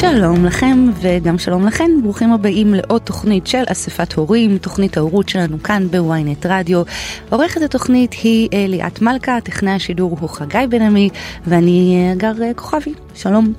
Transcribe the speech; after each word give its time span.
שלום 0.00 0.44
לכם 0.44 0.86
וגם 1.00 1.38
שלום 1.38 1.66
לכן, 1.66 1.90
ברוכים 2.02 2.32
הבאים 2.32 2.74
לעוד 2.74 3.00
תוכנית 3.02 3.46
של 3.46 3.62
אספת 3.66 4.12
הורים, 4.12 4.58
תוכנית 4.58 4.96
ההורות 4.96 5.28
שלנו 5.28 5.62
כאן 5.62 5.88
בוויינט 5.90 6.46
רדיו. 6.46 6.82
עורכת 7.30 7.62
התוכנית 7.62 8.12
היא 8.12 8.48
ליאת 8.68 9.02
מלכה, 9.02 9.40
טכנאי 9.40 9.72
השידור 9.72 10.16
הוא 10.20 10.28
חגי 10.28 10.66
בן 10.68 10.82
עמי 10.82 11.10
ואני 11.46 12.12
גר 12.16 12.32
כוכבי, 12.56 12.92
שלום. 13.14 13.52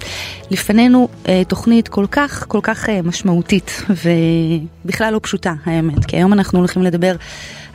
לפנינו 0.52 1.08
תוכנית 1.48 1.88
כל 1.88 2.06
כך 2.12 2.46
כל 2.48 2.60
כך 2.64 2.90
משמעותית 3.04 3.84
ובכלל 4.86 5.14
לא 5.14 5.20
פשוטה 5.24 5.54
האמת, 5.66 6.06
כי 6.06 6.16
היום 6.16 6.34
אנחנו 6.34 6.60
הולכים 6.60 6.84
לדבר 6.84 7.16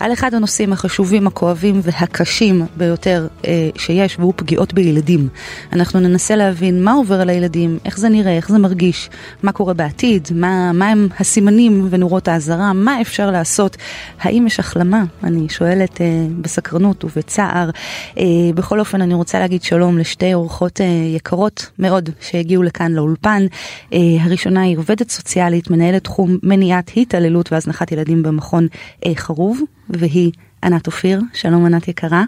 על 0.01 0.13
אחד 0.13 0.35
הנושאים 0.35 0.73
החשובים, 0.73 1.27
הכואבים 1.27 1.81
והקשים 1.83 2.67
ביותר 2.77 3.27
אה, 3.47 3.69
שיש, 3.77 4.19
והוא 4.19 4.33
פגיעות 4.37 4.75
בילדים. 4.75 5.29
אנחנו 5.73 6.01
ננסה 6.01 6.37
להבין 6.37 6.85
מה 6.85 6.93
עובר 6.93 7.21
על 7.21 7.31
הילדים, 7.31 7.79
איך 7.85 7.99
זה 7.99 8.09
נראה, 8.09 8.37
איך 8.37 8.49
זה 8.49 8.59
מרגיש, 8.59 9.11
מה 9.43 9.53
קורה 9.53 9.75
בעתיד, 9.75 10.29
מה, 10.35 10.73
מה 10.73 10.89
הם 10.89 11.09
הסימנים 11.21 11.87
ונורות 11.91 12.29
האזהרה, 12.29 12.73
מה 12.73 13.01
אפשר 13.01 13.31
לעשות, 13.31 13.77
האם 14.21 14.47
יש 14.47 14.61
החלמה, 14.61 15.05
אני 15.25 15.49
שואלת 15.49 16.01
אה, 16.01 16.07
בסקרנות 16.41 17.05
ובצער. 17.05 17.71
אה, 18.19 18.25
בכל 18.55 18.81
אופן, 18.81 19.03
אני 19.03 19.15
רוצה 19.15 19.39
להגיד 19.39 19.63
שלום 19.63 19.99
לשתי 19.99 20.35
אורחות 20.35 20.81
אה, 20.81 20.87
יקרות 21.17 21.71
מאוד 21.79 22.11
שהגיעו 22.21 22.63
לכאן 22.63 22.93
לאולפן. 22.93 23.47
אה, 23.93 23.99
הראשונה 24.21 24.63
היא 24.63 24.79
עובדת 24.79 25.11
סוציאלית, 25.11 25.71
מנהלת 25.71 26.05
תחום 26.05 26.39
מניעת 26.43 26.91
התעללות 26.97 27.53
והזנחת 27.53 27.93
ילדים 27.93 28.23
במכון 28.23 28.66
אה, 29.07 29.13
חרוב. 29.15 29.60
והיא 29.90 30.32
ענת 30.65 30.87
אופיר, 30.87 31.20
שלום 31.32 31.66
ענת 31.66 31.88
יקרה. 31.88 32.24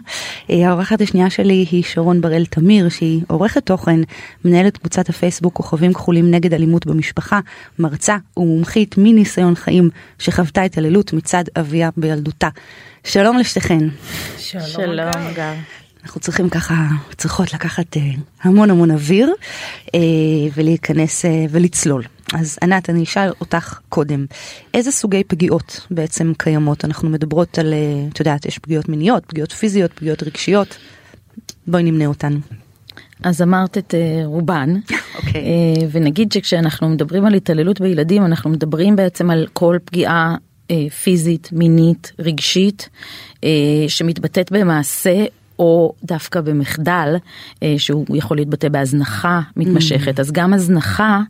האורחת 0.49 1.01
השנייה 1.01 1.29
שלי 1.29 1.65
היא 1.71 1.83
שרון 1.83 2.21
בראל 2.21 2.45
תמיר, 2.45 2.89
שהיא 2.89 3.21
עורכת 3.27 3.65
תוכן, 3.65 3.99
מנהלת 4.45 4.77
קבוצת 4.77 5.09
הפייסבוק 5.09 5.53
כוכבים 5.53 5.93
כחולים 5.93 6.31
נגד 6.31 6.53
אלימות 6.53 6.85
במשפחה, 6.85 7.39
מרצה 7.79 8.17
ומומחית 8.37 8.95
מניסיון 8.97 9.55
חיים 9.55 9.89
שחוותה 10.19 10.61
התעללות 10.61 11.13
מצד 11.13 11.43
אביה 11.59 11.89
בילדותה. 11.97 12.49
שלום 13.03 13.37
לשתיכן. 13.37 13.87
שלום, 14.37 14.63
שלום 14.63 15.09
אגב. 15.09 15.78
אנחנו 16.03 16.21
צריכים 16.21 16.49
ככה, 16.49 16.73
צריכות 17.17 17.53
לקחת 17.53 17.97
אה, 17.97 18.01
המון 18.41 18.69
המון 18.69 18.91
אוויר 18.91 19.33
אה, 19.95 19.99
ולהיכנס 20.55 21.25
אה, 21.25 21.45
ולצלול. 21.49 22.03
אז 22.33 22.57
ענת, 22.63 22.89
אני 22.89 23.03
אשאל 23.03 23.31
אותך 23.41 23.79
קודם, 23.89 24.25
איזה 24.73 24.91
סוגי 24.91 25.23
פגיעות 25.23 25.87
בעצם 25.91 26.31
קיימות? 26.37 26.85
אנחנו 26.85 27.09
מדברות 27.09 27.59
על, 27.59 27.73
את 28.13 28.19
יודעת, 28.19 28.45
יש 28.45 28.59
פגיעות 28.59 28.89
מיניות, 28.89 29.25
פגיעות 29.25 29.51
פיזיות, 29.51 29.93
פגיעות 29.93 30.23
רגשיות, 30.23 30.77
בואי 31.67 31.83
נמנה 31.83 32.05
אותן. 32.05 32.37
אז 33.23 33.41
אמרת 33.41 33.77
את 33.77 33.93
רובן, 34.25 34.75
okay. 34.75 34.93
אוקיי. 35.17 35.43
ונגיד 35.91 36.31
שכשאנחנו 36.31 36.89
מדברים 36.89 37.25
על 37.25 37.33
התעללות 37.33 37.81
בילדים, 37.81 38.25
אנחנו 38.25 38.49
מדברים 38.49 38.95
בעצם 38.95 39.29
על 39.29 39.47
כל 39.53 39.77
פגיעה 39.85 40.35
פיזית, 41.03 41.49
מינית, 41.51 42.11
רגשית, 42.19 42.89
שמתבטאת 43.87 44.51
במעשה 44.51 45.25
או 45.59 45.93
דווקא 46.03 46.41
במחדל 46.41 47.15
אה, 47.63 47.75
שהוא 47.77 48.05
יכול 48.17 48.37
להתבטא 48.37 48.69
בהזנחה 48.69 49.41
מתמשכת 49.57 50.17
mm. 50.17 50.21
אז 50.21 50.31
גם 50.31 50.53
הזנחה 50.53 51.21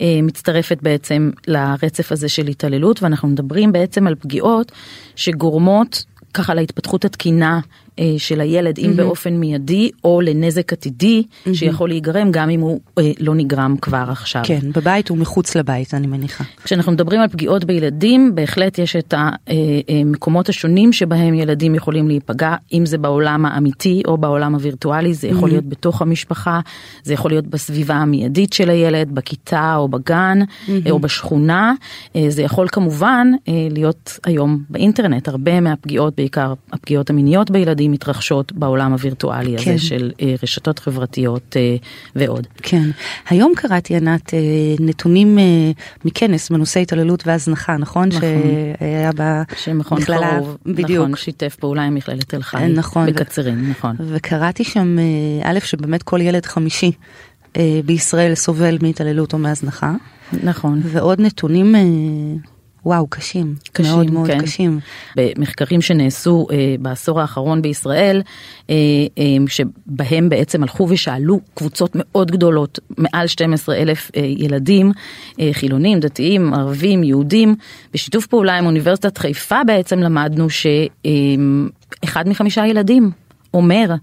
אה, 0.00 0.18
מצטרפת 0.22 0.78
בעצם 0.82 1.30
לרצף 1.46 2.12
הזה 2.12 2.28
של 2.28 2.46
התעללות 2.46 3.02
ואנחנו 3.02 3.28
מדברים 3.28 3.72
בעצם 3.72 4.06
על 4.06 4.14
פגיעות 4.14 4.72
שגורמות 5.16 6.04
ככה 6.34 6.54
להתפתחות 6.54 7.04
התקינה 7.04 7.60
אה, 7.98 8.14
של 8.18 8.40
הילד 8.40 8.78
אם 8.78 8.90
mm-hmm. 8.90 8.96
באופן 8.96 9.34
מיידי 9.34 9.90
או 10.04 10.20
לנזק 10.20 10.72
עתידי 10.72 11.22
mm-hmm. 11.22 11.54
שיכול 11.54 11.88
להיגרם 11.88 12.30
גם 12.30 12.50
אם 12.50 12.60
הוא 12.60 12.80
אה, 12.98 13.10
לא 13.20 13.34
נגרם 13.34 13.76
כבר 13.82 14.04
עכשיו. 14.08 14.42
כן, 14.44 14.60
בבית 14.74 15.10
ומחוץ 15.10 15.56
לבית 15.56 15.94
אני 15.94 16.06
מניחה. 16.06 16.44
כשאנחנו 16.64 16.92
מדברים 16.92 17.20
על 17.20 17.28
פגיעות 17.28 17.64
בילדים 17.64 18.34
בהחלט 18.34 18.78
יש 18.78 18.96
את 18.96 19.14
המקומות 19.16 20.46
אה, 20.46 20.50
השונים 20.50 20.92
שבהם 20.92 21.34
ילדים 21.34 21.74
יכולים 21.74 22.08
להיפגע 22.08 22.54
אם 22.72 22.86
זה 22.86 22.98
בעולם 22.98 23.46
האמיתי 23.46 24.02
או 24.06 24.18
בעולם 24.18 24.54
הווירטואלי 24.54 25.14
זה 25.14 25.28
יכול 25.28 25.48
mm-hmm. 25.48 25.52
להיות 25.52 25.68
בתוך 25.68 26.02
המשפחה 26.02 26.60
זה 27.02 27.14
יכול 27.14 27.30
להיות 27.30 27.46
בסביבה 27.46 27.94
המיידית 27.94 28.52
של 28.52 28.70
הילד 28.70 29.14
בכיתה 29.14 29.74
או 29.76 29.88
בגן 29.88 30.38
mm-hmm. 30.42 30.90
או 30.90 30.98
בשכונה 30.98 31.72
זה 32.28 32.42
יכול 32.42 32.68
כמובן 32.72 33.32
להיות 33.70 34.18
היום 34.24 34.62
באינטרנט 34.70 35.28
הרבה 35.28 35.60
מהפגיעות 35.60 36.16
בעיקר 36.16 36.54
הפגיעות 36.72 37.10
המיניות 37.10 37.50
בילדים. 37.50 37.81
ילדים 37.82 37.92
מתרחשות 37.92 38.52
בעולם 38.52 38.92
הווירטואלי 38.92 39.56
כן. 39.58 39.70
הזה 39.70 39.82
של 39.82 40.12
אה, 40.20 40.34
רשתות 40.42 40.78
חברתיות 40.78 41.56
אה, 41.56 41.76
ועוד. 42.16 42.46
כן. 42.62 42.90
היום 43.28 43.52
קראתי 43.56 43.96
ענת 43.96 44.34
אה, 44.34 44.38
נתונים 44.80 45.38
מכנס 46.04 46.50
בנושא 46.50 46.80
התעללות 46.80 47.26
והזנחה, 47.26 47.76
נכון? 47.76 48.08
נכון. 48.08 48.20
שהיה 48.80 49.42
שמכון 49.56 50.00
חרוב, 50.00 50.56
בדיוק. 50.66 51.04
נכון, 51.04 51.16
שיתף 51.16 51.56
פעולה 51.60 51.82
עם 51.82 51.94
מכללת 51.94 52.28
תל 52.28 52.42
חי. 52.42 52.68
נכון. 52.68 53.06
בקצרין, 53.06 53.70
נכון. 53.70 53.96
וקראתי 53.98 54.64
שם, 54.64 54.96
א', 55.42 55.58
שבאמת 55.64 56.02
כל 56.02 56.20
ילד 56.20 56.46
חמישי 56.46 56.92
בישראל 57.84 58.34
סובל 58.34 58.78
מהתעללות 58.82 59.32
או 59.32 59.38
מהזנחה. 59.38 59.92
נכון. 60.42 60.80
ועוד 60.84 61.20
נתונים 61.20 61.74
וואו, 62.86 63.06
קשים, 63.10 63.54
קשים 63.72 63.92
מאוד 63.92 64.10
מאוד 64.10 64.26
כן. 64.26 64.42
קשים. 64.42 64.80
במחקרים 65.16 65.80
שנעשו 65.80 66.46
אה, 66.50 66.74
בעשור 66.78 67.20
האחרון 67.20 67.62
בישראל, 67.62 68.22
אה, 68.70 68.74
אה, 69.18 69.24
שבהם 69.48 70.28
בעצם 70.28 70.62
הלכו 70.62 70.86
ושאלו 70.90 71.40
קבוצות 71.54 71.90
מאוד 71.94 72.30
גדולות, 72.30 72.78
מעל 72.98 73.26
12 73.26 73.76
אלף 73.76 74.10
אה, 74.16 74.22
ילדים, 74.22 74.92
אה, 75.40 75.50
חילונים, 75.52 76.00
דתיים, 76.00 76.54
ערבים, 76.54 77.04
יהודים, 77.04 77.54
בשיתוף 77.94 78.26
פעולה 78.26 78.58
עם 78.58 78.66
אוניברסיטת 78.66 79.18
חיפה 79.18 79.64
בעצם 79.66 79.98
למדנו 79.98 80.50
שאחד 80.50 82.26
אה, 82.26 82.30
מחמישה 82.30 82.66
ילדים 82.66 83.10
אומר 83.54 83.94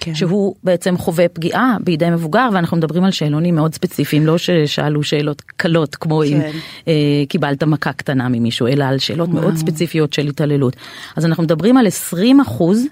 כן. 0.00 0.14
שהוא 0.14 0.54
בעצם 0.64 0.98
חווה 0.98 1.28
פגיעה 1.28 1.76
בידי 1.84 2.10
מבוגר 2.10 2.48
ואנחנו 2.52 2.76
מדברים 2.76 3.04
על 3.04 3.10
שאלונים 3.10 3.54
מאוד 3.54 3.74
ספציפיים 3.74 4.26
לא 4.26 4.38
ששאלו 4.38 5.02
שאלות 5.02 5.42
קלות 5.56 5.96
כמו 5.96 6.22
כן. 6.28 6.34
אם 6.34 6.40
אה, 6.88 6.92
קיבלת 7.28 7.62
מכה 7.62 7.92
קטנה 7.92 8.28
ממישהו 8.28 8.66
אלא 8.66 8.84
על 8.84 8.98
שאלות 8.98 9.28
וואו. 9.28 9.42
מאוד 9.42 9.56
ספציפיות 9.56 10.12
של 10.12 10.26
התעללות 10.26 10.76
אז 11.16 11.26
אנחנו 11.26 11.42
מדברים 11.42 11.76
על 11.76 11.86
20 11.86 12.40
אחוז 12.40 12.84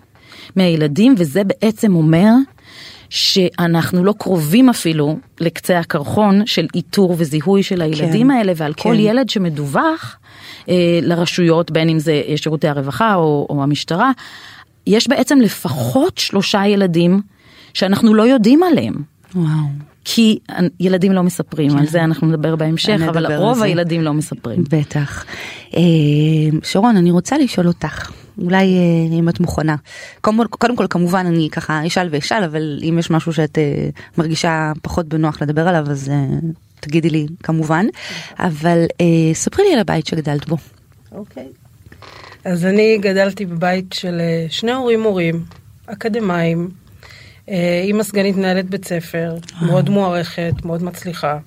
מהילדים 0.56 1.14
וזה 1.18 1.44
בעצם 1.44 1.94
אומר 1.94 2.30
שאנחנו 3.10 4.04
לא 4.04 4.14
קרובים 4.18 4.68
אפילו 4.68 5.18
לקצה 5.40 5.78
הקרחון 5.78 6.46
של 6.46 6.66
איתור 6.74 7.14
וזיהוי 7.18 7.62
של 7.62 7.82
הילדים 7.82 8.26
כן, 8.26 8.30
האלה 8.30 8.52
ועל 8.56 8.72
כן. 8.76 8.82
כל 8.82 8.96
ילד 8.98 9.28
שמדווח 9.28 10.16
אה, 10.68 10.74
לרשויות 11.02 11.70
בין 11.70 11.88
אם 11.88 11.98
זה 11.98 12.22
שירותי 12.36 12.68
הרווחה 12.68 13.14
או, 13.14 13.46
או 13.50 13.62
המשטרה 13.62 14.10
יש 14.88 15.08
בעצם 15.08 15.40
לפחות 15.40 16.18
שלושה 16.18 16.66
ילדים 16.66 17.20
שאנחנו 17.74 18.14
לא 18.14 18.22
יודעים 18.22 18.62
עליהם. 18.62 18.94
וואו. 19.34 19.48
כי 20.04 20.38
ילדים 20.80 21.12
לא 21.12 21.22
מספרים, 21.22 21.70
כן. 21.70 21.78
על 21.78 21.86
זה 21.86 22.04
אנחנו 22.04 22.26
נדבר 22.26 22.56
בהמשך, 22.56 23.00
אבל 23.08 23.34
רוב 23.36 23.62
הילדים 23.62 24.02
לא 24.02 24.12
מספרים. 24.12 24.64
בטח. 24.70 25.24
אה, 25.76 25.80
שרון, 26.62 26.96
אני 26.96 27.10
רוצה 27.10 27.38
לשאול 27.38 27.68
אותך, 27.68 28.10
אולי 28.42 28.56
אה, 28.56 29.18
אם 29.18 29.28
את 29.28 29.40
מוכנה. 29.40 29.76
קודם, 30.20 30.44
קודם 30.48 30.76
כל 30.76 30.86
כמובן 30.90 31.26
אני 31.26 31.48
ככה 31.52 31.86
אשאל 31.86 32.08
ואשאל, 32.10 32.44
אבל 32.44 32.80
אם 32.82 32.96
יש 32.98 33.10
משהו 33.10 33.32
שאת 33.32 33.58
אה, 33.58 33.88
מרגישה 34.18 34.72
פחות 34.82 35.08
בנוח 35.08 35.42
לדבר 35.42 35.68
עליו, 35.68 35.90
אז 35.90 36.10
תגידי 36.80 37.10
לי 37.10 37.26
כמובן. 37.42 37.86
אבל 38.38 38.84
ספרי 39.32 39.64
לי 39.64 39.74
על 39.74 39.80
הבית 39.80 40.06
שגדלת 40.06 40.48
בו. 40.48 40.56
אוקיי. 41.12 41.46
אז 42.44 42.64
אני 42.64 42.98
גדלתי 42.98 43.46
בבית 43.46 43.92
של 43.92 44.20
אה, 44.20 44.46
שני 44.48 44.72
הורים 44.72 45.00
מורים, 45.00 45.44
אקדמאים, 45.86 46.70
אה, 47.48 47.80
אימא 47.84 48.02
סגנית 48.02 48.36
מנהלת 48.36 48.70
בית 48.70 48.84
ספר, 48.84 49.36
אה. 49.36 49.66
מאוד 49.66 49.90
מוערכת, 49.90 50.52
מאוד 50.64 50.82
מצליחה. 50.82 51.38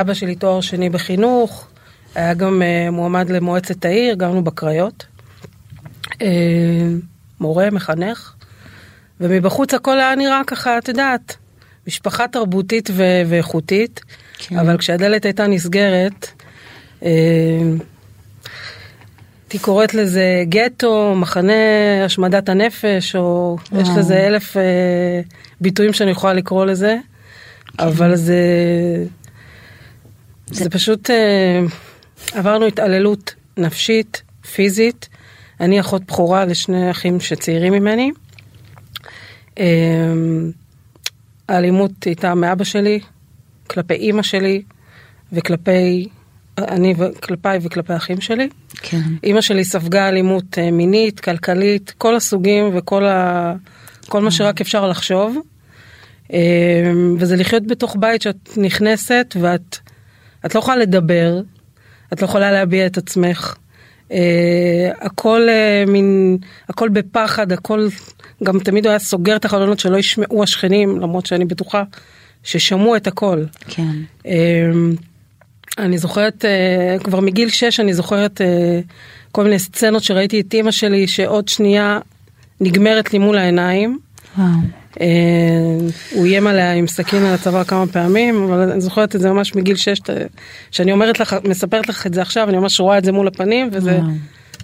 אבא 0.00 0.14
שלי 0.14 0.34
תואר 0.34 0.60
שני 0.60 0.90
בחינוך, 0.90 1.66
היה 2.14 2.34
גם 2.34 2.62
מועמד 2.92 3.30
למועצת 3.30 3.84
העיר, 3.84 4.14
גרנו 4.14 4.44
בקריות. 4.44 5.06
מורה, 7.40 7.70
מחנך, 7.70 8.34
ומבחוץ 9.20 9.74
הכל 9.74 9.98
היה 9.98 10.14
נראה 10.14 10.40
ככה, 10.46 10.78
את 10.78 10.88
יודעת, 10.88 11.36
משפחה 11.86 12.28
תרבותית 12.28 12.90
ואיכותית, 13.28 14.00
כן. 14.38 14.58
אבל 14.58 14.78
כשהדלת 14.78 15.24
הייתה 15.24 15.46
נסגרת, 15.46 16.44
הייתי 19.52 19.64
קוראת 19.64 19.94
לזה 19.94 20.44
גטו, 20.48 21.14
מחנה 21.16 21.52
השמדת 22.04 22.48
הנפש, 22.48 23.16
או 23.16 23.56
וואו. 23.72 23.82
יש 23.82 23.88
לזה 23.96 24.26
אלף 24.26 24.56
אה, 24.56 24.62
ביטויים 25.60 25.92
שאני 25.92 26.10
יכולה 26.10 26.32
לקרוא 26.32 26.64
לזה, 26.64 26.96
כן. 27.78 27.84
אבל 27.84 28.16
זה... 28.16 28.36
זה 30.46 30.70
פשוט 30.70 31.10
אה, 31.10 31.60
עברנו 32.32 32.66
התעללות 32.66 33.34
נפשית, 33.56 34.22
פיזית. 34.54 35.08
אני 35.60 35.80
אחות 35.80 36.02
בכורה 36.04 36.44
לשני 36.44 36.90
אחים 36.90 37.20
שצעירים 37.20 37.72
ממני. 37.72 38.10
אה, 39.58 39.64
האלימות 41.48 42.04
הייתה 42.04 42.34
מאבא 42.34 42.64
שלי, 42.64 43.00
כלפי 43.66 43.94
אימא 43.94 44.22
שלי 44.22 44.62
וכלפי, 45.32 46.08
אני 46.68 46.94
וכלפיי 46.98 47.58
וכלפי 47.62 47.96
אחים 47.96 48.20
שלי. 48.20 48.48
כן. 48.82 49.00
אימא 49.24 49.40
שלי 49.40 49.64
ספגה 49.64 50.08
אלימות 50.08 50.58
אה, 50.58 50.70
מינית, 50.70 51.20
כלכלית, 51.20 51.94
כל 51.98 52.16
הסוגים 52.16 52.70
וכל 52.76 53.04
ה... 53.04 53.52
כל 54.08 54.20
מה 54.20 54.30
שרק 54.30 54.60
אפשר 54.60 54.88
לחשוב. 54.88 55.36
אה, 56.32 56.38
וזה 57.18 57.36
לחיות 57.36 57.66
בתוך 57.66 57.96
בית 58.00 58.22
שאת 58.22 58.48
נכנסת 58.56 59.36
ואת 59.40 59.78
את 60.46 60.54
לא 60.54 60.60
יכולה 60.60 60.76
לדבר, 60.76 61.40
את 62.12 62.22
לא 62.22 62.26
יכולה 62.26 62.52
להביע 62.52 62.86
את 62.86 62.98
עצמך. 62.98 63.54
אה, 64.12 64.92
הכל 65.00 65.48
מין, 65.86 66.38
הכל 66.68 66.88
בפחד, 66.88 67.52
הכל, 67.52 67.88
גם 68.42 68.58
תמיד 68.58 68.86
הוא 68.86 68.90
היה 68.90 68.98
סוגר 68.98 69.36
את 69.36 69.44
החלונות 69.44 69.78
שלא 69.78 69.96
ישמעו 69.96 70.42
השכנים, 70.42 71.00
למרות 71.00 71.26
שאני 71.26 71.44
בטוחה 71.44 71.82
ששמעו 72.42 72.96
את 72.96 73.06
הכל. 73.06 73.44
כן. 73.68 73.92
אני 75.78 75.98
זוכרת, 75.98 76.44
uh, 76.44 77.02
כבר 77.02 77.20
מגיל 77.20 77.48
6 77.48 77.80
אני 77.80 77.94
זוכרת 77.94 78.40
uh, 78.40 78.44
כל 79.32 79.44
מיני 79.44 79.58
סצנות 79.58 80.02
שראיתי 80.02 80.40
את 80.40 80.54
אימא 80.54 80.70
שלי 80.70 81.06
שעוד 81.06 81.48
שנייה 81.48 81.98
נגמרת 82.60 83.12
לי 83.12 83.18
מול 83.18 83.38
העיניים. 83.38 83.98
וואו. 84.38 84.48
Uh, 84.94 84.96
הוא 86.10 86.26
איים 86.26 86.46
עליה 86.46 86.72
עם 86.72 86.86
סכין 86.86 87.22
על 87.22 87.34
הצוואר 87.34 87.64
כמה 87.64 87.86
פעמים, 87.86 88.44
אבל 88.44 88.70
אני 88.70 88.80
זוכרת 88.80 89.16
את 89.16 89.20
זה 89.20 89.30
ממש 89.30 89.54
מגיל 89.54 89.76
6, 89.76 90.00
שאני 90.70 90.92
אומרת 90.92 91.20
לך, 91.20 91.36
מספרת 91.44 91.88
לך 91.88 92.06
את 92.06 92.14
זה 92.14 92.22
עכשיו, 92.22 92.48
אני 92.48 92.58
ממש 92.58 92.80
רואה 92.80 92.98
את 92.98 93.04
זה 93.04 93.12
מול 93.12 93.28
הפנים, 93.28 93.70
וזה. 93.72 94.00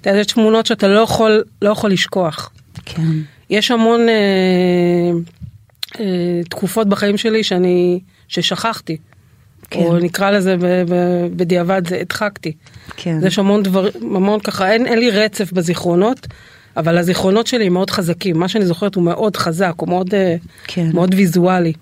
אתה 0.00 0.10
יודע, 0.10 0.20
יש 0.20 0.26
תמונות 0.26 0.66
שאתה 0.66 0.88
לא 0.88 1.00
יכול, 1.00 1.44
לא 1.62 1.70
יכול 1.70 1.90
לשכוח. 1.90 2.50
כן. 2.84 3.02
יש 3.50 3.70
המון 3.70 4.00
uh, 4.08 5.94
uh, 5.94 5.98
תקופות 6.48 6.88
בחיים 6.88 7.16
שלי 7.16 7.44
שאני, 7.44 8.00
ששכחתי. 8.28 8.96
כן. 9.70 9.80
או 9.80 9.98
נקרא 9.98 10.30
לזה 10.30 10.56
בדיעבד 11.36 11.88
זה 11.88 12.00
הדחקתי. 12.00 12.52
כן. 12.96 13.18
יש 13.26 13.38
המון 13.38 13.62
דברים, 13.62 13.92
המון 14.02 14.40
ככה, 14.40 14.72
אין, 14.72 14.86
אין 14.86 14.98
לי 14.98 15.10
רצף 15.10 15.52
בזיכרונות, 15.52 16.26
אבל 16.76 16.98
הזיכרונות 16.98 17.46
שלי 17.46 17.68
מאוד 17.68 17.90
חזקים, 17.90 18.38
מה 18.38 18.48
שאני 18.48 18.66
זוכרת 18.66 18.94
הוא 18.94 19.04
מאוד 19.04 19.36
חזק, 19.36 19.72
הוא 19.76 19.88
מאוד, 19.88 20.14
אה, 20.14 20.36
כן. 20.66 20.90
מאוד 20.94 21.14
ויזואלי. 21.14 21.72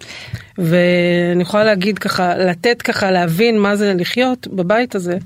ואני 0.59 1.43
יכולה 1.43 1.65
להגיד 1.65 1.99
ככה, 1.99 2.37
לתת 2.39 2.83
ככה 2.83 3.11
להבין 3.11 3.59
מה 3.59 3.77
זה 3.77 3.95
לחיות 3.95 4.49
בבית 4.49 4.95
הזה. 4.95 5.19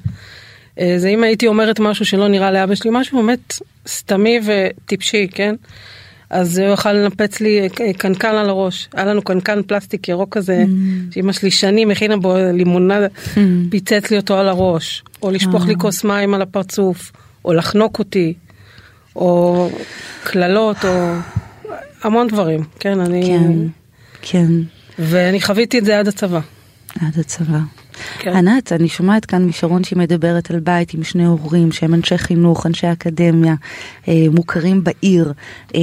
אה, 0.80 0.94
זה 0.96 1.08
אם 1.08 1.22
הייתי 1.22 1.46
אומרת 1.46 1.80
משהו 1.80 2.04
שלא 2.04 2.28
נראה 2.28 2.50
לאבא 2.50 2.74
שלי, 2.74 2.90
משהו 2.94 3.18
באמת 3.18 3.54
סתמי 3.88 4.40
וטיפשי, 4.46 5.28
כן? 5.32 5.54
אז 6.30 6.58
הוא 6.58 6.68
יכל 6.68 6.92
לנפץ 6.92 7.40
לי 7.40 7.60
אה, 7.60 7.92
קנקן 7.92 8.34
על 8.34 8.48
הראש. 8.48 8.88
היה 8.94 9.04
לנו 9.04 9.22
קנקן 9.22 9.62
פלסטיק 9.62 10.08
ירוק 10.08 10.36
כזה, 10.36 10.64
שאמא 11.10 11.32
שלי 11.32 11.50
שנים 11.50 11.90
הכינה 11.90 12.16
בו 12.16 12.34
לימונדה, 12.52 13.06
פיצץ 13.70 14.10
לי 14.10 14.16
אותו 14.16 14.38
על 14.38 14.48
הראש. 14.48 15.04
או 15.22 15.30
לשפוך 15.30 15.66
לי 15.66 15.74
כוס 15.78 16.04
מים 16.04 16.34
על 16.34 16.42
הפרצוף, 16.42 17.12
או 17.44 17.52
לחנוק 17.52 17.98
אותי, 17.98 18.34
או 19.16 19.68
קללות, 20.24 20.84
או 20.84 21.12
המון 22.02 22.28
דברים, 22.28 22.64
כן, 22.78 23.00
אני... 23.00 23.22
כן. 23.26 23.52
כן. 24.22 24.52
ואני 24.98 25.40
חוויתי 25.40 25.78
את 25.78 25.84
זה 25.84 25.98
עד 25.98 26.08
הצבא. 26.08 26.40
עד 27.00 27.18
הצבא. 27.18 27.58
כן. 28.18 28.36
ענת, 28.36 28.72
אני 28.72 28.88
שומעת 28.88 29.24
כאן 29.24 29.44
משרון 29.44 29.84
שהיא 29.84 29.98
מדברת 29.98 30.50
על 30.50 30.60
בית 30.60 30.94
עם 30.94 31.04
שני 31.04 31.24
הורים 31.24 31.72
שהם 31.72 31.94
אנשי 31.94 32.18
חינוך, 32.18 32.66
אנשי 32.66 32.92
אקדמיה, 32.92 33.54
אה, 34.08 34.26
מוכרים 34.34 34.84
בעיר. 34.84 35.32
אה, 35.74 35.80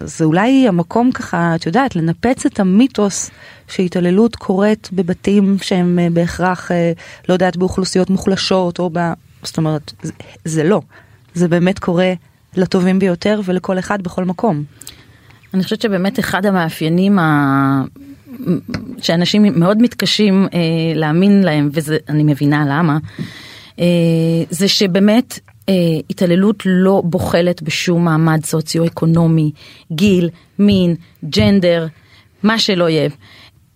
זה 0.00 0.24
אולי 0.24 0.68
המקום 0.68 1.12
ככה, 1.12 1.54
את 1.54 1.66
יודעת, 1.66 1.96
לנפץ 1.96 2.46
את 2.46 2.60
המיתוס 2.60 3.30
שהתעללות 3.68 4.36
קורית 4.36 4.88
בבתים 4.92 5.56
שהם 5.62 5.98
אה, 5.98 6.08
בהכרח, 6.12 6.72
אה, 6.72 6.92
לא 7.28 7.34
יודעת, 7.34 7.56
באוכלוסיות 7.56 8.10
מוחלשות 8.10 8.78
או 8.78 8.90
ב... 8.92 8.98
זאת 9.42 9.56
אומרת, 9.56 9.92
זה, 10.02 10.12
זה 10.44 10.64
לא. 10.64 10.80
זה 11.34 11.48
באמת 11.48 11.78
קורה 11.78 12.12
לטובים 12.56 12.98
ביותר 12.98 13.40
ולכל 13.44 13.78
אחד 13.78 14.02
בכל 14.02 14.24
מקום. 14.24 14.64
אני 15.54 15.62
חושבת 15.62 15.80
שבאמת 15.80 16.18
אחד 16.18 16.46
המאפיינים 16.46 17.18
ה... 17.18 17.82
שאנשים 19.02 19.42
מאוד 19.60 19.82
מתקשים 19.82 20.46
אה, 20.54 20.58
להאמין 20.94 21.42
להם, 21.42 21.70
ואני 21.72 22.22
מבינה 22.24 22.64
למה, 22.68 22.98
אה, 23.80 23.84
זה 24.50 24.68
שבאמת 24.68 25.38
אה, 25.68 25.74
התעללות 26.10 26.62
לא 26.66 27.02
בוחלת 27.04 27.62
בשום 27.62 28.04
מעמד 28.04 28.44
סוציו-אקונומי, 28.44 29.50
גיל, 29.92 30.28
מין, 30.58 30.94
ג'נדר, 31.24 31.86
מה 32.42 32.58
שלא 32.58 32.88
יהיה. 32.88 33.08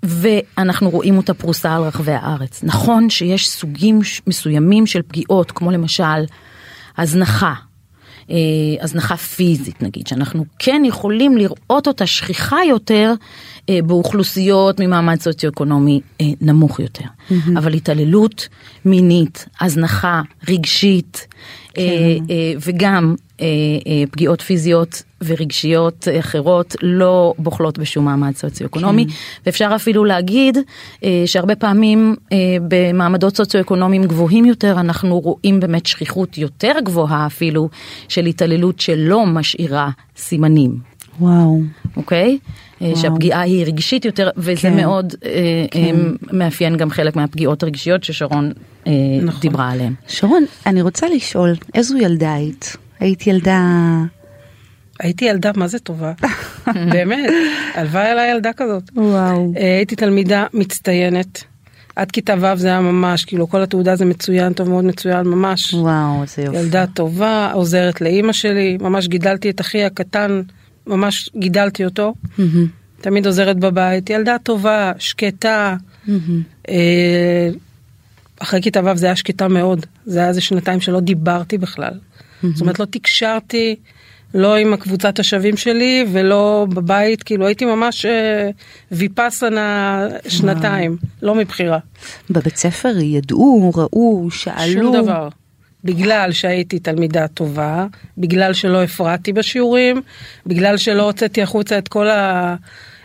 ואנחנו 0.03 0.91
רואים 0.91 1.17
אותה 1.17 1.35
פרוסה 1.35 1.77
על 1.77 1.83
רחבי 1.83 2.13
הארץ. 2.13 2.61
נכון 2.63 3.11
שיש 3.11 3.51
סוגים 3.51 4.01
מסוימים 4.27 4.87
של 4.87 5.03
פגיעות, 5.03 5.51
כמו 5.51 5.71
למשל 5.71 6.25
הזנחה, 6.99 7.55
הזנחה 8.81 9.17
פיזית 9.17 9.83
נגיד, 9.83 10.07
שאנחנו 10.07 10.45
כן 10.59 10.83
יכולים 10.85 11.37
לראות 11.37 11.87
אותה 11.87 12.07
שכיחה 12.07 12.59
יותר 12.69 13.13
אה, 13.69 13.79
באוכלוסיות 13.87 14.81
ממעמד 14.81 15.21
סוציו-אקונומי 15.21 16.01
אה, 16.21 16.27
נמוך 16.41 16.81
יותר. 16.81 17.05
Mm-hmm. 17.05 17.35
אבל 17.59 17.75
התעללות 17.75 18.49
מינית, 18.85 19.47
הזנחה 19.61 20.23
רגשית, 20.49 21.27
כן. 21.75 21.83
וגם 22.61 23.15
פגיעות 24.11 24.41
פיזיות 24.41 25.03
ורגשיות 25.25 26.09
אחרות 26.21 26.77
לא 26.83 27.35
בוחלות 27.39 27.79
בשום 27.79 28.05
מעמד 28.05 28.37
סוציו-אקונומי, 28.37 29.07
כן. 29.07 29.13
ואפשר 29.47 29.73
אפילו 29.77 30.05
להגיד 30.05 30.59
שהרבה 31.27 31.55
פעמים 31.55 32.15
במעמדות 32.69 33.37
סוציו-אקונומיים 33.37 34.05
גבוהים 34.05 34.45
יותר 34.45 34.81
אנחנו 34.81 35.21
רואים 35.21 35.61
באמת 35.61 35.87
שכיחות 35.87 36.39
יותר 36.39 36.73
גבוהה 36.85 37.27
אפילו 37.27 37.69
של 38.09 38.27
התעללות 38.27 38.81
שלא 38.81 39.27
משאירה 39.27 39.91
סימנים. 40.17 40.79
וואו. 41.21 41.61
אוקיי? 41.97 42.39
וואו. 42.81 42.97
שהפגיעה 42.97 43.41
היא 43.41 43.65
רגשית 43.67 44.05
יותר, 44.05 44.31
וזה 44.37 44.61
כן. 44.63 44.77
מאוד 44.77 45.15
כן. 45.71 45.97
מאפיין 46.33 46.77
גם 46.77 46.91
חלק 46.91 47.17
מהפגיעות 47.17 47.63
הרגשיות 47.63 48.05
ששרון 48.05 48.53
נכון. 49.23 49.41
דיברה 49.41 49.71
עליהן. 49.71 49.93
שרון, 50.09 50.45
אני 50.67 50.83
רוצה 50.83 51.07
לשאול, 51.09 51.55
איזו 51.75 51.97
ילדה 51.97 52.35
היית? 52.35 52.77
היית 53.01 53.27
ילדה... 53.27 53.61
הייתי 54.99 55.25
ילדה 55.25 55.51
מה 55.57 55.69
זה 55.69 55.79
טובה, 55.79 56.13
באמת, 56.93 57.31
הלוואי 57.75 58.07
עליי 58.07 58.31
ילדה 58.31 58.53
כזאת. 58.53 58.83
וואו. 58.97 59.53
הייתי 59.57 59.97
תלמידה 59.97 60.47
מצטיינת. 60.55 61.45
עד 61.97 62.11
כיתה 62.11 62.35
ו' 62.41 62.57
זה 62.57 62.69
היה 62.69 62.81
ממש, 62.81 63.25
כאילו 63.25 63.49
כל 63.49 63.63
התעודה 63.63 63.97
זה 63.97 64.05
מצוין, 64.05 64.53
טוב 64.53 64.69
מאוד 64.69 64.85
מצוין, 64.85 65.27
ממש. 65.27 65.75
וואו, 65.75 66.23
איזה 66.23 66.43
יופי. 66.43 66.59
ילדה 66.59 66.87
טובה, 66.87 67.51
עוזרת 67.53 68.01
לאימא 68.01 68.33
שלי, 68.33 68.79
ממש 68.81 69.09
גידלתי 69.09 69.51
את 69.51 69.61
אחי 69.61 69.85
הקטן, 69.85 70.43
ממש 70.87 71.31
גידלתי 71.37 71.85
אותו. 71.85 72.15
Mm-hmm. 72.23 72.43
תמיד 73.01 73.27
עוזרת 73.27 73.59
בבית, 73.59 74.11
ילדה 74.11 74.37
טובה, 74.43 74.93
שקטה. 74.99 75.77
Mm-hmm. 76.07 76.71
אחרי 78.39 78.63
כיתה 78.63 78.81
ו' 78.85 78.97
זה 78.97 79.07
היה 79.07 79.17
שקטה 79.17 79.49
מאוד, 79.49 79.87
זה 80.07 80.19
היה 80.19 80.29
איזה 80.29 80.41
שנתיים 80.41 80.81
שלא 80.81 81.01
דיברתי 81.01 81.59
בכלל. 81.59 81.93
Mm-hmm. 81.93 82.47
זאת 82.53 82.61
אומרת, 82.61 82.79
לא 82.79 82.85
תקשרתי. 82.85 83.77
לא 84.35 84.57
עם 84.57 84.73
הקבוצת 84.73 85.19
השווים 85.19 85.57
שלי 85.57 86.07
ולא 86.13 86.67
בבית, 86.69 87.23
כאילו 87.23 87.47
הייתי 87.47 87.65
ממש 87.65 88.07
אה, 88.07 88.51
ויפאסנה 88.93 90.07
שנתיים, 90.29 90.97
לא 91.23 91.35
מבחירה. 91.35 91.79
בבית 92.31 92.57
ספר 92.57 92.99
ידעו, 92.99 93.73
ראו, 93.75 94.31
שאלו. 94.31 94.83
שום 94.83 95.03
דבר. 95.03 95.29
בגלל 95.85 96.33
שהייתי 96.33 96.79
תלמידה 96.79 97.29
טובה, 97.29 97.87
בגלל 98.19 98.53
שלא 98.53 98.83
הפרעתי 98.83 99.33
בשיעורים, 99.33 100.03
בגלל 100.47 100.77
שלא 100.77 101.03
הוצאתי 101.03 101.43
החוצה 101.43 101.79
את 101.79 101.89
כל, 101.89 102.09
ה, 102.09 102.57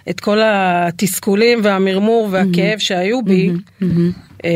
את 0.09 0.19
כל 0.19 0.39
התסכולים 0.43 1.59
והמרמור 1.63 2.27
והכאב 2.31 2.77
mm-hmm. 2.77 2.79
שהיו 2.79 3.23
בי. 3.23 3.49
Mm-hmm. 3.49 3.83
Mm-hmm. 4.43 4.47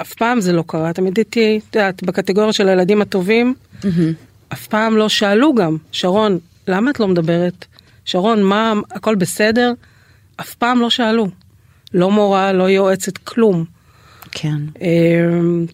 אף 0.00 0.14
פעם 0.14 0.40
זה 0.40 0.52
לא 0.52 0.64
קרה, 0.66 0.92
תמיד 0.92 1.16
הייתי, 1.16 1.60
את 1.68 1.76
יודעת, 1.76 2.02
בקטגוריה 2.02 2.52
של 2.52 2.68
הילדים 2.68 3.02
הטובים. 3.02 3.54
Mm-hmm. 3.82 3.86
אף 4.52 4.66
פעם 4.66 4.96
לא 4.96 5.08
שאלו 5.08 5.54
גם, 5.54 5.76
שרון, 5.92 6.38
למה 6.68 6.90
את 6.90 7.00
לא 7.00 7.08
מדברת? 7.08 7.66
שרון, 8.04 8.42
מה, 8.42 8.72
הכל 8.90 9.14
בסדר? 9.14 9.72
אף 10.40 10.54
פעם 10.54 10.80
לא 10.80 10.90
שאלו. 10.90 11.28
לא 11.94 12.10
מורה, 12.10 12.52
לא 12.52 12.68
יועצת, 12.68 13.18
כלום. 13.18 13.64
כן. 14.32 14.56
אמ, 14.80 15.66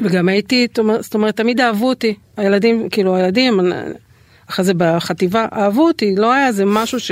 וגם 0.00 0.28
הייתי, 0.28 0.66
זאת 1.00 1.14
אומרת, 1.14 1.36
תמיד 1.36 1.60
אהבו 1.60 1.88
אותי. 1.88 2.14
הילדים, 2.36 2.88
כאילו, 2.88 3.16
הילדים, 3.16 3.60
אחרי 4.50 4.64
זה 4.64 4.72
בחטיבה, 4.76 5.46
אהבו 5.52 5.86
אותי. 5.86 6.14
לא 6.16 6.32
היה 6.32 6.46
איזה 6.46 6.64
משהו 6.64 7.00
ש... 7.00 7.10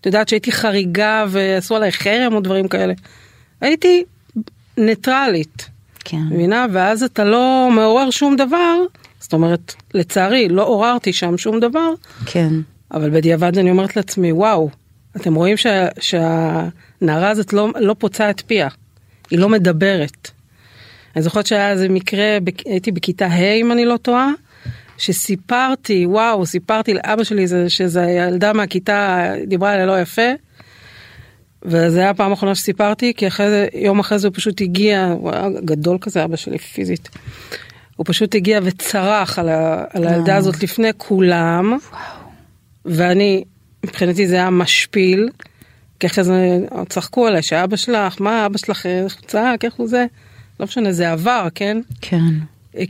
את 0.00 0.06
יודעת 0.06 0.28
שהייתי 0.28 0.52
חריגה 0.52 1.24
ועשו 1.28 1.76
עליי 1.76 1.92
חרם 1.92 2.34
או 2.34 2.40
דברים 2.40 2.68
כאלה. 2.68 2.94
הייתי 3.60 4.04
ניטרלית, 4.76 5.68
כן. 6.04 6.22
מבינה? 6.30 6.66
ואז 6.72 7.02
אתה 7.02 7.24
לא 7.24 7.68
מעורר 7.72 8.10
שום 8.10 8.36
דבר, 8.36 8.76
זאת 9.24 9.32
אומרת, 9.32 9.74
לצערי, 9.94 10.48
לא 10.48 10.66
עוררתי 10.66 11.12
שם 11.12 11.38
שום 11.38 11.60
דבר, 11.60 11.90
כן. 12.26 12.52
אבל 12.90 13.10
בדיעבד 13.10 13.58
אני 13.58 13.70
אומרת 13.70 13.96
לעצמי, 13.96 14.32
וואו, 14.32 14.70
אתם 15.16 15.34
רואים 15.34 15.56
שה, 15.56 15.86
שהנערה 16.00 17.30
הזאת 17.30 17.52
לא, 17.52 17.68
לא 17.80 17.94
פוצעה 17.98 18.30
את 18.30 18.40
פיה, 18.46 18.68
היא 19.30 19.38
לא 19.38 19.48
מדברת. 19.48 20.30
אני 21.16 21.22
זוכרת 21.22 21.46
שהיה 21.46 21.70
איזה 21.70 21.88
מקרה, 21.88 22.38
הייתי 22.64 22.92
בכיתה 22.92 23.26
ה' 23.26 23.52
אם 23.54 23.72
אני 23.72 23.84
לא 23.84 23.96
טועה, 23.96 24.30
שסיפרתי, 24.98 26.06
וואו, 26.06 26.46
סיפרתי 26.46 26.94
לאבא 26.94 27.24
שלי 27.24 27.46
זה, 27.46 27.70
שזה 27.70 28.02
ילדה 28.02 28.52
מהכיתה 28.52 29.30
דיברה 29.46 29.74
אליה 29.74 29.86
לא 29.86 30.00
יפה. 30.00 30.30
וזה 31.62 32.00
היה 32.00 32.10
הפעם 32.10 32.30
האחרונה 32.30 32.54
שסיפרתי, 32.54 33.12
כי 33.16 33.26
אחרי 33.26 33.50
זה, 33.50 33.66
יום 33.74 33.98
אחרי 33.98 34.18
זה 34.18 34.28
הוא 34.28 34.34
פשוט 34.34 34.60
הגיע, 34.60 35.06
הוא 35.18 35.30
היה 35.30 35.48
גדול 35.64 35.98
כזה, 36.00 36.24
אבא 36.24 36.36
שלי 36.36 36.58
פיזית. 36.58 37.08
הוא 37.96 38.06
פשוט 38.08 38.34
הגיע 38.34 38.60
וצרח 38.62 39.38
על, 39.38 39.48
ה, 39.48 39.84
על 39.90 40.06
הילדה 40.06 40.22
וואו. 40.22 40.36
הזאת 40.36 40.62
לפני 40.62 40.90
כולם. 40.96 41.78
ואני, 42.84 43.44
מבחינתי 43.84 44.28
זה 44.28 44.34
היה 44.34 44.50
משפיל. 44.50 45.28
כי 46.00 46.06
אחרי 46.06 46.24
זה 46.24 46.58
צחקו 46.88 47.26
עליי 47.26 47.42
שאבא 47.42 47.76
שלך, 47.76 48.20
מה 48.20 48.46
אבא 48.46 48.58
שלך, 48.58 48.86
איך 48.86 49.14
הוא 49.14 49.26
צעק, 49.26 49.64
איך 49.64 49.74
הוא 49.74 49.88
זה. 49.88 50.06
לא 50.60 50.66
משנה, 50.66 50.92
זה 50.92 51.12
עבר, 51.12 51.48
כן? 51.54 51.80
כן. 52.00 52.24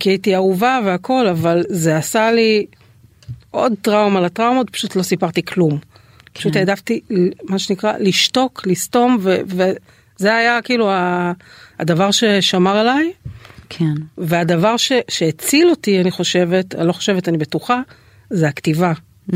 כי 0.00 0.10
הייתי 0.10 0.34
אהובה 0.34 0.80
והכל, 0.84 1.26
אבל 1.26 1.62
זה 1.68 1.96
עשה 1.96 2.32
לי 2.32 2.66
עוד 3.50 3.72
טראומה 3.82 4.20
לטראומות, 4.20 4.70
פשוט 4.70 4.96
לא 4.96 5.02
סיפרתי 5.02 5.42
כלום. 5.44 5.78
פשוט 6.32 6.56
העדפתי, 6.56 7.00
מה 7.48 7.58
שנקרא, 7.58 7.92
לשתוק, 7.98 8.66
לסתום, 8.66 9.18
ו- 9.20 9.40
וזה 9.46 10.36
היה 10.36 10.62
כאילו 10.62 10.90
הדבר 11.78 12.10
ששמר 12.10 12.76
עליי, 12.76 13.12
כן. 13.78 13.94
והדבר 14.18 14.76
ש- 14.76 14.92
שהציל 15.08 15.70
אותי, 15.70 16.00
אני 16.00 16.10
חושבת, 16.10 16.74
אני 16.74 16.86
לא 16.88 16.92
חושבת, 16.92 17.28
אני 17.28 17.38
בטוחה, 17.38 17.80
זה 18.30 18.48
הכתיבה. 18.48 18.92
Mm, 19.32 19.34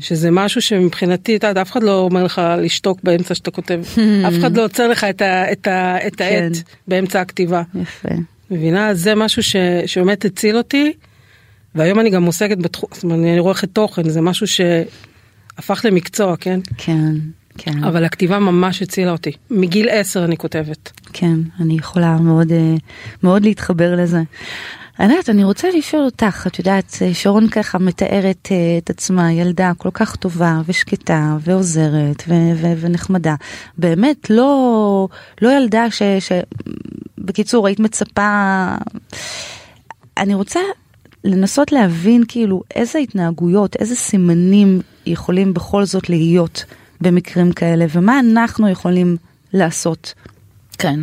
שזה 0.00 0.30
משהו 0.30 0.62
שמבחינתי, 0.62 1.36
את 1.36 1.44
יודעת, 1.44 1.56
אף 1.66 1.72
אחד 1.72 1.82
לא 1.82 1.98
אומר 2.00 2.24
לך 2.24 2.42
לשתוק 2.58 2.98
באמצע 3.02 3.34
שאתה 3.34 3.50
כותב, 3.50 3.80
אף 4.28 4.32
אחד 4.38 4.56
לא 4.56 4.64
עוצר 4.64 4.88
לך 4.88 5.04
את, 5.04 5.22
ה- 5.22 5.52
את, 5.52 5.66
ה- 5.66 6.06
את 6.06 6.16
כן. 6.16 6.24
העט 6.24 6.52
באמצע 6.88 7.20
הכתיבה. 7.20 7.62
יפה. 7.82 8.08
מבינה? 8.50 8.94
זה 8.94 9.14
משהו 9.14 9.42
ש, 9.42 9.56
שבאמת 9.86 10.24
הציל 10.24 10.56
אותי, 10.56 10.92
והיום 11.74 12.00
אני 12.00 12.10
גם 12.10 12.24
עוסקת 12.24 12.58
בתחום, 12.58 12.88
זאת 12.92 13.04
אומרת, 13.04 13.18
אני 13.18 13.38
עורכת 13.38 13.68
תוכן, 13.72 14.08
זה 14.08 14.20
משהו 14.20 14.46
שהפך 14.46 15.84
למקצוע, 15.84 16.36
כן? 16.36 16.60
כן. 16.78 17.12
כן. 17.58 17.84
אבל 17.84 18.04
הכתיבה 18.04 18.38
ממש 18.38 18.82
הצילה 18.82 19.12
אותי. 19.12 19.32
מגיל 19.50 19.88
עשר 19.88 20.24
אני 20.24 20.36
כותבת. 20.36 20.92
כן, 21.12 21.36
אני 21.60 21.74
יכולה 21.74 22.16
מאוד, 22.16 22.52
אה, 22.52 22.74
מאוד 23.22 23.44
להתחבר 23.44 23.94
לזה. 23.96 24.22
יודעת, 25.00 25.28
אני 25.28 25.44
רוצה 25.44 25.68
לשאול 25.70 26.04
אותך, 26.04 26.46
את 26.46 26.58
יודעת, 26.58 26.98
אה, 27.02 27.14
שרון 27.14 27.48
ככה 27.48 27.78
מתארת 27.78 28.48
אה, 28.52 28.78
את 28.78 28.90
עצמה 28.90 29.32
ילדה 29.32 29.72
כל 29.78 29.90
כך 29.94 30.16
טובה 30.16 30.60
ושקטה 30.66 31.36
ועוזרת 31.40 32.22
ו- 32.28 32.52
ו- 32.56 32.80
ונחמדה. 32.80 33.34
באמת 33.78 34.30
לא, 34.30 35.08
לא 35.42 35.56
ילדה 35.56 35.90
ש... 35.90 36.02
ש... 36.02 36.32
בקיצור, 37.18 37.66
היית 37.66 37.80
מצפה... 37.80 38.66
אני 40.18 40.34
רוצה 40.34 40.60
לנסות 41.24 41.72
להבין 41.72 42.24
כאילו 42.28 42.62
איזה 42.74 42.98
התנהגויות, 42.98 43.76
איזה 43.76 43.96
סימנים 43.96 44.80
יכולים 45.06 45.54
בכל 45.54 45.84
זאת 45.84 46.08
להיות 46.08 46.64
במקרים 47.00 47.52
כאלה, 47.52 47.86
ומה 47.92 48.20
אנחנו 48.20 48.68
יכולים 48.68 49.16
לעשות. 49.52 50.14
כן. 50.78 51.00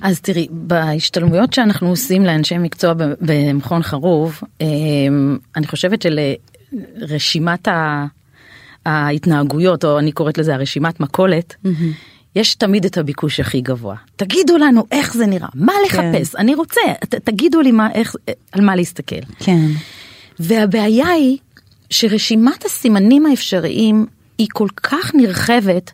אז 0.00 0.20
תראי, 0.20 0.46
בהשתלמויות 0.50 1.52
שאנחנו 1.52 1.88
עושים 1.88 2.24
לאנשי 2.24 2.58
מקצוע 2.58 2.92
במכון 3.20 3.82
חרוב, 3.82 4.40
אמ, 4.60 5.38
אני 5.56 5.66
חושבת 5.66 6.02
שלרשימת 6.02 7.68
ההתנהגויות, 8.86 9.84
או 9.84 9.98
אני 9.98 10.12
קוראת 10.12 10.38
לזה 10.38 10.54
הרשימת 10.54 11.00
מכולת, 11.00 11.54
יש 12.36 12.54
תמיד 12.54 12.84
את 12.84 12.98
הביקוש 12.98 13.40
הכי 13.40 13.60
גבוה. 13.60 13.96
תגידו 14.16 14.58
לנו 14.58 14.86
איך 14.90 15.14
זה 15.14 15.26
נראה, 15.26 15.48
מה 15.54 15.72
לחפש, 15.86 16.36
אני 16.36 16.54
רוצה, 16.54 16.80
ת, 17.08 17.14
תגידו 17.14 17.60
לי 17.60 17.72
מה, 17.72 17.88
איך, 17.94 18.16
על 18.52 18.64
מה 18.64 18.76
להסתכל. 18.76 19.20
כן. 19.38 19.66
והבעיה 20.38 21.08
היא 21.08 21.38
שרשימת 21.90 22.64
הסימנים 22.64 23.26
האפשריים 23.26 24.06
היא 24.38 24.48
כל 24.52 24.68
כך 24.82 25.14
נרחבת, 25.14 25.92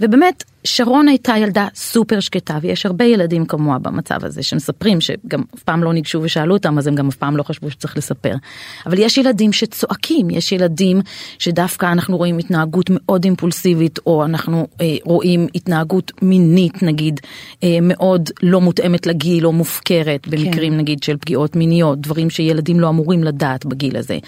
ובאמת 0.00 0.44
שרון 0.64 1.08
הייתה 1.08 1.34
ילדה 1.38 1.68
סופר 1.74 2.20
שקטה 2.20 2.58
ויש 2.62 2.86
הרבה 2.86 3.04
ילדים 3.04 3.46
כמוה 3.46 3.78
במצב 3.78 4.24
הזה 4.24 4.42
שמספרים 4.42 5.00
שגם 5.00 5.42
אף 5.54 5.62
פעם 5.62 5.84
לא 5.84 5.92
ניגשו 5.92 6.20
ושאלו 6.22 6.54
אותם 6.54 6.78
אז 6.78 6.86
הם 6.86 6.94
גם 6.94 7.08
אף 7.08 7.16
פעם 7.16 7.36
לא 7.36 7.42
חשבו 7.42 7.70
שצריך 7.70 7.96
לספר. 7.96 8.34
אבל 8.86 8.98
יש 8.98 9.18
ילדים 9.18 9.52
שצועקים, 9.52 10.30
יש 10.30 10.52
ילדים 10.52 11.00
שדווקא 11.38 11.92
אנחנו 11.92 12.16
רואים 12.16 12.38
התנהגות 12.38 12.90
מאוד 12.90 13.24
אימפולסיבית 13.24 13.98
או 14.06 14.24
אנחנו 14.24 14.66
אה, 14.80 14.96
רואים 15.04 15.46
התנהגות 15.54 16.12
מינית 16.22 16.82
נגיד 16.82 17.20
אה, 17.64 17.78
מאוד 17.82 18.30
לא 18.42 18.60
מותאמת 18.60 19.06
לגיל 19.06 19.46
או 19.46 19.52
מופקרת 19.52 20.28
במקרים 20.28 20.76
נגיד 20.76 21.02
של 21.02 21.16
פגיעות 21.16 21.56
מיניות, 21.56 22.00
דברים 22.00 22.30
שילדים 22.30 22.80
לא 22.80 22.88
אמורים 22.88 23.24
לדעת 23.24 23.66
בגיל 23.66 23.96
הזה. 23.96 24.18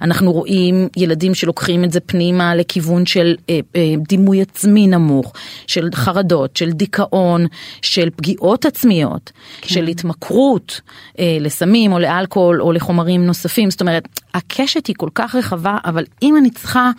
אנחנו 0.00 0.32
רואים 0.32 0.88
ילדים 0.96 1.34
שלוקחים 1.34 1.84
את 1.84 1.92
זה 1.92 2.00
פנימה 2.00 2.54
לכיוון 2.54 3.06
של 3.06 3.36
אה, 3.50 3.60
אה, 3.76 3.94
דימוי 4.08 4.42
עצמי 4.42 4.86
נמוך, 4.86 5.32
של 5.66 5.81
חרדות, 5.94 6.56
של 6.56 6.70
דיכאון, 6.70 7.46
של 7.82 8.10
פגיעות 8.16 8.64
עצמיות, 8.66 9.32
כן. 9.60 9.68
של 9.68 9.86
התמכרות 9.86 10.80
אה, 11.18 11.36
לסמים 11.40 11.92
או 11.92 11.98
לאלכוהול 11.98 12.62
או 12.62 12.72
לחומרים 12.72 13.26
נוספים. 13.26 13.70
זאת 13.70 13.80
אומרת, 13.80 14.08
הקשת 14.34 14.86
היא 14.86 14.96
כל 14.98 15.08
כך 15.14 15.34
רחבה, 15.34 15.76
אבל 15.84 16.04
אם 16.22 16.36
אני 16.36 16.50
צריכה 16.50 16.90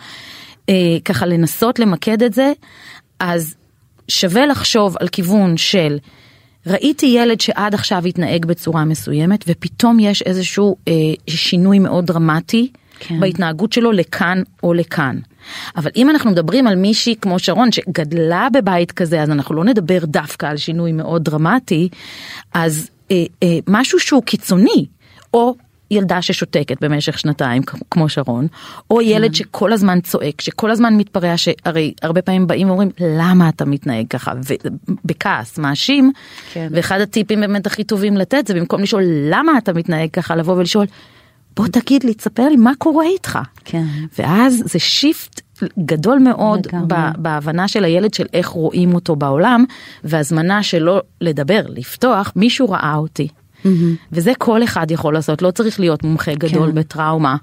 אה, 0.68 0.96
ככה 1.04 1.26
לנסות 1.26 1.78
למקד 1.78 2.22
את 2.22 2.32
זה, 2.32 2.52
אז 3.20 3.54
שווה 4.08 4.46
לחשוב 4.46 4.96
על 5.00 5.08
כיוון 5.08 5.56
של 5.56 5.98
ראיתי 6.66 7.06
ילד 7.06 7.40
שעד 7.40 7.74
עכשיו 7.74 8.06
התנהג 8.06 8.46
בצורה 8.46 8.84
מסוימת 8.84 9.44
ופתאום 9.48 10.00
יש 10.00 10.22
איזשהו 10.22 10.76
אה, 10.88 10.92
שינוי 11.26 11.78
מאוד 11.78 12.06
דרמטי 12.06 12.70
כן. 12.98 13.20
בהתנהגות 13.20 13.72
שלו 13.72 13.92
לכאן 13.92 14.42
או 14.62 14.74
לכאן. 14.74 15.18
אבל 15.76 15.90
אם 15.96 16.10
אנחנו 16.10 16.30
מדברים 16.30 16.66
על 16.66 16.76
מישהי 16.76 17.14
כמו 17.20 17.38
שרון 17.38 17.72
שגדלה 17.72 18.48
בבית 18.52 18.92
כזה 18.92 19.22
אז 19.22 19.30
אנחנו 19.30 19.54
לא 19.54 19.64
נדבר 19.64 19.98
דווקא 20.04 20.46
על 20.46 20.56
שינוי 20.56 20.92
מאוד 20.92 21.24
דרמטי 21.24 21.88
אז 22.54 22.90
אה, 23.10 23.24
אה, 23.42 23.58
משהו 23.68 24.00
שהוא 24.00 24.22
קיצוני 24.22 24.86
או 25.34 25.54
ילדה 25.90 26.22
ששותקת 26.22 26.76
במשך 26.80 27.18
שנתיים 27.18 27.62
כמו 27.90 28.08
שרון 28.08 28.46
או 28.90 29.02
ילד 29.02 29.34
שכל 29.34 29.72
הזמן 29.72 30.00
צועק 30.00 30.40
שכל 30.40 30.70
הזמן 30.70 30.96
מתפרע 30.96 31.36
שהרי 31.36 31.94
הרבה 32.02 32.22
פעמים 32.22 32.46
באים 32.46 32.68
ואומרים 32.68 32.90
למה 33.00 33.48
אתה 33.48 33.64
מתנהג 33.64 34.06
ככה 34.10 34.32
ובכעס 35.04 35.58
מאשים 35.58 36.12
כן. 36.52 36.68
ואחד 36.70 37.00
הטיפים 37.00 37.40
באמת 37.40 37.66
הכי 37.66 37.84
טובים 37.84 38.16
לתת 38.16 38.46
זה 38.46 38.54
במקום 38.54 38.82
לשאול 38.82 39.02
למה 39.06 39.58
אתה 39.58 39.72
מתנהג 39.72 40.10
ככה 40.10 40.36
לבוא 40.36 40.54
ולשאול 40.54 40.86
בוא 41.56 41.66
תגיד 41.66 42.04
לי 42.04 42.14
תספר 42.14 42.48
לי 42.48 42.56
מה 42.56 42.72
קורה 42.78 43.04
איתך 43.04 43.38
כן. 43.64 43.84
ואז 44.18 44.62
זה 44.66 44.78
שיפט 44.78 45.40
גדול 45.78 46.18
מאוד. 46.18 46.66
ב- 46.88 47.10
בהבנה 47.18 47.68
של 47.68 47.84
הילד 47.84 48.14
של 48.14 48.26
איך 48.32 48.48
רואים 48.48 48.94
אותו 48.94 49.16
בעולם 49.16 49.64
והזמנה 50.04 50.62
שלו 50.62 50.98
לדבר 51.20 51.60
לפתוח 51.68 52.32
מישהו 52.36 52.70
ראה 52.70 52.94
אותי. 52.96 53.28
וזה 54.12 54.32
כל 54.38 54.64
אחד 54.64 54.90
יכול 54.90 55.14
לעשות 55.14 55.42
לא 55.42 55.50
צריך 55.50 55.80
להיות 55.80 56.04
מומחה 56.04 56.34
גדול 56.34 56.68
כן. 56.68 56.74
בטראומה 56.74 57.36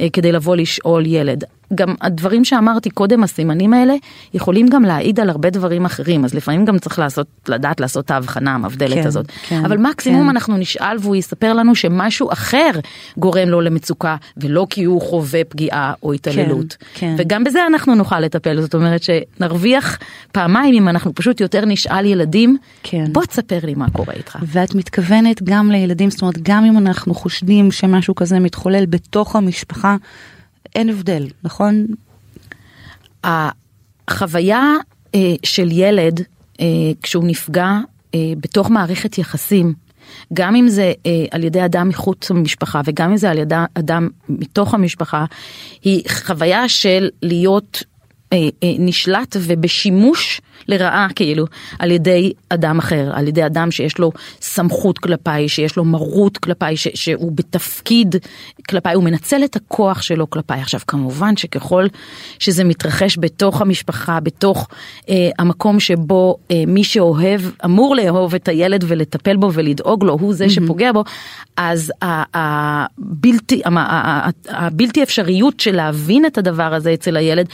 אה, 0.00 0.06
כדי 0.12 0.32
לבוא 0.32 0.56
לשאול 0.56 1.06
ילד 1.06 1.44
גם 1.74 1.94
הדברים 2.00 2.44
שאמרתי 2.44 2.90
קודם 2.90 3.22
הסימנים 3.22 3.72
האלה 3.72 3.94
יכולים 4.34 4.68
גם 4.68 4.82
להעיד 4.82 5.20
על 5.20 5.30
הרבה 5.30 5.50
דברים 5.50 5.84
אחרים 5.84 6.24
אז 6.24 6.34
לפעמים 6.34 6.64
גם 6.64 6.78
צריך 6.78 6.98
לעשות 6.98 7.26
לדעת 7.48 7.80
לעשות 7.80 8.04
את 8.04 8.10
ההבחנה 8.10 8.54
המבדלת 8.54 8.94
כן, 8.94 9.06
הזאת 9.06 9.26
כן, 9.48 9.64
אבל 9.64 9.76
מקסימום 9.76 10.22
כן. 10.22 10.28
אנחנו 10.28 10.56
נשאל 10.56 10.96
והוא 11.00 11.16
יספר 11.16 11.52
לנו 11.52 11.74
שמשהו 11.74 12.32
אחר 12.32 12.70
גורם 13.18 13.48
לו 13.48 13.60
למצוקה 13.60 14.16
ולא 14.36 14.66
כי 14.70 14.84
הוא 14.84 15.00
חווה 15.00 15.44
פגיעה 15.44 15.92
או 16.02 16.12
התעללות 16.12 16.76
כן. 16.94 17.14
וגם 17.18 17.44
בזה 17.44 17.66
אנחנו 17.66 17.94
נוכל 17.94 18.20
לטפל 18.20 18.60
זאת 18.60 18.74
אומרת 18.74 19.00
שנרוויח 19.02 19.98
פעמיים 20.32 20.74
אם 20.74 20.88
אנחנו 20.88 21.14
פשוט 21.14 21.40
יותר 21.40 21.64
נשאל 21.64 22.04
ילדים 22.04 22.56
כן. 22.82 23.04
בוא 23.12 23.24
תספר 23.24 23.58
לי 23.62 23.74
מה 23.74 23.86
קורה 23.90 24.14
איתך. 24.14 24.38
ואת 24.42 24.74
מתכוונת 24.74 25.42
גם 25.42 25.70
לילדים, 25.70 26.10
זאת 26.10 26.22
אומרת, 26.22 26.38
גם 26.42 26.64
אם 26.64 26.78
אנחנו 26.78 27.14
חושדים 27.14 27.72
שמשהו 27.72 28.14
כזה 28.14 28.40
מתחולל 28.40 28.86
בתוך 28.86 29.36
המשפחה, 29.36 29.96
אין 30.76 30.88
הבדל, 30.88 31.26
נכון? 31.42 31.86
החוויה 33.24 34.74
אה, 35.14 35.34
של 35.42 35.68
ילד 35.72 36.20
אה, 36.60 36.66
כשהוא 37.02 37.24
נפגע 37.26 37.78
אה, 38.14 38.32
בתוך 38.40 38.70
מערכת 38.70 39.18
יחסים, 39.18 39.74
גם 40.32 40.56
אם 40.56 40.68
זה 40.68 40.92
אה, 41.06 41.24
על 41.30 41.44
ידי 41.44 41.64
אדם 41.64 41.88
מחוץ 41.88 42.30
למשפחה 42.30 42.80
וגם 42.84 43.10
אם 43.10 43.16
זה 43.16 43.30
על 43.30 43.38
ידי 43.38 43.54
אדם 43.74 44.08
מתוך 44.28 44.74
המשפחה, 44.74 45.24
היא 45.82 46.02
חוויה 46.08 46.68
של 46.68 47.08
להיות 47.22 47.82
נשלט 48.62 49.36
ובשימוש 49.40 50.40
לרעה 50.68 51.08
כאילו 51.16 51.44
על 51.78 51.90
ידי 51.90 52.32
אדם 52.48 52.78
אחר, 52.78 53.10
על 53.14 53.28
ידי 53.28 53.46
אדם 53.46 53.70
שיש 53.70 53.98
לו 53.98 54.12
סמכות 54.40 54.98
כלפיי, 54.98 55.48
שיש 55.48 55.76
לו 55.76 55.84
מרות 55.84 56.38
כלפיי, 56.38 56.76
ש, 56.76 56.88
שהוא 56.94 57.32
בתפקיד 57.32 58.16
כלפיי, 58.68 58.94
הוא 58.94 59.04
מנצל 59.04 59.44
את 59.44 59.56
הכוח 59.56 60.02
שלו 60.02 60.30
כלפיי. 60.30 60.60
עכשיו 60.60 60.80
כמובן 60.86 61.36
שככל 61.36 61.86
שזה 62.38 62.64
מתרחש 62.64 63.18
בתוך 63.20 63.60
המשפחה, 63.60 64.20
בתוך 64.20 64.68
אה, 65.08 65.30
המקום 65.38 65.80
שבו 65.80 66.36
אה, 66.50 66.62
מי 66.66 66.84
שאוהב, 66.84 67.40
אמור 67.64 67.96
לאהוב 67.96 68.34
את 68.34 68.48
הילד 68.48 68.84
ולטפל 68.86 69.36
בו 69.36 69.52
ולדאוג 69.52 70.04
לו, 70.04 70.18
הוא 70.20 70.34
זה 70.34 70.48
שפוגע 70.48 70.92
בו, 70.92 71.04
אז 71.56 71.92
הבלתי, 72.34 73.62
הבלתי 74.48 75.02
אפשריות 75.02 75.60
של 75.60 75.76
להבין 75.76 76.26
את 76.26 76.38
הדבר 76.38 76.74
הזה 76.74 76.94
אצל 76.94 77.16
הילד 77.16 77.48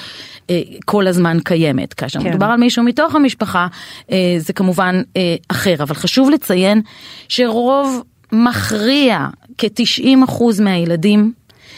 אה, 0.51 0.62
כל 0.85 1.07
הזמן 1.07 1.39
קיימת. 1.45 1.95
כאשר 1.95 2.21
כן. 2.21 2.29
מדובר 2.29 2.47
על 2.47 2.57
מישהו 2.57 2.85
מתוך 2.85 3.15
המשפחה, 3.15 3.67
אה, 4.11 4.35
זה 4.39 4.53
כמובן 4.53 5.03
אה, 5.17 5.37
אחר, 5.49 5.75
אבל 5.83 5.95
חשוב 5.95 6.31
לציין 6.31 6.83
שרוב 7.29 8.03
מכריע, 8.33 9.27
כ-90% 9.59 10.63
מהילדים 10.63 11.33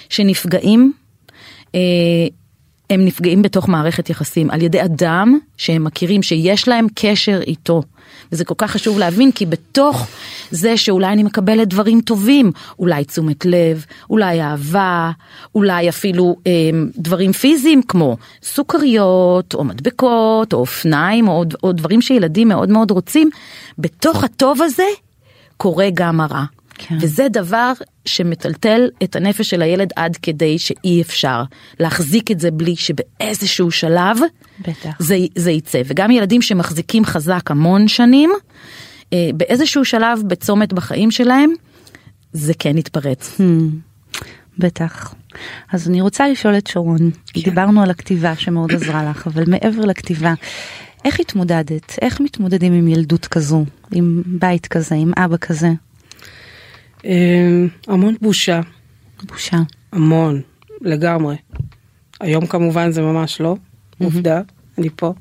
שנפגעים, 0.09 0.93
הם 2.91 3.05
נפגעים 3.05 3.43
בתוך 3.43 3.69
מערכת 3.69 4.11
יחסים 4.11 4.51
על 4.51 4.63
ידי 4.63 4.83
אדם 4.85 5.39
שהם 5.57 5.85
מכירים 5.85 6.23
שיש 6.23 6.69
להם 6.69 6.87
קשר 6.95 7.41
איתו. 7.47 7.83
וזה 8.33 8.45
כל 8.45 8.55
כך 8.59 8.71
חשוב 8.71 8.99
להבין 8.99 9.33
כי 9.33 9.47
בתוך 9.47 10.07
זה 10.51 10.77
שאולי 10.77 11.07
אני 11.07 11.23
מקבלת 11.23 11.69
דברים 11.69 12.01
טובים, 12.01 12.53
אולי 12.79 13.05
תשומת 13.05 13.45
לב, 13.45 13.85
אולי 14.11 14.43
אהבה, 14.43 15.11
אולי 15.55 15.89
אפילו 15.89 16.37
אה, 16.47 16.53
דברים 16.97 17.33
פיזיים 17.33 17.83
כמו 17.83 18.17
סוכריות 18.43 19.55
או 19.55 19.65
מדבקות 19.65 20.53
או 20.53 20.59
אופניים 20.59 21.29
או, 21.29 21.45
או 21.63 21.73
דברים 21.73 22.01
שילדים 22.01 22.49
מאוד 22.49 22.71
מאוד 22.71 22.91
רוצים, 22.91 23.31
בתוך 23.79 24.25
הטוב 24.25 24.63
הזה 24.63 24.87
קורה 25.57 25.89
גם 25.95 26.21
הרע. 26.21 26.45
כן. 26.79 26.99
וזה 27.01 27.27
דבר 27.31 27.73
שמטלטל 28.07 28.89
את 29.03 29.17
הנפש 29.17 29.51
של 29.51 29.63
הילד 29.63 29.91
עד 29.97 30.17
כדי 30.17 30.59
שאי 30.59 31.03
אפשר 31.03 31.43
להחזיק 31.81 32.31
את 32.31 32.41
זה 32.41 32.51
בלי 32.51 32.77
שבאיזשהו 32.77 33.71
שלב 33.71 34.19
בטח. 34.61 34.91
זה, 34.99 35.19
זה 35.35 35.51
יצא. 35.51 35.83
וגם 35.87 36.11
ילדים 36.11 36.43
שמחזיקים 36.43 37.05
חזק 37.05 37.51
המון 37.51 37.89
שנים, 37.89 38.31
אה, 39.13 39.31
באיזשהו 39.35 39.85
שלב 39.85 40.23
בצומת 40.27 40.73
בחיים 40.73 41.11
שלהם, 41.11 41.51
זה 42.33 42.53
כן 42.59 42.79
יתפרץ. 42.79 43.41
Hmm, 43.41 43.43
בטח. 44.59 45.15
אז 45.73 45.89
אני 45.89 46.01
רוצה 46.01 46.29
לשאול 46.29 46.59
את 46.59 46.67
שרון, 46.67 47.11
כן. 47.27 47.41
דיברנו 47.41 47.83
על 47.83 47.91
הכתיבה 47.91 48.37
שמאוד 48.37 48.73
עזרה 48.73 49.11
לך, 49.11 49.27
אבל 49.27 49.45
מעבר 49.47 49.85
לכתיבה, 49.85 50.35
איך 51.05 51.21
התמודדת? 51.21 51.99
איך 52.03 52.21
מתמודדים 52.21 52.73
עם 52.73 52.89
ילדות 52.89 53.27
כזו, 53.27 53.65
עם 53.93 54.23
בית 54.27 54.67
כזה, 54.67 54.95
עם 54.95 55.13
אבא 55.17 55.37
כזה? 55.37 55.69
אמ, 57.05 57.69
המון 57.87 58.15
בושה. 58.21 58.61
בושה. 59.23 59.57
המון, 59.93 60.41
לגמרי. 60.81 61.37
היום 62.21 62.47
כמובן 62.47 62.91
זה 62.91 63.03
ממש 63.03 63.41
לא, 63.41 63.57
עובדה, 63.99 64.41
אני 64.79 64.89
פה. 64.97 65.13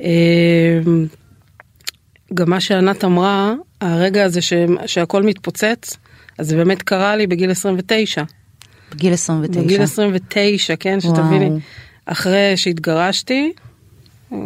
אמ, 0.00 1.06
גם 2.34 2.50
מה 2.50 2.60
שענת 2.60 3.04
אמרה, 3.04 3.54
הרגע 3.80 4.24
הזה 4.24 4.42
ש... 4.42 4.52
שהכל 4.86 5.22
מתפוצץ, 5.22 5.96
אז 6.38 6.48
זה 6.48 6.56
באמת 6.56 6.82
קרה 6.82 7.16
לי 7.16 7.26
בגיל 7.26 7.50
29. 7.50 8.22
בגיל 8.92 9.12
29. 9.12 9.62
בגיל 9.62 9.82
29, 9.82 10.76
כן, 10.76 11.00
שתביני. 11.00 11.50
אחרי 12.06 12.52
שהתגרשתי, 12.56 13.52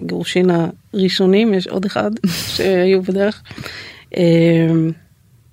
גירושין 0.07 0.51
הראשונים, 0.95 1.55
יש 1.55 1.67
עוד 1.67 1.85
אחד 1.85 2.11
שהיו 2.55 3.03
בדרך. 3.03 3.43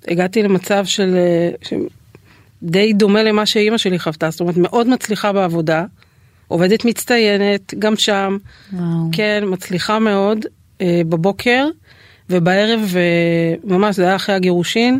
הגעתי 0.07 0.43
למצב 0.43 0.85
של, 0.85 1.17
של 1.61 1.77
די 2.63 2.93
דומה 2.93 3.23
למה 3.23 3.45
שאימא 3.45 3.77
שלי 3.77 3.99
חוותה, 3.99 4.29
זאת 4.29 4.39
אומרת 4.39 4.57
מאוד 4.57 4.87
מצליחה 4.87 5.33
בעבודה, 5.33 5.85
עובדת 6.47 6.85
מצטיינת, 6.85 7.73
גם 7.79 7.95
שם, 7.95 8.37
וואו. 8.73 8.85
כן, 9.11 9.43
מצליחה 9.47 9.99
מאוד 9.99 10.45
אה, 10.81 11.01
בבוקר, 11.09 11.67
ובערב, 12.29 12.93
אה, 12.95 13.55
ממש 13.63 13.95
זה 13.95 14.03
היה 14.03 14.15
אחרי 14.15 14.35
הגירושין, 14.35 14.97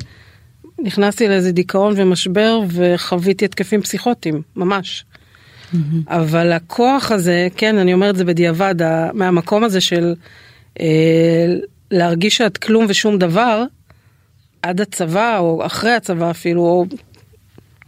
נכנסתי 0.80 1.28
לאיזה 1.28 1.52
דיכאון 1.52 1.94
ומשבר 1.98 2.60
וחוויתי 2.68 3.46
התקפים 3.46 3.82
פסיכוטיים, 3.82 4.42
ממש. 4.56 5.06
Mm-hmm. 5.74 5.78
אבל 6.08 6.52
הכוח 6.52 7.12
הזה, 7.12 7.48
כן, 7.58 7.78
אני 7.78 7.94
אומרת 7.94 8.16
זה 8.16 8.26
בדיעבד, 8.26 8.76
מהמקום 9.14 9.64
הזה 9.64 9.82
של 9.82 10.16
אה, 10.80 11.46
להרגיש 11.92 12.38
שאת 12.38 12.58
כלום 12.58 12.86
ושום 12.90 13.18
דבר, 13.18 13.64
עד 14.64 14.82
הצבא 14.82 15.38
או 15.38 15.66
אחרי 15.66 15.92
הצבא 15.92 16.32
אפילו, 16.32 16.62
או 16.62 16.86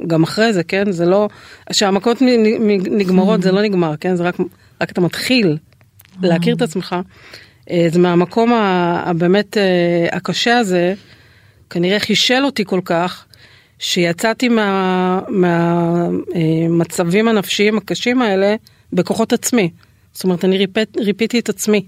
גם 0.08 0.24
אחרי 0.24 0.54
זה, 0.54 0.64
כן? 0.64 0.92
זה 0.92 1.06
לא, 1.06 1.30
כשהמכות 1.70 2.18
נגמרות 2.92 3.42
זה 3.42 3.52
לא 3.52 3.62
נגמר, 3.62 3.94
כן? 4.00 4.16
זה 4.16 4.24
רק, 4.24 4.36
רק 4.82 4.92
אתה 4.92 5.02
מתחיל 5.02 5.58
להכיר 6.22 6.56
את 6.56 6.62
עצמך. 6.62 6.96
אה, 7.72 7.88
זה 7.92 8.00
מהמקום 8.00 8.54
הבאמת 9.06 9.58
אה, 9.58 10.08
הקשה 10.12 10.58
הזה, 10.58 10.94
כנראה 11.70 12.00
חישל 12.00 12.46
אותי 12.46 12.66
כל 12.66 12.82
כך, 12.86 13.26
שיצאתי 13.80 14.50
מהמצבים 15.30 17.26
מה, 17.26 17.32
אה, 17.32 17.36
הנפשיים 17.36 17.78
הקשים 17.78 18.22
האלה 18.22 18.56
בכוחות 18.94 19.34
עצמי. 19.34 19.70
זאת 20.14 20.24
אומרת, 20.24 20.46
אני 20.46 20.68
ריפיתי 20.98 21.40
את 21.40 21.50
עצמי. 21.50 21.86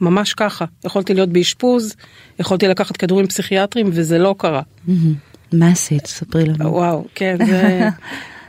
ממש 0.00 0.34
ככה. 0.34 0.64
יכולתי 0.84 1.14
להיות 1.14 1.28
באשפוז, 1.28 1.94
יכולתי 2.38 2.68
לקחת 2.68 2.96
כדורים 2.96 3.26
פסיכיאטריים 3.26 3.90
וזה 3.92 4.18
לא 4.18 4.34
קרה. 4.38 4.62
מה 5.52 5.68
עשית? 5.68 6.06
ספרי 6.06 6.44
לנו. 6.44 6.72
וואו, 6.72 7.04
כן, 7.14 7.36
זה, 7.46 7.88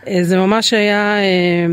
אה, 0.08 0.24
זה 0.30 0.38
ממש 0.38 0.74
היה, 0.74 1.18
אה, 1.18 1.66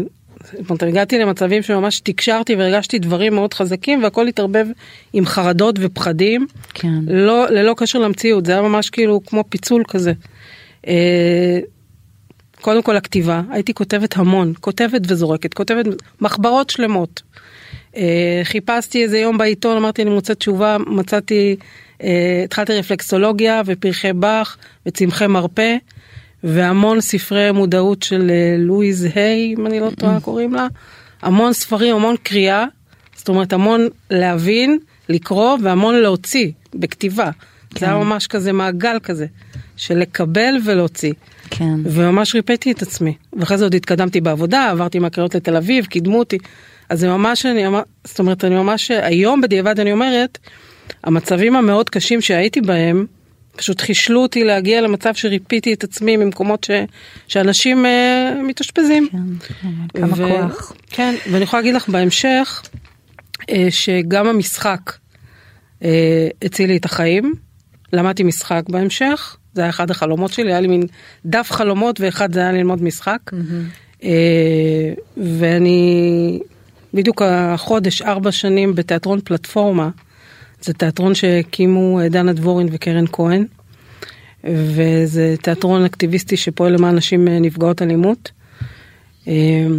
זאת 0.53 0.71
אומרת, 0.71 0.83
הגעתי 0.83 1.19
למצבים 1.19 1.63
שממש 1.63 2.01
תקשרתי 2.01 2.55
והרגשתי 2.55 2.99
דברים 2.99 3.35
מאוד 3.35 3.55
חזקים 3.55 4.03
והכל 4.03 4.29
התערבב 4.29 4.67
עם 5.13 5.27
חרדות 5.27 5.79
ופחדים, 5.81 6.47
כן. 6.75 6.99
לא, 7.07 7.51
ללא 7.51 7.75
קשר 7.77 7.99
למציאות, 7.99 8.47
זה 8.47 8.53
היה 8.53 8.63
ממש 8.63 8.91
כאילו 8.91 9.21
כמו 9.27 9.45
פיצול 9.49 9.83
כזה. 9.89 10.13
אה, 10.87 11.59
קודם 12.61 12.83
כל 12.83 12.97
הכתיבה, 12.97 13.43
הייתי 13.51 13.75
כותבת 13.75 14.17
המון, 14.17 14.53
כותבת 14.61 15.01
וזורקת, 15.09 15.55
כותבת 15.55 15.87
מחברות 16.21 16.71
שלמות. 16.71 17.23
אה, 17.97 18.41
חיפשתי 18.45 19.03
איזה 19.03 19.19
יום 19.19 19.39
בעיתון, 19.39 19.77
אמרתי 19.77 20.03
אני 20.03 20.11
מוצאת 20.11 20.39
תשובה, 20.39 20.77
מצאתי, 20.87 21.57
אה, 22.03 22.43
התחלתי 22.45 22.73
רפלקסולוגיה 22.73 23.63
ופרחי 23.67 24.13
באך 24.13 24.57
וצמחי 24.87 25.27
מרפא 25.27 25.77
והמון 26.45 27.01
ספרי 27.01 27.53
מודעות 27.53 28.03
של 28.03 28.31
אה, 28.31 28.57
לואיז 28.59 29.09
היי, 29.15 29.55
אם 29.59 29.67
אני 29.67 29.81
לא 29.81 29.91
טועה 29.91 30.21
קוראים 30.21 30.55
לה, 30.55 30.67
המון 31.23 31.53
ספרים, 31.53 31.95
המון 31.97 32.17
קריאה, 32.23 32.65
זאת 33.17 33.29
אומרת 33.29 33.53
המון 33.53 33.89
להבין, 34.11 34.79
לקרוא 35.09 35.59
והמון 35.63 35.95
להוציא 35.95 36.51
בכתיבה. 36.75 37.31
כן. 37.75 37.81
זה 37.81 37.87
היה. 37.87 37.97
ממש 37.97 38.27
כזה 38.27 38.53
מעגל 38.53 38.99
כזה 39.03 39.27
של 39.77 39.99
לקבל 39.99 40.55
ולהוציא. 40.65 41.13
כן. 41.51 41.75
וממש 41.85 42.35
ריפאתי 42.35 42.73
את 42.73 42.83
עצמי. 42.83 43.15
ואחרי 43.33 43.59
זה 43.59 43.65
עוד 43.65 43.75
התקדמתי 43.75 44.21
בעבודה, 44.21 44.71
עברתי 44.71 44.99
מהקריות 44.99 45.35
לתל 45.35 45.57
אביב, 45.57 45.87
קידמו 45.87 46.19
אותי. 46.19 46.39
אז 46.89 47.01
זה 47.01 47.09
ממש, 47.09 47.47
אני, 47.47 47.65
זאת 48.05 48.19
אומרת, 48.19 48.45
אני 48.45 48.55
ממש, 48.55 48.91
היום 48.91 49.41
בדיעבד 49.41 49.81
אני 49.81 49.93
אומרת, 49.93 50.39
המצבים 51.05 51.57
המאוד 51.57 51.91
קשים 51.91 52.21
שהייתי 52.21 52.61
בהם, 52.61 53.07
פשוט 53.57 53.81
חישלו 53.81 54.23
אותי 54.23 54.45
להגיע 54.45 54.81
למצב 54.81 55.15
שריפיתי 55.15 55.73
את 55.73 55.85
עצמי 55.85 56.17
ממקומות 56.17 56.65
ש, 56.65 56.71
שאנשים 57.29 57.85
uh, 57.85 58.43
מתאשפזים. 58.43 59.09
כן, 59.13 59.19
כן, 59.95 60.01
כמה 60.01 60.13
ו, 60.17 60.29
כוח. 60.29 60.73
כן, 60.91 61.15
ואני 61.31 61.45
יכולה 61.45 61.61
להגיד 61.61 61.75
לך 61.75 61.89
בהמשך, 61.89 62.63
uh, 63.41 63.45
שגם 63.71 64.27
המשחק 64.27 64.81
uh, 65.81 65.85
הציל 66.43 66.71
לי 66.71 66.77
את 66.77 66.85
החיים. 66.85 67.35
למדתי 67.93 68.23
משחק 68.23 68.63
בהמשך, 68.69 69.37
זה 69.55 69.61
היה 69.61 69.71
אחד 69.71 69.91
החלומות 69.91 70.33
שלי, 70.33 70.51
היה 70.51 70.61
לי 70.61 70.69
מין 70.69 70.83
דף 71.27 71.49
חלומות 71.51 72.01
ואחד 72.01 72.33
זה 72.33 72.41
היה 72.41 72.53
ללמוד 72.53 72.83
משחק. 72.83 73.19
Mm-hmm. 73.31 74.01
Uh, 74.01 74.05
ואני 75.17 76.41
בדיוק 76.95 77.23
החודש, 77.23 78.03
ארבע 78.03 78.33
שנים 78.33 78.75
בתיאטרון 78.75 79.21
פלטפורמה. 79.25 79.91
זה 80.61 80.73
תיאטרון 80.73 81.15
שהקימו 81.15 82.01
אה, 82.01 82.09
דנה 82.09 82.33
דבורין 82.33 82.69
וקרן 82.73 83.05
כהן. 83.13 83.45
וזה 84.45 85.35
תיאטרון 85.43 85.85
אקטיביסטי 85.85 86.37
שפועל 86.37 86.73
למען 86.73 86.97
נשים 86.97 87.29
אה, 87.29 87.39
נפגעות 87.39 87.83
אלימות. 87.83 88.31
אה, 89.29 89.33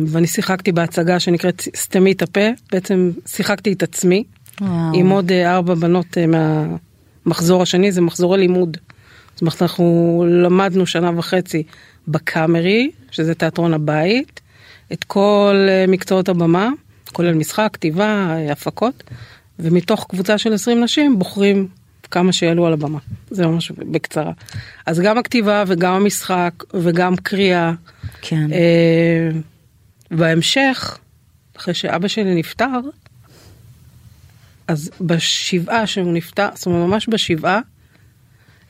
ואני 0.07 0.27
שיחקתי 0.27 0.71
בהצגה 0.71 1.19
שנקראת 1.19 1.61
סתמי 1.75 2.11
את 2.11 2.21
הפה, 2.21 2.49
בעצם 2.71 3.11
שיחקתי 3.25 3.73
את 3.73 3.83
עצמי, 3.83 4.23
וואו. 4.61 4.71
עם 4.93 5.09
עוד 5.09 5.31
ארבע 5.31 5.73
בנות 5.73 6.17
מהמחזור 6.27 7.61
השני, 7.61 7.91
זה 7.91 8.01
מחזורי 8.01 8.39
לימוד. 8.39 8.77
זאת 9.33 9.41
אומרת, 9.41 9.61
אנחנו 9.61 10.25
למדנו 10.29 10.85
שנה 10.85 11.11
וחצי 11.17 11.63
בקאמרי, 12.07 12.91
שזה 13.11 13.35
תיאטרון 13.35 13.73
הבית, 13.73 14.41
את 14.93 15.03
כל 15.03 15.67
מקצועות 15.87 16.29
הבמה, 16.29 16.69
כולל 17.13 17.33
משחק, 17.33 17.69
כתיבה, 17.73 18.35
הפקות, 18.51 19.03
ומתוך 19.59 20.05
קבוצה 20.09 20.37
של 20.37 20.53
20 20.53 20.83
נשים 20.83 21.19
בוחרים 21.19 21.67
כמה 22.11 22.33
שיעלו 22.33 22.65
על 22.65 22.73
הבמה. 22.73 22.99
זה 23.31 23.47
ממש 23.47 23.71
בקצרה. 23.71 24.31
אז 24.85 24.99
גם 24.99 25.17
הכתיבה 25.17 25.63
וגם 25.67 25.93
המשחק 25.93 26.51
וגם 26.73 27.15
קריאה. 27.15 27.73
כן. 28.21 28.53
אה, 28.53 29.29
בהמשך, 30.11 30.97
אחרי 31.57 31.73
שאבא 31.73 32.07
שלי 32.07 32.35
נפטר, 32.35 32.79
אז 34.67 34.91
בשבעה 35.01 35.87
שהוא 35.87 36.13
נפטר, 36.13 36.47
זאת 36.55 36.65
אומרת 36.65 36.87
ממש 36.87 37.09
בשבעה, 37.09 37.59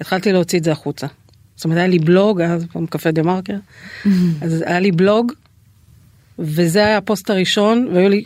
התחלתי 0.01 0.31
להוציא 0.31 0.59
את 0.59 0.63
זה 0.63 0.71
החוצה. 0.71 1.07
זאת 1.55 1.65
אומרת 1.65 1.77
היה 1.77 1.87
לי 1.87 1.99
בלוג, 1.99 2.41
אז 2.41 2.65
פעם 2.71 2.85
קפה 2.85 3.11
דה 3.11 3.23
מרקר, 3.23 3.57
אז 4.41 4.61
היה 4.61 4.79
לי 4.79 4.91
בלוג, 4.91 5.31
וזה 6.39 6.85
היה 6.85 6.97
הפוסט 6.97 7.29
הראשון, 7.29 7.87
והיו 7.93 8.09
לי 8.09 8.23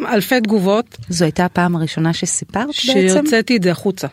אלפי 0.00 0.40
תגובות, 0.40 0.96
זו 1.08 1.24
הייתה 1.24 1.44
הפעם 1.44 1.76
הראשונה 1.76 2.12
שסיפרת 2.12 2.66
בעצם? 2.66 3.08
שהוצאתי 3.18 3.56
את 3.56 3.62
זה 3.62 3.70
החוצה. 3.70 4.06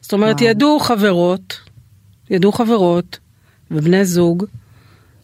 זאת 0.00 0.12
אומרת, 0.12 0.36
וואו. 0.40 0.50
ידעו 0.50 0.78
חברות, 0.80 1.60
ידעו 2.30 2.52
חברות 2.52 3.18
ובני 3.70 4.04
זוג, 4.04 4.44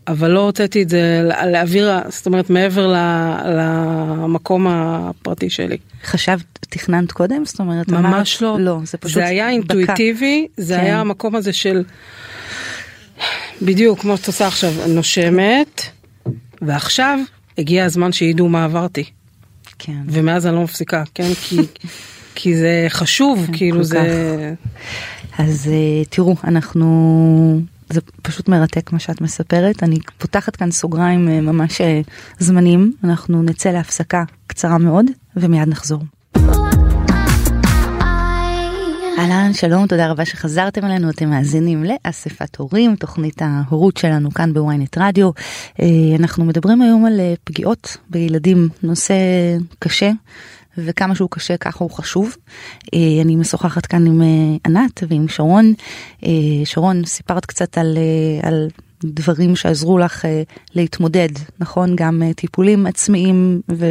אבל 0.08 0.30
לא 0.30 0.40
הוצאתי 0.40 0.82
את 0.82 0.88
זה 0.88 1.22
לאוויר, 1.52 1.90
זאת 2.08 2.26
אומרת, 2.26 2.50
מעבר 2.50 2.86
ל- 2.86 3.36
למקום 3.46 4.66
הפרטי 4.70 5.50
שלי. 5.50 5.76
חשבת, 6.04 6.44
תכננת 6.60 7.12
קודם? 7.12 7.44
זאת 7.44 7.58
אומרת, 7.60 7.88
ממש 7.88 8.42
אמרת- 8.42 8.58
לא. 8.60 8.64
לא, 8.64 8.78
זה 8.84 8.98
פשוט 8.98 9.14
זה 9.14 9.26
היה. 9.26 9.48
אינטואיטיבי, 9.50 10.46
זה 10.56 10.74
כן. 10.76 10.80
היה 10.80 11.00
המקום 11.00 11.36
הזה 11.36 11.52
של, 11.52 11.82
בדיוק 13.62 14.00
כמו 14.00 14.16
שאת 14.16 14.26
עושה 14.26 14.46
עכשיו, 14.46 14.72
נושמת, 14.88 15.82
ועכשיו 16.62 17.18
הגיע 17.58 17.84
הזמן 17.84 18.12
שידעו 18.12 18.48
מה 18.48 18.64
עברתי. 18.64 19.04
כן. 19.78 20.02
ומאז 20.06 20.46
אני 20.46 20.54
לא 20.54 20.62
מפסיקה, 20.62 21.02
כן? 21.14 21.30
כי, 21.42 21.56
כי 22.34 22.56
זה 22.56 22.86
חשוב, 22.88 23.46
כאילו 23.52 23.76
כל 23.76 23.82
זה... 23.82 24.54
אז 25.38 25.68
אה, 25.72 26.04
תראו, 26.10 26.36
אנחנו... 26.44 27.60
זה 27.88 28.00
פשוט 28.22 28.48
מרתק 28.48 28.92
מה 28.92 28.98
שאת 28.98 29.20
מספרת. 29.20 29.82
אני 29.82 29.98
פותחת 30.18 30.56
כאן 30.56 30.70
סוגריים 30.70 31.28
אה, 31.28 31.40
ממש 31.40 31.80
אה, 31.80 32.00
זמנים. 32.38 32.92
אנחנו 33.04 33.42
נצא 33.42 33.70
להפסקה 33.70 34.24
קצרה 34.46 34.78
מאוד, 34.78 35.06
ומיד 35.36 35.68
נחזור. 35.68 36.02
אהלן, 39.22 39.52
שלום, 39.52 39.86
תודה 39.86 40.10
רבה 40.10 40.24
שחזרתם 40.24 40.84
אלינו, 40.84 41.10
אתם 41.10 41.30
מאזינים 41.30 41.84
לאספת 41.84 42.56
הורים, 42.56 42.96
תוכנית 42.96 43.42
ההורות 43.42 43.96
שלנו 43.96 44.30
כאן 44.30 44.54
בוויינט 44.54 44.98
רדיו. 44.98 45.30
אה, 45.80 45.86
אנחנו 46.18 46.44
מדברים 46.44 46.82
היום 46.82 47.04
על 47.04 47.20
אה, 47.20 47.34
פגיעות 47.44 47.96
בילדים, 48.10 48.68
נושא 48.82 49.14
קשה, 49.78 50.10
וכמה 50.78 51.14
שהוא 51.14 51.28
קשה 51.30 51.56
ככה 51.56 51.84
הוא 51.84 51.90
חשוב. 51.90 52.36
אה, 52.94 52.98
אני 53.22 53.36
משוחחת 53.36 53.86
כאן 53.86 54.06
עם 54.06 54.22
ענת 54.66 55.02
ועם 55.08 55.28
שרון. 55.28 55.72
שרון, 56.64 57.04
סיפרת 57.04 57.46
קצת 57.46 57.78
על, 57.78 57.98
על 58.42 58.68
דברים 59.04 59.56
שעזרו 59.56 59.98
לך 59.98 60.24
להתמודד, 60.74 61.28
נכון? 61.58 61.96
גם 61.96 62.22
טיפולים 62.36 62.86
עצמיים 62.86 63.60
ו... 63.70 63.86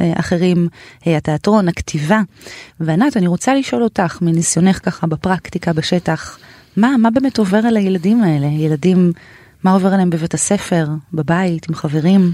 אחרים, 0.00 0.68
אה, 1.06 1.16
התיאטרון, 1.16 1.68
הכתיבה. 1.68 2.20
וענת, 2.80 3.16
אני 3.16 3.26
רוצה 3.26 3.54
לשאול 3.54 3.82
אותך, 3.82 4.18
מניסיונך 4.22 4.80
ככה 4.82 5.06
בפרקטיקה, 5.06 5.72
בשטח, 5.72 6.38
מה, 6.76 6.96
מה 6.98 7.10
באמת 7.10 7.38
עובר 7.38 7.58
על 7.66 7.76
הילדים 7.76 8.22
האלה? 8.22 8.46
ילדים, 8.46 9.12
מה 9.64 9.72
עובר 9.72 9.88
עליהם 9.92 10.10
בבית 10.10 10.34
הספר, 10.34 10.88
בבית, 11.12 11.68
עם 11.68 11.74
חברים? 11.74 12.32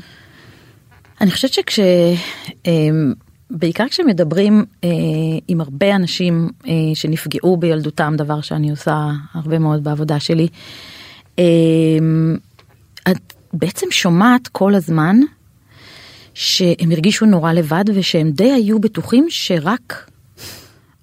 אני 1.20 1.30
חושבת 1.30 1.52
שכש... 1.52 1.80
אמ, 2.66 3.12
בעיקר 3.50 3.88
כשמדברים 3.88 4.64
אה, 4.84 4.88
עם 5.48 5.60
הרבה 5.60 5.96
אנשים 5.96 6.48
אה, 6.66 6.72
שנפגעו 6.94 7.56
בילדותם, 7.56 8.14
דבר 8.16 8.40
שאני 8.40 8.70
עושה 8.70 9.08
הרבה 9.34 9.58
מאוד 9.58 9.84
בעבודה 9.84 10.20
שלי, 10.20 10.48
אה, 11.38 11.44
את 13.10 13.32
בעצם 13.52 13.86
שומעת 13.90 14.48
כל 14.48 14.74
הזמן 14.74 15.16
שהם 16.34 16.92
הרגישו 16.92 17.26
נורא 17.26 17.52
לבד 17.52 17.84
ושהם 17.94 18.30
די 18.30 18.52
היו 18.52 18.78
בטוחים 18.78 19.26
שרק, 19.28 20.10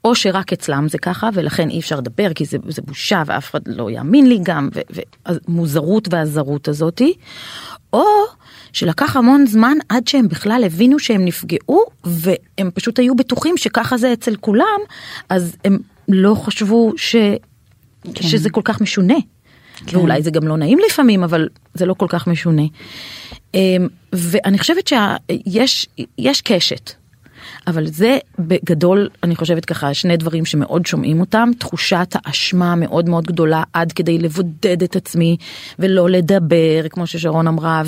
או 0.03 0.15
שרק 0.15 0.53
אצלם 0.53 0.87
זה 0.89 0.97
ככה 0.97 1.29
ולכן 1.33 1.69
אי 1.69 1.79
אפשר 1.79 1.95
לדבר 1.97 2.33
כי 2.33 2.45
זה, 2.45 2.57
זה 2.67 2.81
בושה 2.81 3.23
ואף 3.25 3.49
אחד 3.49 3.59
לא 3.65 3.91
יאמין 3.91 4.29
לי 4.29 4.39
גם, 4.43 4.69
והמוזרות 5.25 6.13
והזרות 6.13 6.67
הזאתי, 6.67 7.13
או 7.93 8.05
שלקח 8.73 9.15
המון 9.15 9.45
זמן 9.45 9.77
עד 9.89 10.07
שהם 10.07 10.27
בכלל 10.27 10.63
הבינו 10.65 10.99
שהם 10.99 11.25
נפגעו 11.25 11.83
והם 12.03 12.71
פשוט 12.73 12.99
היו 12.99 13.15
בטוחים 13.15 13.57
שככה 13.57 13.97
זה 13.97 14.13
אצל 14.13 14.35
כולם, 14.35 14.79
אז 15.29 15.55
הם 15.65 15.77
לא 16.07 16.35
חשבו 16.35 16.93
ש... 16.97 17.15
כן. 18.13 18.27
שזה 18.27 18.49
כל 18.49 18.61
כך 18.63 18.81
משונה. 18.81 19.17
כן. 19.85 19.97
ואולי 19.97 20.21
זה 20.21 20.31
גם 20.31 20.47
לא 20.47 20.57
נעים 20.57 20.79
לפעמים, 20.89 21.23
אבל 21.23 21.49
זה 21.73 21.85
לא 21.85 21.93
כל 21.93 22.07
כך 22.09 22.27
משונה. 22.27 22.63
אמ, 23.53 23.87
ואני 24.13 24.59
חושבת 24.59 24.87
שיש 24.87 25.87
יש 26.17 26.41
קשת, 26.41 26.91
אבל 27.67 27.87
זה 27.87 28.17
בגדול, 28.39 29.09
אני 29.23 29.35
חושבת 29.35 29.65
ככה, 29.65 29.93
שני 29.93 30.17
דברים 30.17 30.45
שמאוד 30.45 30.85
שומעים 30.85 31.19
אותם, 31.19 31.49
תחושת 31.59 32.15
האשמה 32.15 32.75
מאוד 32.75 33.09
מאוד 33.09 33.25
גדולה 33.27 33.63
עד 33.73 33.91
כדי 33.91 34.17
לבודד 34.17 34.83
את 34.83 34.95
עצמי 34.95 35.37
ולא 35.79 36.09
לדבר, 36.09 36.87
כמו 36.89 37.07
ששרון 37.07 37.47
אמרה, 37.47 37.83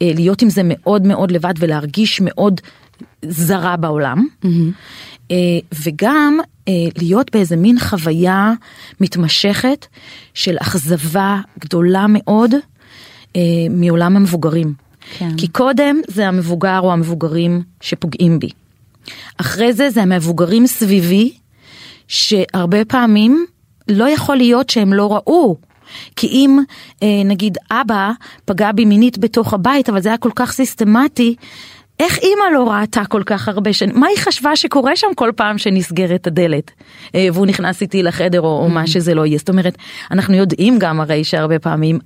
ולהיות 0.00 0.42
עם 0.42 0.50
זה 0.50 0.62
מאוד 0.64 1.02
מאוד 1.02 1.30
לבד 1.30 1.54
ולהרגיש 1.58 2.20
מאוד 2.20 2.60
זרה 3.22 3.76
בעולם. 3.76 4.26
אה, 4.44 4.50
וגם 5.84 6.38
אה, 6.68 6.72
להיות 6.98 7.30
באיזה 7.32 7.56
מין 7.56 7.78
חוויה 7.78 8.52
מתמשכת 9.00 9.86
של 10.34 10.56
אכזבה 10.60 11.40
גדולה 11.58 12.06
מאוד 12.08 12.54
אה, 13.36 13.40
מעולם 13.70 14.16
המבוגרים. 14.16 14.74
כן. 15.18 15.36
כי 15.36 15.48
קודם 15.48 16.00
זה 16.08 16.28
המבוגר 16.28 16.80
או 16.80 16.92
המבוגרים 16.92 17.62
שפוגעים 17.80 18.38
בי. 18.38 18.48
אחרי 19.36 19.72
זה 19.72 19.90
זה 19.90 20.02
המבוגרים 20.02 20.66
סביבי, 20.66 21.32
שהרבה 22.08 22.84
פעמים 22.84 23.46
לא 23.88 24.08
יכול 24.08 24.36
להיות 24.36 24.70
שהם 24.70 24.92
לא 24.92 25.12
ראו. 25.12 25.56
כי 26.16 26.26
אם 26.26 26.58
אה, 27.02 27.22
נגיד 27.24 27.58
אבא 27.70 28.10
פגע 28.44 28.72
בי 28.72 28.84
מינית 28.84 29.18
בתוך 29.18 29.54
הבית, 29.54 29.88
אבל 29.88 30.00
זה 30.00 30.08
היה 30.08 30.18
כל 30.18 30.30
כך 30.34 30.52
סיסטמטי, 30.52 31.34
איך 32.00 32.18
אימא 32.18 32.44
לא 32.54 32.70
ראתה 32.70 33.04
כל 33.08 33.22
כך 33.26 33.48
הרבה 33.48 33.72
שנים? 33.72 34.00
מה 34.00 34.06
היא 34.06 34.18
חשבה 34.18 34.56
שקורה 34.56 34.96
שם 34.96 35.06
כל 35.16 35.32
פעם 35.36 35.58
שנסגרת 35.58 36.26
הדלת 36.26 36.70
אה, 37.14 37.28
והוא 37.32 37.46
נכנס 37.46 37.82
איתי 37.82 38.02
לחדר 38.02 38.40
או, 38.40 38.62
או 38.62 38.68
מה 38.68 38.86
שזה 38.86 39.14
לא 39.14 39.26
יהיה? 39.26 39.38
זאת 39.38 39.48
אומרת, 39.48 39.78
אנחנו 40.10 40.34
יודעים 40.34 40.78
גם 40.78 41.00
הרי 41.00 41.24
שהרבה 41.24 41.58
פעמים 41.58 41.98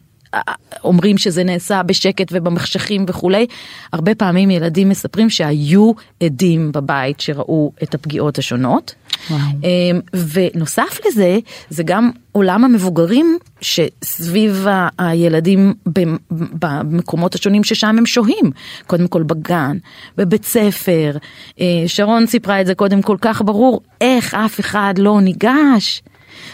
אומרים 0.84 1.18
שזה 1.18 1.44
נעשה 1.44 1.82
בשקט 1.82 2.26
ובמחשכים 2.32 3.04
וכולי, 3.08 3.46
הרבה 3.92 4.14
פעמים 4.14 4.50
ילדים 4.50 4.88
מספרים 4.88 5.30
שהיו 5.30 5.92
עדים 6.22 6.72
בבית 6.72 7.20
שראו 7.20 7.72
את 7.82 7.94
הפגיעות 7.94 8.38
השונות. 8.38 8.94
וואו. 9.30 9.40
אמ, 9.40 10.00
ונוסף 10.32 10.98
לזה, 11.08 11.38
זה 11.70 11.82
גם 11.82 12.10
עולם 12.32 12.64
המבוגרים 12.64 13.38
שסביב 13.60 14.66
הילדים 14.98 15.74
במ- 15.86 16.16
במקומות 16.30 17.34
השונים 17.34 17.64
ששם 17.64 17.94
הם 17.98 18.06
שוהים. 18.06 18.50
קודם 18.86 19.08
כל 19.08 19.22
בגן, 19.22 19.76
בבית 20.16 20.44
ספר. 20.44 21.16
אה, 21.60 21.66
שרון 21.86 22.26
סיפרה 22.26 22.60
את 22.60 22.66
זה 22.66 22.74
קודם 22.74 23.02
כל 23.02 23.16
כך 23.20 23.42
ברור, 23.42 23.80
איך 24.00 24.34
אף 24.34 24.60
אחד 24.60 24.94
לא 24.98 25.20
ניגש. 25.20 26.02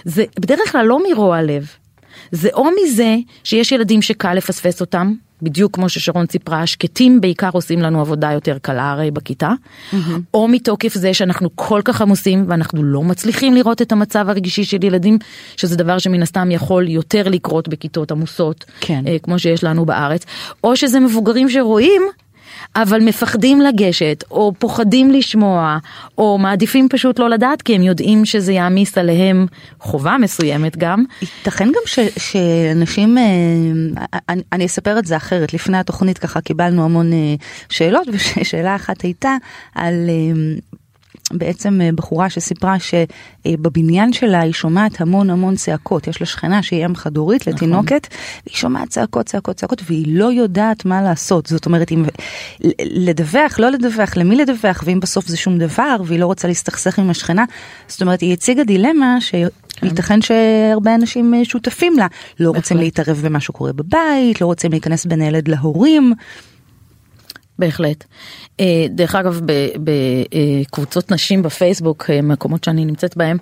זה 0.05 0.25
בדרך 0.41 0.73
כלל 0.73 0.87
לא 0.87 0.99
מרוע 1.11 1.43
לב. 1.43 1.67
זה 2.33 2.49
או 2.55 2.67
מזה 2.83 3.17
שיש 3.45 3.73
ילדים 3.73 4.03
שקל 4.03 4.35
לפספס 4.35 4.81
אותם, 4.81 5.13
בדיוק 5.43 5.75
כמו 5.75 5.89
ששרון 5.89 6.27
סיפרה, 6.27 6.63
השקטים 6.63 7.21
בעיקר 7.21 7.51
עושים 7.53 7.83
לנו 7.83 8.01
עבודה 8.01 8.33
יותר 8.33 8.59
קלה 8.63 8.91
הרי 8.91 9.11
בכיתה, 9.11 9.53
או 10.35 10.49
מתוקף 10.49 10.95
זה 10.95 11.15
שאנחנו 11.15 11.49
כל 11.55 11.81
כך 11.85 12.01
עמוסים 12.03 12.45
ואנחנו 12.49 12.85
לא 12.85 13.03
מצליחים 13.03 13.55
לראות 13.55 13.83
את 13.83 13.93
המצב 13.93 14.29
הרגשי 14.29 14.65
של 14.65 14.85
ילדים, 14.85 15.19
שזה 15.57 15.77
דבר 15.77 15.99
שמן 15.99 16.23
הסתם 16.23 16.51
יכול 16.51 16.89
יותר 16.89 17.29
לקרות 17.29 17.69
בכיתות 17.69 18.11
עמוסות, 18.11 18.65
כן. 18.81 19.05
אה, 19.07 19.17
כמו 19.23 19.39
שיש 19.39 19.65
לנו 19.65 19.85
בארץ, 19.85 20.25
או 20.65 20.77
שזה 20.77 21.01
מבוגרים 21.01 21.51
שרואים. 21.51 22.03
אבל 22.77 23.01
מפחדים 23.01 23.61
לגשת, 23.61 24.25
או 24.31 24.53
פוחדים 24.59 25.11
לשמוע, 25.11 25.79
או 26.19 26.39
מעדיפים 26.39 26.89
פשוט 26.89 27.19
לא 27.19 27.31
לדעת, 27.31 27.63
כי 27.63 27.75
הם 27.75 27.83
יודעים 27.83 28.25
שזה 28.25 28.53
יעמיס 28.53 28.99
עליהם 28.99 29.47
חובה 29.81 30.17
מסוימת 30.19 30.77
גם. 30.77 31.05
ייתכן 31.23 31.69
גם 31.69 31.83
ש, 31.87 31.99
שאנשים, 32.19 33.19
אה, 33.19 33.25
אני, 34.29 34.43
אני 34.53 34.67
אספר 34.67 34.99
את 34.99 35.07
זה 35.07 35.17
אחרת, 35.17 35.55
לפני 35.55 35.79
התוכנית 35.79 36.19
ככה 36.19 36.41
קיבלנו 36.41 36.85
המון 36.85 37.13
אה, 37.13 37.35
שאלות, 37.69 38.07
ושאלה 38.13 38.77
אחת 38.77 39.03
הייתה 39.03 39.37
על... 39.75 40.11
בעצם 41.33 41.81
אה, 41.81 41.91
בחורה 41.95 42.31
שסיפרה 42.31 42.77
שבבניין 42.79 44.13
שלה 44.13 44.41
היא 44.41 44.53
שומעת 44.53 45.01
המון 45.01 45.31
המון 45.31 45.57
צעקות, 45.57 46.07
יש 46.07 46.21
לה 46.21 46.27
שכנה 46.27 46.63
שהיא 46.63 46.87
אם 46.87 46.95
חד 46.95 47.17
הורית 47.17 47.47
לתינוקת, 47.47 48.07
והיא 48.47 48.57
שומעת 48.57 48.89
צעקות, 48.89 49.27
צעקות, 49.27 49.57
צעקות, 49.57 49.83
והיא 49.87 50.19
לא 50.19 50.33
יודעת 50.33 50.85
מה 50.85 51.03
לעשות, 51.03 51.47
זאת 51.47 51.67
אומרת, 51.67 51.93
אם 51.93 52.05
לדווח, 52.81 53.59
לא 53.59 53.71
לדווח, 53.71 54.17
למי 54.17 54.37
לדווח, 54.37 54.83
ואם 54.87 55.01
בסוף 55.01 55.27
זה 55.27 55.37
שום 55.37 55.59
דבר, 55.59 55.97
והיא 56.05 56.21
לא 56.21 56.27
רוצה 56.27 56.49
להסתכסך 56.49 56.99
עם 56.99 57.11
השכנה, 57.11 57.45
זאת 57.89 58.03
אומרת, 58.03 58.21
היא 58.21 58.33
הציגה 58.33 58.65
דילמה 58.65 59.21
ש... 59.21 59.35
כן. 59.77 59.87
ייתכן 59.87 60.23
שהרבה 60.23 60.95
אנשים 60.95 61.35
אה, 61.35 61.45
שותפים 61.45 61.99
לה, 61.99 62.07
לא 62.41 62.51
רוצים 62.51 62.77
להתערב 62.77 63.21
במה 63.25 63.41
שקורה 63.41 63.73
בבית, 63.73 64.41
לא 64.41 64.47
רוצים 64.47 64.71
להיכנס 64.71 65.07
בין 65.07 65.21
הילד 65.21 65.49
להורים. 65.49 66.15
בהחלט. 67.59 68.05
אה, 68.61 68.87
דרך 68.91 69.15
אגב, 69.15 69.41
בקבוצות 69.85 71.13
נשים 71.13 71.43
בפייסבוק, 71.43 72.11
אה, 72.11 72.23
מקומות 72.23 72.65
שאני 72.65 72.85
נמצאת 72.85 73.17
בהם, 73.17 73.37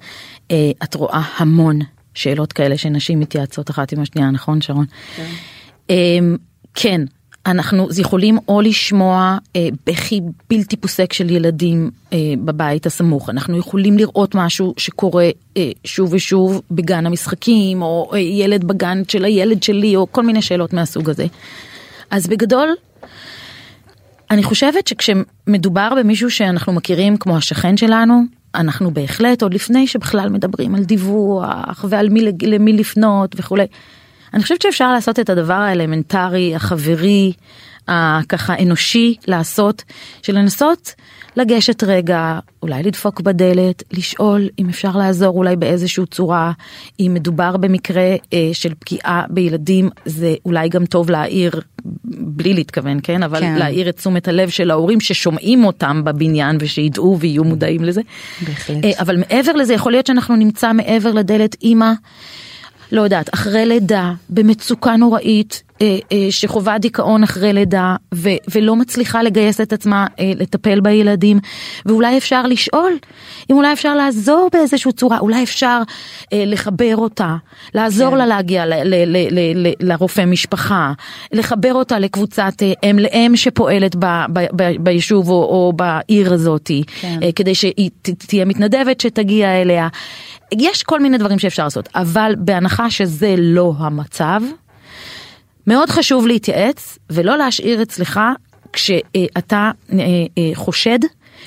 את 0.82 0.94
רואה 0.94 1.22
המון 1.36 1.78
שאלות 2.14 2.52
כאלה 2.52 2.78
שנשים 2.78 3.20
מתייעצות 3.20 3.70
אחת 3.70 3.92
עם 3.92 4.00
השנייה, 4.00 4.30
נכון 4.30 4.60
שרון? 4.60 4.86
כן. 5.16 5.30
כן, 6.74 7.00
אנחנו 7.46 7.88
יכולים 7.98 8.38
או 8.48 8.60
לשמוע 8.60 9.38
אה, 9.56 9.68
בכי 9.86 10.20
בלתי 10.50 10.76
פוסק 10.76 11.12
של 11.12 11.30
ילדים 11.30 11.90
אה, 12.12 12.18
בבית 12.44 12.86
הסמוך, 12.86 13.30
אנחנו 13.30 13.58
יכולים 13.58 13.98
לראות 13.98 14.34
משהו 14.34 14.74
שקורה 14.76 15.30
אה, 15.56 15.70
שוב 15.84 16.12
ושוב 16.12 16.62
בגן 16.70 17.06
המשחקים, 17.06 17.82
או 17.82 18.10
אה, 18.12 18.18
ילד 18.18 18.64
בגן 18.64 19.02
של 19.08 19.24
הילד 19.24 19.62
שלי, 19.62 19.96
או 19.96 20.06
כל 20.12 20.22
מיני 20.22 20.42
שאלות 20.42 20.72
מהסוג 20.72 21.10
הזה. 21.10 21.26
אז 22.10 22.26
בגדול, 22.26 22.68
אני 24.30 24.42
חושבת 24.42 24.86
שכשמדובר 24.86 25.92
במישהו 25.98 26.30
שאנחנו 26.30 26.72
מכירים 26.72 27.16
כמו 27.16 27.36
השכן 27.36 27.76
שלנו, 27.76 28.22
אנחנו 28.54 28.90
בהחלט, 28.90 29.42
עוד 29.42 29.54
לפני 29.54 29.86
שבכלל 29.86 30.28
מדברים 30.28 30.74
על 30.74 30.84
דיווח 30.84 31.84
ועל 31.88 32.08
מי, 32.08 32.20
למי 32.42 32.72
לפנות 32.72 33.34
וכולי, 33.38 33.66
אני 34.34 34.42
חושבת 34.42 34.62
שאפשר 34.62 34.92
לעשות 34.92 35.20
את 35.20 35.30
הדבר 35.30 35.54
האלמנטרי, 35.54 36.54
החברי, 36.54 37.32
הככה 37.88 38.54
אנושי 38.62 39.14
לעשות, 39.26 39.82
של 40.22 40.38
לנסות 40.38 40.94
לגשת 41.36 41.82
רגע, 41.82 42.38
אולי 42.62 42.82
לדפוק 42.82 43.20
בדלת, 43.20 43.82
לשאול 43.92 44.48
אם 44.58 44.68
אפשר 44.68 44.96
לעזור 44.96 45.36
אולי 45.38 45.56
באיזושהי 45.56 46.06
צורה, 46.06 46.52
אם 47.00 47.10
מדובר 47.14 47.56
במקרה 47.56 48.14
אה, 48.32 48.50
של 48.52 48.74
פגיעה 48.78 49.24
בילדים, 49.30 49.90
זה 50.04 50.34
אולי 50.44 50.68
גם 50.68 50.86
טוב 50.86 51.10
להעיר, 51.10 51.60
בלי 52.04 52.54
להתכוון, 52.54 52.98
כן? 53.02 53.22
אבל 53.22 53.40
כן. 53.40 53.54
להעיר 53.54 53.88
את 53.88 53.96
תשומת 53.96 54.28
הלב 54.28 54.48
של 54.48 54.70
ההורים 54.70 55.00
ששומעים 55.00 55.64
אותם 55.64 56.04
בבניין 56.04 56.56
ושידעו 56.60 57.16
ויהיו 57.20 57.44
מודעים 57.44 57.84
לזה. 57.84 58.00
בהחלט. 58.46 58.84
אה, 58.84 58.90
אבל 59.00 59.16
מעבר 59.16 59.52
לזה, 59.52 59.74
יכול 59.74 59.92
להיות 59.92 60.06
שאנחנו 60.06 60.36
נמצא 60.36 60.72
מעבר 60.72 61.12
לדלת 61.12 61.56
אימא. 61.62 61.92
לא 62.92 63.02
יודעת, 63.02 63.34
אחרי 63.34 63.66
לידה, 63.66 64.12
במצוקה 64.30 64.96
נוראית, 64.96 65.62
שחווה 66.30 66.78
דיכאון 66.78 67.22
אחרי 67.22 67.52
לידה, 67.52 67.96
ו, 68.14 68.28
ולא 68.54 68.76
מצליחה 68.76 69.22
לגייס 69.22 69.60
את 69.60 69.72
עצמה 69.72 70.06
אה, 70.20 70.32
לטפל 70.36 70.80
בילדים, 70.80 71.38
ואולי 71.86 72.18
אפשר 72.18 72.42
לשאול, 72.46 72.92
אם 73.50 73.56
אולי 73.56 73.72
אפשר 73.72 73.94
לעזור 73.94 74.48
באיזושהי 74.52 74.92
צורה, 74.92 75.18
אולי 75.18 75.42
אפשר 75.42 75.82
אה, 76.32 76.44
לחבר 76.46 76.96
אותה, 76.96 77.36
לעזור 77.74 78.10
כן. 78.10 78.16
לה 78.16 78.26
להגיע 78.26 78.66
ל, 78.66 78.72
ל, 78.72 78.94
ל, 79.06 79.16
ל, 79.30 79.66
ל, 79.66 79.72
לרופא 79.80 80.24
משפחה, 80.24 80.92
לחבר 81.32 81.74
אותה 81.74 81.98
לקבוצת 81.98 82.62
אה, 82.62 82.90
אם 82.90 82.98
לאם 82.98 83.32
שפועלת 83.36 83.96
ב, 83.96 84.06
ב, 84.32 84.46
ב, 84.52 84.70
ביישוב 84.80 85.28
או, 85.28 85.34
או 85.34 85.72
בעיר 85.76 86.32
הזאתי, 86.32 86.82
כן. 87.00 87.18
אה, 87.22 87.32
כדי 87.32 87.54
שהיא 87.54 87.90
תהיה 88.02 88.44
מתנדבת 88.44 89.00
שתגיע 89.00 89.62
אליה. 89.62 89.88
יש 90.52 90.82
כל 90.82 91.00
מיני 91.00 91.18
דברים 91.18 91.38
שאפשר 91.38 91.64
לעשות, 91.64 91.88
אבל 91.94 92.34
בהנחה 92.38 92.90
שזה 92.90 93.34
לא 93.38 93.72
המצב, 93.78 94.40
מאוד 95.66 95.90
חשוב 95.90 96.26
להתייעץ 96.26 96.98
ולא 97.10 97.38
להשאיר 97.38 97.82
אצלך 97.82 98.20
כשאתה 98.72 99.70
אה, 99.92 99.98
אה, 100.38 100.50
חושד 100.54 100.98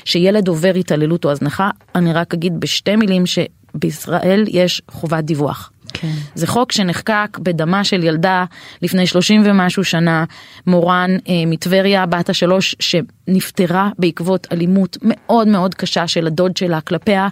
שילד 0.05 0.47
עובר 0.47 0.73
התעללות 0.75 1.25
או 1.25 1.31
הזנחה, 1.31 1.69
אני 1.95 2.13
רק 2.13 2.33
אגיד 2.33 2.59
בשתי 2.59 2.95
מילים 2.95 3.23
שבישראל 3.25 4.45
יש 4.47 4.81
חובת 4.91 5.23
דיווח. 5.23 5.71
כן. 6.01 6.11
זה 6.35 6.47
חוק 6.47 6.71
שנחקק 6.71 7.37
בדמה 7.39 7.83
של 7.83 8.03
ילדה 8.03 8.45
לפני 8.81 9.07
30 9.07 9.41
ומשהו 9.45 9.83
שנה, 9.83 10.25
מורן 10.67 11.17
אה, 11.29 11.33
מטבריה, 11.47 12.05
בת 12.05 12.29
השלוש, 12.29 12.75
שנפטרה 12.79 13.89
בעקבות 13.99 14.47
אלימות 14.51 14.97
מאוד 15.01 15.47
מאוד 15.47 15.75
קשה 15.75 16.07
של 16.07 16.27
הדוד 16.27 16.57
שלה 16.57 16.81
כלפיה, 16.81 17.27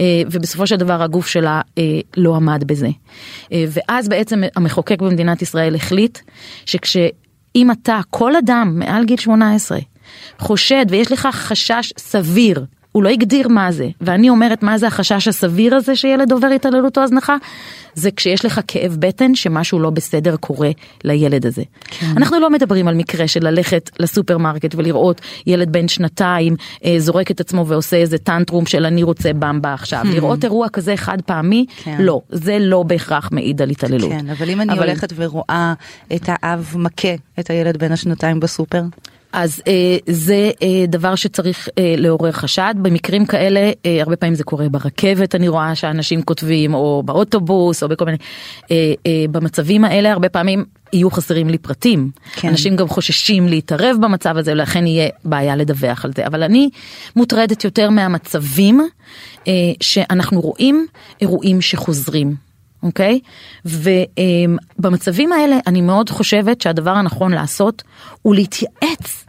אה, 0.00 0.22
ובסופו 0.30 0.66
של 0.66 0.76
דבר 0.76 1.02
הגוף 1.02 1.26
שלה 1.26 1.60
אה, 1.78 1.82
לא 2.16 2.36
עמד 2.36 2.64
בזה. 2.66 2.88
אה, 3.52 3.64
ואז 3.68 4.08
בעצם 4.08 4.42
המחוקק 4.56 5.02
במדינת 5.02 5.42
ישראל 5.42 5.74
החליט 5.74 6.18
שכשאם 6.66 7.70
אתה, 7.72 8.00
כל 8.10 8.36
אדם 8.36 8.78
מעל 8.78 9.04
גיל 9.04 9.16
18, 9.16 9.78
חושד 10.38 10.86
ויש 10.88 11.12
לך 11.12 11.28
חשש 11.32 11.92
סביר 11.98 12.64
הוא 12.92 13.02
לא 13.02 13.08
הגדיר 13.08 13.48
מה 13.48 13.72
זה, 13.72 13.88
ואני 14.00 14.30
אומרת 14.30 14.62
מה 14.62 14.78
זה 14.78 14.86
החשש 14.86 15.28
הסביר 15.28 15.74
הזה 15.74 15.96
שילד 15.96 16.32
עובר 16.32 16.46
התעללות 16.46 16.98
או 16.98 17.02
הזנחה, 17.02 17.36
זה 17.94 18.10
כשיש 18.16 18.44
לך 18.44 18.60
כאב 18.68 18.96
בטן 18.98 19.34
שמשהו 19.34 19.78
לא 19.80 19.90
בסדר 19.90 20.36
קורה 20.36 20.70
לילד 21.04 21.46
הזה. 21.46 21.62
כן. 21.84 22.06
אנחנו 22.16 22.40
לא 22.40 22.50
מדברים 22.50 22.88
על 22.88 22.94
מקרה 22.94 23.28
של 23.28 23.48
ללכת 23.48 23.90
לסופרמרקט 24.00 24.74
ולראות 24.74 25.20
ילד 25.46 25.72
בן 25.72 25.88
שנתיים 25.88 26.56
אה, 26.84 26.94
זורק 26.98 27.30
את 27.30 27.40
עצמו 27.40 27.66
ועושה 27.66 27.96
איזה 27.96 28.18
טנטרום 28.18 28.66
של 28.66 28.84
אני 28.84 29.02
רוצה 29.02 29.32
במבה 29.32 29.74
עכשיו. 29.74 30.02
Hmm. 30.04 30.14
לראות 30.14 30.44
אירוע 30.44 30.68
כזה 30.68 30.96
חד 30.96 31.18
פעמי, 31.26 31.66
כן. 31.76 31.96
לא, 32.00 32.20
זה 32.30 32.58
לא 32.58 32.82
בהכרח 32.82 33.28
מעיד 33.32 33.62
על 33.62 33.70
התעללות. 33.70 34.10
כן, 34.10 34.30
אבל 34.30 34.50
אם 34.50 34.60
אני 34.60 34.72
אבל... 34.72 34.82
הולכת 34.82 35.12
ורואה 35.16 35.74
את 36.14 36.22
האב 36.28 36.74
מכה 36.76 37.14
את 37.40 37.50
הילד 37.50 37.76
בן 37.76 37.92
השנתיים 37.92 38.40
בסופר? 38.40 38.82
אז 39.32 39.62
אה, 39.66 39.96
זה 40.06 40.50
אה, 40.62 40.86
דבר 40.88 41.14
שצריך 41.14 41.68
אה, 41.78 41.94
לעורר 41.96 42.32
חשד, 42.32 42.74
במקרים 42.82 43.26
כאלה 43.26 43.70
אה, 43.86 43.98
הרבה 44.00 44.16
פעמים 44.16 44.34
זה 44.34 44.44
קורה 44.44 44.68
ברכבת 44.68 45.34
אני 45.34 45.48
רואה 45.48 45.74
שאנשים 45.74 46.22
כותבים 46.22 46.74
או 46.74 47.02
באוטובוס 47.04 47.82
או 47.82 47.88
בכל 47.88 48.04
מיני, 48.04 48.16
אה, 48.70 48.76
אה, 49.06 49.24
במצבים 49.30 49.84
האלה 49.84 50.12
הרבה 50.12 50.28
פעמים 50.28 50.64
יהיו 50.92 51.10
חסרים 51.10 51.48
לי 51.48 51.58
פרטים, 51.58 52.10
כן. 52.32 52.48
אנשים 52.48 52.76
גם 52.76 52.88
חוששים 52.88 53.48
להתערב 53.48 53.96
במצב 54.00 54.36
הזה 54.36 54.52
ולכן 54.52 54.86
יהיה 54.86 55.08
בעיה 55.24 55.56
לדווח 55.56 56.04
על 56.04 56.12
זה, 56.16 56.26
אבל 56.26 56.42
אני 56.42 56.70
מוטרדת 57.16 57.64
יותר 57.64 57.90
מהמצבים 57.90 58.80
אה, 59.48 59.52
שאנחנו 59.80 60.40
רואים 60.40 60.86
אירועים 61.20 61.60
שחוזרים. 61.60 62.49
אוקיי? 62.82 63.20
ובמצבים 63.64 65.32
האלה 65.32 65.56
אני 65.66 65.80
מאוד 65.80 66.10
חושבת 66.10 66.60
שהדבר 66.60 66.90
הנכון 66.90 67.32
לעשות 67.32 67.82
הוא 68.22 68.34
להתייעץ 68.34 69.24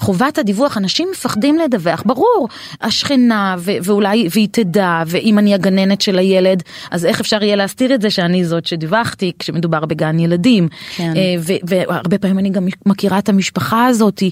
חובת 0.00 0.38
הדיווח, 0.38 0.76
אנשים 0.76 1.08
מפחדים 1.12 1.58
לדווח, 1.58 2.02
ברור, 2.06 2.48
השכנה 2.80 3.56
ו- 3.58 3.70
ואולי, 3.82 4.28
והיא 4.30 4.48
תדע, 4.50 5.02
ואם 5.06 5.38
אני 5.38 5.54
הגננת 5.54 6.00
של 6.00 6.18
הילד, 6.18 6.62
אז 6.90 7.04
איך 7.06 7.20
אפשר 7.20 7.42
יהיה 7.42 7.56
להסתיר 7.56 7.94
את 7.94 8.02
זה 8.02 8.10
שאני 8.10 8.44
זאת 8.44 8.66
שדיווחתי 8.66 9.32
כשמדובר 9.38 9.86
בגן 9.86 10.18
ילדים. 10.18 10.68
כן. 10.96 11.12
אה, 11.16 11.34
ו- 11.40 11.52
והרבה 11.68 12.18
פעמים 12.18 12.38
אני 12.38 12.50
גם 12.50 12.66
מכירה 12.86 13.18
את 13.18 13.28
המשפחה 13.28 13.86
הזאת, 13.86 14.22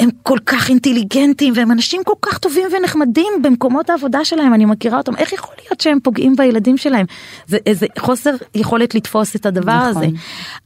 הם 0.00 0.08
כל 0.22 0.38
כך 0.46 0.68
אינטליגנטים 0.68 1.52
והם 1.56 1.72
אנשים 1.72 2.02
כל 2.04 2.14
כך 2.22 2.38
טובים 2.38 2.68
ונחמדים 2.78 3.32
במקומות 3.42 3.90
העבודה 3.90 4.24
שלהם, 4.24 4.54
אני 4.54 4.64
מכירה 4.64 4.98
אותם, 4.98 5.16
איך 5.16 5.32
יכול 5.32 5.54
להיות 5.64 5.80
שהם 5.80 5.98
פוגעים 6.02 6.36
בילדים 6.36 6.76
שלהם? 6.76 7.06
זה 7.46 7.58
איזה 7.66 7.86
חוסר 7.98 8.34
יכולת 8.54 8.94
לתפוס 8.94 9.36
את 9.36 9.46
הדבר 9.46 9.90
נכון. 9.90 10.02
הזה. 10.02 10.06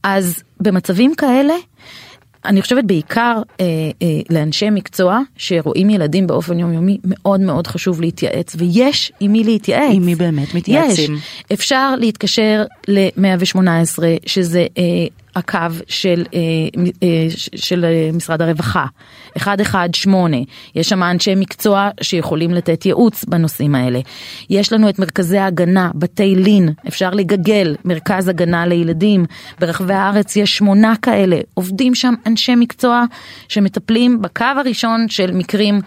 אז 0.02 0.42
במצבים 0.60 1.14
כאלה, 1.14 1.54
אני 2.44 2.62
חושבת 2.62 2.84
בעיקר 2.84 3.42
אה, 3.60 3.64
אה, 4.02 4.06
לאנשי 4.30 4.70
מקצוע 4.70 5.20
שרואים 5.36 5.90
ילדים 5.90 6.26
באופן 6.26 6.58
יומיומי 6.58 6.98
מאוד 7.04 7.40
מאוד 7.40 7.66
חשוב 7.66 8.00
להתייעץ 8.00 8.56
ויש 8.58 9.12
עם 9.20 9.32
מי 9.32 9.44
להתייעץ. 9.44 9.90
עם 9.92 10.06
מי 10.06 10.14
באמת 10.14 10.54
מתייעצים. 10.54 11.14
יש. 11.14 11.20
אפשר 11.52 11.94
להתקשר 11.96 12.64
ל-118 12.88 13.58
שזה 14.26 14.66
אה, 14.78 14.82
הקו 15.36 15.58
של, 15.88 16.24
אה, 16.34 16.40
אה, 17.02 17.26
של 17.56 17.84
אה, 17.84 18.10
משרד 18.14 18.42
הרווחה, 18.42 18.86
118, 19.46 20.40
יש 20.74 20.88
שם 20.88 21.02
אנשי 21.02 21.34
מקצוע 21.34 21.90
שיכולים 22.00 22.50
לתת 22.50 22.86
ייעוץ 22.86 23.24
בנושאים 23.24 23.74
האלה. 23.74 24.00
יש 24.50 24.72
לנו 24.72 24.88
את 24.88 24.98
מרכזי 24.98 25.38
ההגנה, 25.38 25.90
בתי 25.94 26.34
לין, 26.34 26.68
אפשר 26.88 27.10
לגגל, 27.10 27.76
מרכז 27.84 28.28
הגנה 28.28 28.66
לילדים, 28.66 29.24
ברחבי 29.60 29.94
הארץ 29.94 30.36
יש 30.36 30.56
שמונה 30.56 30.94
כאלה, 31.02 31.40
עובדים 31.54 31.94
שם 31.94 32.14
אנשי 32.26 32.54
מקצוע 32.54 33.04
שמטפלים 33.48 34.22
בקו 34.22 34.44
הראשון 34.44 35.08
של 35.08 35.32
מקרים 35.32 35.80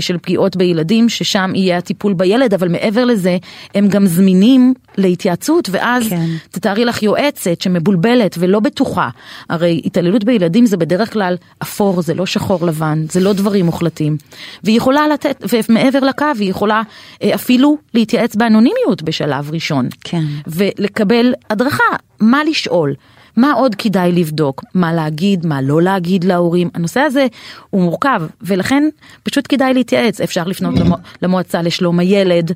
של 0.00 0.18
פגיעות 0.18 0.56
בילדים, 0.56 1.08
ששם 1.08 1.52
יהיה 1.54 1.78
הטיפול 1.78 2.12
בילד, 2.12 2.54
אבל 2.54 2.68
מעבר 2.68 3.04
לזה 3.04 3.36
הם 3.74 3.88
גם 3.88 4.06
זמינים 4.06 4.74
להתייעצות, 4.96 5.68
ואז 5.72 6.08
כן. 6.08 6.26
תתארי 6.50 6.84
לך 6.84 7.02
יועצת 7.02 7.60
שמבולבלת 7.60 8.36
ולא 8.42 8.60
בטוחה. 8.60 9.08
הרי 9.48 9.82
התעללות 9.84 10.24
בילדים 10.24 10.66
זה 10.66 10.76
בדרך 10.76 11.12
כלל 11.12 11.36
אפור, 11.62 12.02
זה 12.02 12.14
לא 12.14 12.26
שחור 12.26 12.66
לבן, 12.66 13.04
זה 13.10 13.20
לא 13.20 13.32
דברים 13.32 13.66
מוחלטים. 13.66 14.16
והיא 14.64 14.76
יכולה 14.76 15.08
לתת, 15.08 15.44
ומעבר 15.68 16.00
לקו 16.00 16.26
היא 16.38 16.50
יכולה 16.50 16.82
אה, 17.22 17.34
אפילו 17.34 17.76
להתייעץ 17.94 18.36
באנונימיות 18.36 19.02
בשלב 19.02 19.50
ראשון. 19.52 19.88
כן. 20.04 20.24
ולקבל 20.46 21.34
הדרכה, 21.50 21.84
מה 22.20 22.44
לשאול. 22.44 22.94
מה 23.36 23.52
עוד 23.52 23.74
כדאי 23.74 24.12
לבדוק, 24.12 24.64
מה 24.74 24.92
להגיד, 24.92 25.46
מה 25.46 25.62
לא 25.62 25.82
להגיד 25.82 26.24
להורים, 26.24 26.70
הנושא 26.74 27.00
הזה 27.00 27.26
הוא 27.70 27.82
מורכב 27.82 28.22
ולכן 28.40 28.84
פשוט 29.22 29.46
כדאי 29.48 29.74
להתייעץ, 29.74 30.20
אפשר 30.20 30.44
לפנות 30.44 30.78
למו, 30.78 30.96
למועצה 31.22 31.62
לשלום 31.62 31.98
הילד, 31.98 32.52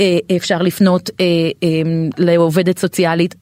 אה, 0.00 0.18
אפשר 0.36 0.62
לפנות 0.62 1.10
אה, 1.20 1.26
לעובדת 2.18 2.78
סוציאלית 2.78 3.34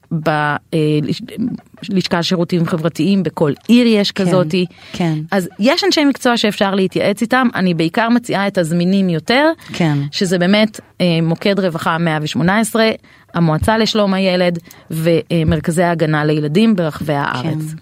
בלשכה 1.89 2.23
שירותים 2.23 2.65
חברתיים, 2.65 3.23
בכל 3.23 3.53
עיר 3.67 3.87
יש 3.87 4.11
כן, 4.11 4.25
כזאתי, 4.25 4.65
כן. 4.93 5.13
אז 5.31 5.49
יש 5.59 5.83
אנשי 5.83 6.05
מקצוע 6.05 6.37
שאפשר 6.37 6.75
להתייעץ 6.75 7.21
איתם, 7.21 7.47
אני 7.55 7.73
בעיקר 7.73 8.09
מציעה 8.09 8.47
את 8.47 8.57
הזמינים 8.57 9.09
יותר, 9.09 9.51
כן. 9.73 9.97
שזה 10.11 10.37
באמת 10.37 10.79
מוקד 11.21 11.59
רווחה 11.59 11.97
118. 11.97 12.89
המועצה 13.33 13.77
לשלום 13.77 14.13
הילד 14.13 14.59
ומרכזי 14.91 15.83
ההגנה 15.83 16.25
לילדים 16.25 16.75
ברחבי 16.75 17.13
הארץ. 17.13 17.43
כן. 17.43 17.77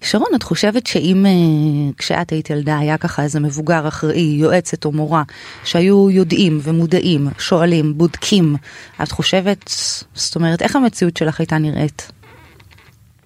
שרון, 0.00 0.28
את 0.34 0.42
חושבת 0.42 0.86
שאם 0.86 1.26
uh, 1.26 1.94
כשאת 1.98 2.30
היית 2.30 2.50
ילדה 2.50 2.78
היה 2.78 2.98
ככה 2.98 3.22
איזה 3.22 3.40
מבוגר 3.40 3.88
אחראי, 3.88 4.36
יועצת 4.38 4.84
או 4.84 4.92
מורה, 4.92 5.22
שהיו 5.64 6.10
יודעים 6.10 6.60
ומודעים, 6.62 7.28
שואלים, 7.38 7.98
בודקים, 7.98 8.56
את 9.02 9.12
חושבת, 9.12 9.70
זאת 10.14 10.36
אומרת, 10.36 10.62
איך 10.62 10.76
המציאות 10.76 11.16
שלך 11.16 11.40
הייתה 11.40 11.58
נראית? 11.58 12.12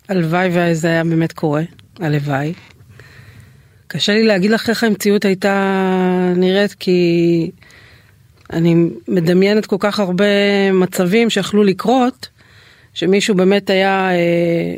הלוואי 0.09 0.49
וזה 0.53 0.89
היה 0.89 1.05
באמת 1.05 1.33
קורה, 1.33 1.63
הלוואי. 2.01 2.53
קשה 3.87 4.13
לי 4.13 4.23
להגיד 4.23 4.51
לך 4.51 4.71
איך 4.71 4.85
המציאות 4.85 5.25
הייתה 5.25 6.33
נראית 6.37 6.75
כי 6.75 7.51
אני 8.53 8.75
מדמיינת 9.09 9.67
כל 9.67 9.77
כך 9.81 10.01
הרבה 10.01 10.25
מצבים 10.73 11.31
שיכלו 11.31 11.65
לקרות, 11.65 12.29
שמישהו 12.95 13.35
באמת 13.35 13.71
היה 13.71 14.11
אה, 14.11 14.75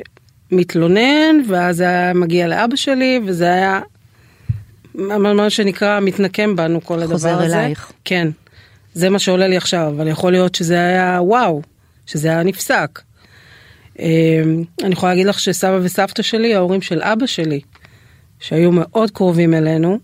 מתלונן, 0.50 1.36
ואז 1.48 1.80
היה 1.80 2.14
מגיע 2.14 2.48
לאבא 2.48 2.76
שלי, 2.76 3.20
וזה 3.26 3.52
היה 3.52 3.80
מה 4.94 5.50
שנקרא 5.50 6.00
מתנקם 6.00 6.56
בנו 6.56 6.84
כל 6.84 6.98
הדבר 7.00 7.14
הזה. 7.14 7.34
חוזר 7.34 7.44
אלייך. 7.44 7.92
כן, 8.04 8.28
זה 8.94 9.10
מה 9.10 9.18
שעולה 9.18 9.48
לי 9.48 9.56
עכשיו, 9.56 9.92
אבל 9.96 10.08
יכול 10.08 10.32
להיות 10.32 10.54
שזה 10.54 10.74
היה 10.74 11.18
וואו, 11.22 11.62
שזה 12.06 12.28
היה 12.28 12.42
נפסק. 12.42 13.00
אה, 14.00 14.42
אני 14.84 14.92
יכולה 14.92 15.12
להגיד 15.12 15.26
לך 15.26 15.40
שסבא 15.40 15.78
וסבתא 15.82 16.22
שלי, 16.22 16.54
ההורים 16.54 16.82
של 16.82 17.02
אבא 17.02 17.26
שלי, 17.26 17.60
שהיו 18.40 18.72
מאוד 18.72 19.10
קרובים 19.10 19.54
אלינו, 19.54 19.98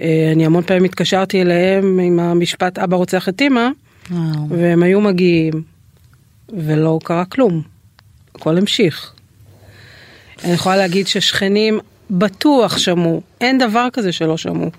אה, 0.00 0.30
אני 0.32 0.46
המון 0.46 0.62
פעמים 0.62 0.84
התקשרתי 0.84 1.42
אליהם 1.42 1.98
עם 1.98 2.20
המשפט 2.20 2.78
אבא 2.78 2.96
רוצח 2.96 3.28
את 3.28 3.42
אמא, 3.42 3.68
והם 4.48 4.82
היו 4.82 5.00
מגיעים, 5.00 5.62
ולא 6.48 6.98
קרה 7.04 7.24
כלום. 7.24 7.62
הכל 8.34 8.58
המשיך. 8.58 9.12
אני 10.44 10.52
יכולה 10.52 10.76
להגיד 10.76 11.06
ששכנים 11.06 11.78
בטוח 12.10 12.78
שמעו, 12.78 13.22
אין 13.40 13.58
דבר 13.58 13.88
כזה 13.92 14.12
שלא 14.12 14.36
שמעו. 14.36 14.70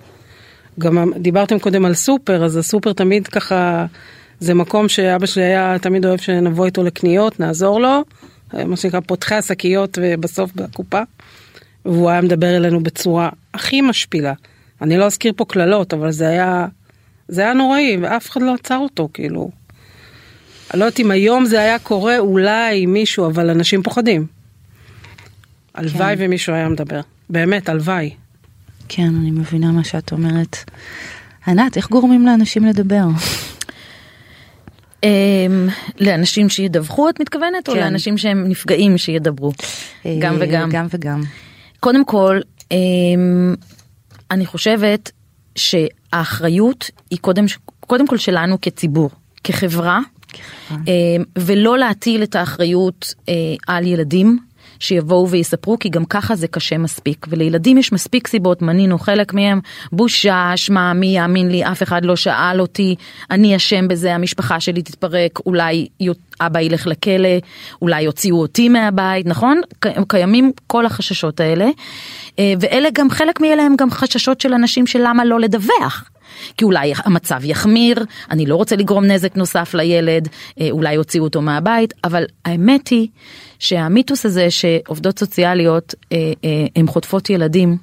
גם 0.79 1.11
דיברתם 1.17 1.59
קודם 1.59 1.85
על 1.85 1.93
סופר, 1.93 2.45
אז 2.45 2.57
הסופר 2.57 2.93
תמיד 2.93 3.27
ככה, 3.27 3.85
זה 4.39 4.53
מקום 4.53 4.89
שאבא 4.89 5.25
שלי 5.25 5.43
היה 5.43 5.79
תמיד 5.81 6.05
אוהב 6.05 6.19
שנבוא 6.19 6.65
איתו 6.65 6.83
לקניות, 6.83 7.39
נעזור 7.39 7.81
לו, 7.81 8.03
מה 8.53 8.75
שנקרא 8.75 8.99
פותחי 8.99 9.35
השקיות 9.35 9.97
ובסוף 10.01 10.51
בקופה. 10.55 11.01
והוא 11.85 12.09
היה 12.09 12.21
מדבר 12.21 12.57
אלינו 12.57 12.83
בצורה 12.83 13.29
הכי 13.53 13.81
משפילה. 13.81 14.33
אני 14.81 14.97
לא 14.97 15.05
אזכיר 15.05 15.33
פה 15.35 15.45
קללות, 15.45 15.93
אבל 15.93 16.11
זה 16.11 16.27
היה, 16.27 16.67
זה 17.27 17.41
היה 17.41 17.53
נוראי, 17.53 17.97
ואף 18.01 18.29
אחד 18.29 18.41
לא 18.41 18.53
עצר 18.53 18.77
אותו, 18.77 19.09
כאילו. 19.13 19.49
אני 20.73 20.79
לא 20.79 20.85
יודעת 20.85 20.99
אם 20.99 21.11
היום 21.11 21.45
זה 21.45 21.59
היה 21.59 21.79
קורה, 21.79 22.19
אולי 22.19 22.85
מישהו, 22.85 23.27
אבל 23.27 23.49
אנשים 23.49 23.83
פוחדים. 23.83 24.25
הלוואי 25.73 26.15
כן. 26.17 26.25
ומישהו 26.25 26.53
היה 26.53 26.69
מדבר. 26.69 27.01
באמת, 27.29 27.69
הלוואי. 27.69 28.13
כן, 28.89 29.11
אני 29.21 29.31
מבינה 29.31 29.71
מה 29.71 29.83
שאת 29.83 30.11
אומרת. 30.11 30.57
ענת, 31.47 31.77
איך 31.77 31.89
גורמים 31.89 32.25
לאנשים 32.25 32.65
לדבר? 32.65 33.05
Um, 35.05 35.71
לאנשים 35.99 36.49
שידווחו 36.49 37.09
את 37.09 37.19
מתכוונת 37.19 37.65
כן. 37.65 37.71
או 37.71 37.77
לאנשים 37.77 38.17
שהם 38.17 38.47
נפגעים 38.47 38.97
שידברו? 38.97 39.51
אה, 40.05 40.15
גם 40.19 40.35
וגם. 40.39 40.69
גם 40.71 40.87
וגם. 40.89 41.21
קודם 41.79 42.05
כל, 42.05 42.39
um, 42.63 42.67
אני 44.31 44.45
חושבת 44.45 45.11
שהאחריות 45.55 46.91
היא 47.11 47.19
קודם, 47.19 47.45
קודם 47.79 48.07
כל 48.07 48.17
שלנו 48.17 48.57
כציבור, 48.61 49.09
כחברה. 49.43 49.99
אה, 50.71 50.75
ולא 51.37 51.77
להטיל 51.77 52.23
את 52.23 52.35
האחריות 52.35 53.13
אה, 53.29 53.33
על 53.67 53.87
ילדים. 53.87 54.39
שיבואו 54.79 55.29
ויספרו 55.29 55.79
כי 55.79 55.89
גם 55.89 56.05
ככה 56.05 56.35
זה 56.35 56.47
קשה 56.47 56.77
מספיק. 56.77 57.25
ולילדים 57.29 57.77
יש 57.77 57.91
מספיק 57.91 58.27
סיבות 58.27 58.61
מנינו 58.61 58.99
חלק 58.99 59.33
מהם. 59.33 59.59
בושה 59.91 60.51
אשמה 60.53 60.93
מי 60.93 61.07
יאמין 61.07 61.49
לי? 61.49 61.63
אף 61.63 61.83
אחד 61.83 62.05
לא 62.05 62.15
שאל 62.15 62.61
אותי. 62.61 62.95
אני 63.31 63.55
אשם 63.55 63.87
בזה 63.87 64.15
המשפחה 64.15 64.59
שלי 64.59 64.81
תתפרק. 64.81 65.39
אולי 65.45 65.87
אבא 66.41 66.59
ילך 66.59 66.87
לכלא 66.87 67.29
אולי 67.81 68.01
יוציאו 68.01 68.41
אותי 68.41 68.69
מהבית 68.69 69.25
נכון? 69.25 69.61
קיימים 70.07 70.51
כל 70.67 70.85
החששות 70.85 71.39
האלה. 71.39 71.69
אה, 72.39 72.53
ואלה 72.59 72.89
גם 72.93 73.09
חלק 73.09 73.41
מאלה 73.41 73.63
הם 73.63 73.75
גם 73.75 73.91
חששות 73.91 74.41
של 74.41 74.53
אנשים 74.53 74.87
של 74.87 74.99
למה 75.03 75.25
לא 75.25 75.39
לדווח. 75.39 76.09
כי 76.57 76.65
אולי 76.65 76.93
המצב 76.97 77.45
יחמיר, 77.45 78.05
אני 78.31 78.45
לא 78.45 78.55
רוצה 78.55 78.75
לגרום 78.75 79.05
נזק 79.05 79.35
נוסף 79.35 79.73
לילד, 79.73 80.27
אה, 80.61 80.67
אולי 80.71 80.93
יוציאו 80.93 81.23
אותו 81.23 81.41
מהבית, 81.41 81.93
אבל 82.03 82.23
האמת 82.45 82.87
היא 82.87 83.07
שהמיתוס 83.59 84.25
הזה 84.25 84.51
שעובדות 84.51 85.19
סוציאליות 85.19 85.95
אה, 86.11 86.17
הן 86.75 86.87
חוטפות 86.87 87.29
ילדים, 87.29 87.77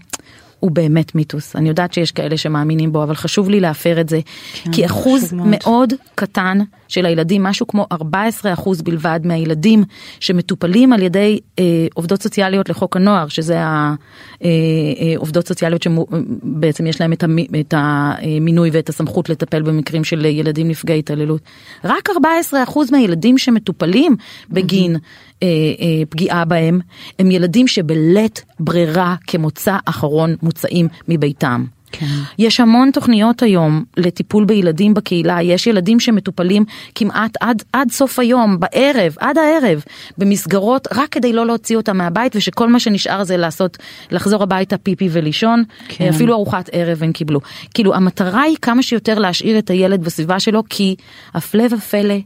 הוא 0.61 0.71
באמת 0.71 1.15
מיתוס. 1.15 1.57
אני 1.57 1.69
יודעת 1.69 1.93
שיש 1.93 2.13
כאלה 2.13 2.37
שמאמינים 2.37 2.93
בו, 2.93 3.03
אבל 3.03 3.15
חשוב 3.15 3.51
לי 3.51 3.61
להפר 3.61 4.01
את 4.01 4.09
זה. 4.09 4.21
כן, 4.65 4.73
כי 4.73 4.87
אחוז. 4.87 5.33
מאוד 5.33 5.93
קטן 6.15 6.59
של 6.89 7.07
הילדים, 7.07 7.43
משהו 7.43 7.67
כמו 7.67 7.87
14 7.93 8.53
אחוז 8.53 8.83
בלבד 8.83 9.21
מהילדים 9.25 9.85
שמטופלים 10.21 10.93
על 10.93 11.03
ידי 11.03 11.39
אה, 11.59 11.87
עובדות 11.95 12.23
סוציאליות 12.23 12.69
לחוק 12.69 12.97
הנוער, 12.97 13.29
שזה 13.29 13.59
העובדות 13.61 15.37
אה, 15.37 15.41
אה, 15.43 15.49
סוציאליות 15.49 15.83
שבעצם 15.83 16.87
יש 16.87 17.01
להם 17.01 17.13
את, 17.13 17.23
המ, 17.23 17.39
את 17.61 17.75
המינוי 17.77 18.71
ואת 18.73 18.89
הסמכות 18.89 19.29
לטפל 19.29 19.63
במקרים 19.63 20.05
של 20.05 20.25
ילדים 20.25 20.69
נפגעי 20.69 20.99
התעללות. 20.99 21.41
רק 21.85 22.11
14 22.11 22.63
אחוז 22.63 22.91
מהילדים 22.91 23.39
שמטופלים 23.39 24.17
בגין 24.51 24.97
אה, 25.43 25.49
אה, 25.81 26.03
פגיעה 26.09 26.45
בהם, 26.45 26.81
הם 27.19 27.31
ילדים 27.31 27.69
שבלית 27.69 28.45
ברירה 28.61 29.15
כמוצא 29.27 29.77
אחרון 29.87 30.37
מוצאים 30.43 30.89
מביתם. 31.09 31.76
כן. 31.99 32.07
יש 32.39 32.61
המון 32.61 32.91
תוכניות 32.91 33.43
היום 33.43 33.85
לטיפול 33.97 34.45
בילדים 34.45 34.95
בקהילה, 34.95 35.43
יש 35.43 35.67
ילדים 35.67 36.01
שמטופלים 36.01 36.65
כמעט 36.95 37.37
עד, 37.41 37.63
עד 37.73 37.91
סוף 37.91 38.19
היום, 38.19 38.61
בערב, 38.61 39.15
עד 39.19 39.39
הערב, 39.39 39.83
במסגרות, 40.19 40.89
רק 40.93 41.09
כדי 41.09 41.33
לא 41.33 41.47
להוציא 41.47 41.77
אותם 41.77 41.97
מהבית, 41.97 42.37
ושכל 42.37 42.69
מה 42.69 42.81
שנשאר 42.81 43.25
זה 43.25 43.37
לעשות, 43.37 43.79
לחזור 44.11 44.43
הביתה 44.43 44.79
פיפי 44.79 45.09
ולישון, 45.13 45.65
כן. 45.89 46.09
אפילו 46.09 46.35
ארוחת 46.35 46.71
ערב 46.73 47.03
הם 47.03 47.13
קיבלו. 47.13 47.41
כאילו 47.75 47.95
המטרה 47.95 48.43
היא 48.43 48.57
כמה 48.63 48.83
שיותר 48.83 49.19
להשאיר 49.19 49.59
את 49.59 49.71
הילד 49.71 50.05
בסביבה 50.05 50.41
שלו, 50.41 50.63
כי 50.71 50.97
הפלא 51.35 51.65
ופלא, 51.71 52.17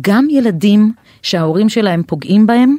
גם 0.00 0.26
ילדים 0.30 0.92
שההורים 1.22 1.68
שלהם 1.68 2.02
פוגעים 2.06 2.46
בהם, 2.46 2.76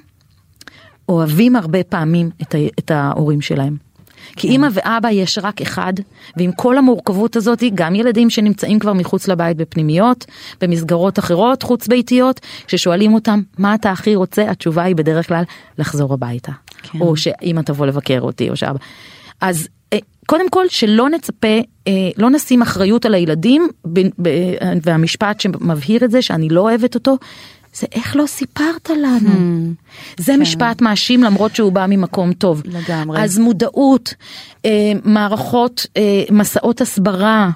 אוהבים 1.09 1.55
הרבה 1.55 1.83
פעמים 1.83 2.29
את, 2.41 2.55
ה, 2.55 2.57
את 2.79 2.91
ההורים 2.91 3.41
שלהם. 3.41 3.88
כי 4.35 4.47
אימא 4.47 4.67
ואבא 4.73 5.09
יש 5.09 5.37
רק 5.37 5.61
אחד, 5.61 5.93
ועם 6.37 6.51
כל 6.51 6.77
המורכבות 6.77 7.35
הזאת, 7.35 7.63
גם 7.73 7.95
ילדים 7.95 8.29
שנמצאים 8.29 8.79
כבר 8.79 8.93
מחוץ 8.93 9.27
לבית 9.27 9.57
בפנימיות, 9.57 10.25
במסגרות 10.61 11.19
אחרות 11.19 11.63
חוץ 11.63 11.87
ביתיות, 11.87 12.39
כששואלים 12.67 13.13
אותם 13.13 13.41
מה 13.57 13.75
אתה 13.75 13.91
הכי 13.91 14.15
רוצה, 14.15 14.51
התשובה 14.51 14.83
היא 14.83 14.95
בדרך 14.95 15.27
כלל 15.27 15.43
לחזור 15.77 16.13
הביתה. 16.13 16.51
כן. 16.83 17.01
או 17.01 17.17
שאימא 17.17 17.61
תבוא 17.61 17.85
לבקר 17.85 18.21
אותי, 18.21 18.49
או 18.49 18.55
שאבא. 18.55 18.79
אז 19.41 19.67
אה, 19.93 19.97
קודם 20.25 20.49
כל 20.49 20.65
שלא 20.69 21.09
נצפה, 21.09 21.57
אה, 21.87 22.09
לא 22.17 22.29
נשים 22.29 22.61
אחריות 22.61 23.05
על 23.05 23.13
הילדים, 23.13 23.67
והמשפט 24.83 25.39
שמבהיר 25.39 26.05
את 26.05 26.11
זה, 26.11 26.21
שאני 26.21 26.49
לא 26.49 26.61
אוהבת 26.61 26.95
אותו, 26.95 27.17
זה 27.73 27.87
איך 27.91 28.15
לא 28.15 28.25
סיפרת 28.27 28.89
לנו. 28.89 29.29
Hmm, 29.29 30.17
זה 30.17 30.33
כן. 30.33 30.41
משפט 30.41 30.81
מאשים 30.81 31.23
למרות 31.23 31.55
שהוא 31.55 31.71
בא 31.71 31.85
ממקום 31.89 32.33
טוב. 32.33 32.61
לגמרי. 32.65 33.23
אז 33.23 33.39
מודעות, 33.39 34.13
אה, 34.65 34.91
מערכות, 35.03 35.85
אה, 35.97 36.23
מסעות 36.31 36.81
הסברה, 36.81 37.49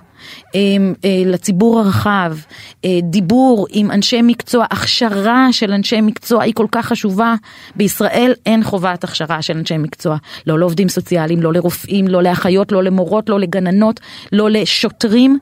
אה, 0.55 0.59
אה, 1.05 1.23
לציבור 1.25 1.79
הרחב, 1.79 2.37
אה, 2.85 2.99
דיבור 3.03 3.67
עם 3.69 3.91
אנשי 3.91 4.21
מקצוע, 4.21 4.65
הכשרה 4.71 5.47
של 5.51 5.71
אנשי 5.71 6.01
מקצוע 6.01 6.43
היא 6.43 6.53
כל 6.53 6.67
כך 6.71 6.85
חשובה. 6.85 7.35
בישראל 7.75 8.33
אין 8.45 8.63
חובת 8.63 9.03
הכשרה 9.03 9.41
של 9.41 9.57
אנשי 9.57 9.77
מקצוע, 9.77 10.17
לא 10.47 10.59
לעובדים 10.59 10.89
סוציאליים, 10.89 11.41
לא 11.41 11.53
לרופאים, 11.53 12.07
לא 12.07 12.23
לאחיות, 12.23 12.71
לא 12.71 12.83
למורות, 12.83 13.29
לא 13.29 13.39
לגננות, 13.39 13.99
לא 14.31 14.49
לשוטרים. 14.49 15.39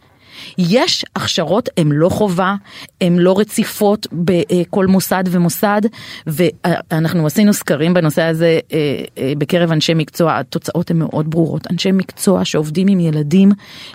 יש 0.57 1.05
הכשרות, 1.15 1.69
הן 1.77 1.91
לא 1.91 2.09
חובה, 2.09 2.55
הן 3.01 3.15
לא 3.15 3.39
רציפות 3.39 4.07
בכל 4.11 4.87
מוסד 4.87 5.23
ומוסד, 5.27 5.81
ואנחנו 6.27 7.25
עשינו 7.25 7.53
סקרים 7.53 7.93
בנושא 7.93 8.21
הזה 8.21 8.59
אה, 8.73 9.03
אה, 9.17 9.33
בקרב 9.37 9.71
אנשי 9.71 9.93
מקצוע, 9.93 10.39
התוצאות 10.39 10.91
הן 10.91 10.99
מאוד 10.99 11.29
ברורות. 11.29 11.67
אנשי 11.71 11.91
מקצוע 11.91 12.45
שעובדים 12.45 12.87
עם 12.87 12.99
ילדים 12.99 13.51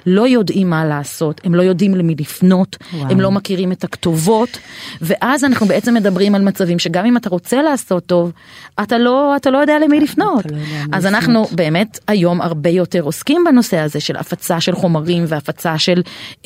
לא 0.06 0.28
יודעים 0.28 0.70
מה 0.70 0.84
לעשות, 0.84 1.40
הם 1.44 1.54
לא 1.54 1.62
יודעים 1.62 1.94
למי 1.94 2.14
לפנות, 2.18 2.76
וואו. 2.92 3.10
הם 3.10 3.20
לא 3.20 3.30
מכירים 3.30 3.72
את 3.72 3.84
הכתובות, 3.84 4.58
ואז 5.00 5.44
אנחנו 5.44 5.66
בעצם 5.66 5.94
מדברים 5.94 6.34
על 6.34 6.42
מצבים 6.42 6.78
שגם 6.78 7.06
אם 7.06 7.16
אתה 7.16 7.28
רוצה 7.28 7.62
לעשות 7.62 8.06
טוב, 8.06 8.32
אתה 8.82 8.98
לא, 8.98 9.36
אתה 9.36 9.50
לא 9.50 9.58
יודע 9.58 9.78
למי 9.78 10.00
לפנות. 10.00 10.44
לא 10.50 10.56
יודע 10.56 10.96
אז 10.96 11.06
אנחנו 11.06 11.42
לפנות. 11.42 11.52
באמת 11.52 11.98
היום 12.08 12.40
הרבה 12.40 12.70
יותר 12.70 13.00
עוסקים 13.00 13.44
בנושא 13.44 13.78
הזה 13.78 14.00
של 14.00 14.16
הפצה 14.16 14.60
של 14.60 14.74
חומרים 14.74 15.24
והפצה 15.28 15.78
של 15.78 16.02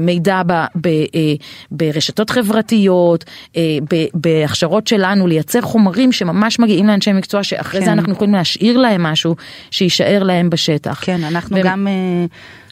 מידע 0.00 0.42
ב, 0.46 0.52
ב, 0.74 0.86
אה, 0.86 1.34
ברשתות 1.70 2.30
חברתיות, 2.30 3.24
אה, 3.56 3.78
בהכשרות 4.14 4.86
שלנו 4.86 5.26
לייצר 5.26 5.60
חומרים 5.60 6.12
שממש 6.12 6.58
מגיעים 6.58 6.86
לאנשי 6.86 7.12
מקצוע 7.12 7.42
שאחרי 7.42 7.80
כן. 7.80 7.86
זה 7.86 7.92
אנחנו 7.92 8.12
יכולים 8.12 8.34
להשאיר 8.34 8.78
להם 8.78 9.02
משהו 9.02 9.36
שיישאר 9.70 10.22
להם 10.22 10.50
בשטח. 10.50 11.00
כן, 11.04 11.24
אנחנו 11.24 11.56
ו... 11.56 11.60
גם... 11.62 11.86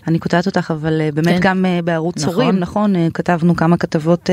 אני 0.08 0.18
קוטעת 0.18 0.46
אותך, 0.46 0.70
אבל 0.70 1.00
באמת 1.14 1.34
כן. 1.34 1.38
גם 1.40 1.64
בערוץ 1.84 2.22
נכון. 2.22 2.34
הורים, 2.34 2.58
נכון? 2.58 2.94
כתבנו 3.14 3.56
כמה 3.56 3.76
כתבות 3.76 4.30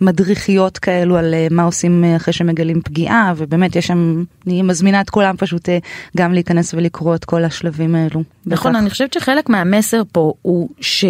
מדריכיות 0.00 0.78
כאלו 0.78 1.16
על 1.16 1.34
מה 1.50 1.62
עושים 1.62 2.04
אחרי 2.16 2.32
שמגלים 2.32 2.80
פגיעה, 2.84 3.32
ובאמת 3.36 3.76
יש 3.76 3.86
שם, 3.86 4.24
אני 4.46 4.62
מזמינה 4.62 5.00
את 5.00 5.10
כולם 5.10 5.34
פשוט 5.38 5.68
גם 6.16 6.32
להיכנס 6.32 6.74
ולקרוא 6.74 7.14
את 7.14 7.24
כל 7.24 7.44
השלבים 7.44 7.94
האלו. 7.94 8.22
נכון, 8.46 8.72
בכך. 8.72 8.80
אני 8.80 8.90
חושבת 8.90 9.12
שחלק 9.12 9.48
מהמסר 9.48 10.02
פה 10.12 10.32
הוא 10.42 10.68
ש... 10.80 11.04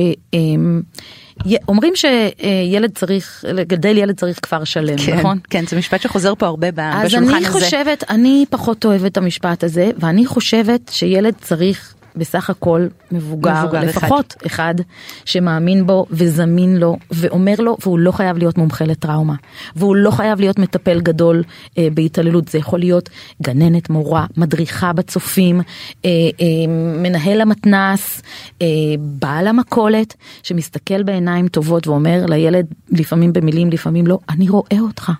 אומרים 1.68 1.92
שילד 1.96 2.90
צריך, 2.94 3.44
לגדל 3.48 3.98
ילד 3.98 4.16
צריך 4.16 4.38
כפר 4.42 4.64
שלם, 4.64 4.96
כן, 5.06 5.18
נכון? 5.18 5.38
כן, 5.50 5.66
זה 5.66 5.76
משפט 5.76 6.00
שחוזר 6.00 6.34
פה 6.34 6.46
הרבה 6.46 6.70
בשולחן 6.70 7.06
הזה. 7.06 7.18
אז 7.18 7.34
אני 7.34 7.48
חושבת, 7.48 8.04
אני 8.10 8.44
פחות 8.50 8.84
אוהבת 8.84 9.12
את 9.12 9.16
המשפט 9.16 9.64
הזה, 9.64 9.90
ואני 9.98 10.26
חושבת 10.26 10.90
שילד 10.92 11.34
צריך 11.40 11.94
בסך 12.16 12.50
הכל 12.50 12.86
מבוגר, 13.12 13.62
מבוגר 13.62 13.80
לפחות 13.80 14.34
אחד. 14.46 14.46
אחד 14.46 14.74
שמאמין 15.24 15.86
בו 15.86 16.06
וזמין 16.10 16.76
לו 16.76 16.96
ואומר 17.10 17.54
לו 17.58 17.76
והוא 17.80 17.98
לא 17.98 18.12
חייב 18.12 18.38
להיות 18.38 18.58
מומחה 18.58 18.84
לטראומה 18.84 19.34
והוא 19.76 19.96
לא 19.96 20.10
חייב 20.10 20.40
להיות 20.40 20.58
מטפל 20.58 21.00
גדול 21.00 21.42
אה, 21.78 21.88
בהתעללות 21.94 22.48
זה 22.48 22.58
יכול 22.58 22.78
להיות 22.78 23.10
גננת 23.42 23.90
מורה 23.90 24.26
מדריכה 24.36 24.92
בצופים 24.92 25.60
אה, 26.04 26.10
אה, 26.40 26.46
מנהל 27.02 27.40
המתנס 27.40 28.22
אה, 28.62 28.66
בעל 28.98 29.46
המכולת 29.46 30.14
שמסתכל 30.42 31.02
בעיניים 31.02 31.48
טובות 31.48 31.86
ואומר 31.86 32.26
לילד 32.26 32.66
לפעמים 32.90 33.32
במילים 33.32 33.70
לפעמים 33.70 34.06
לא 34.06 34.18
אני 34.28 34.48
רואה 34.48 34.80
אותך 34.80 35.12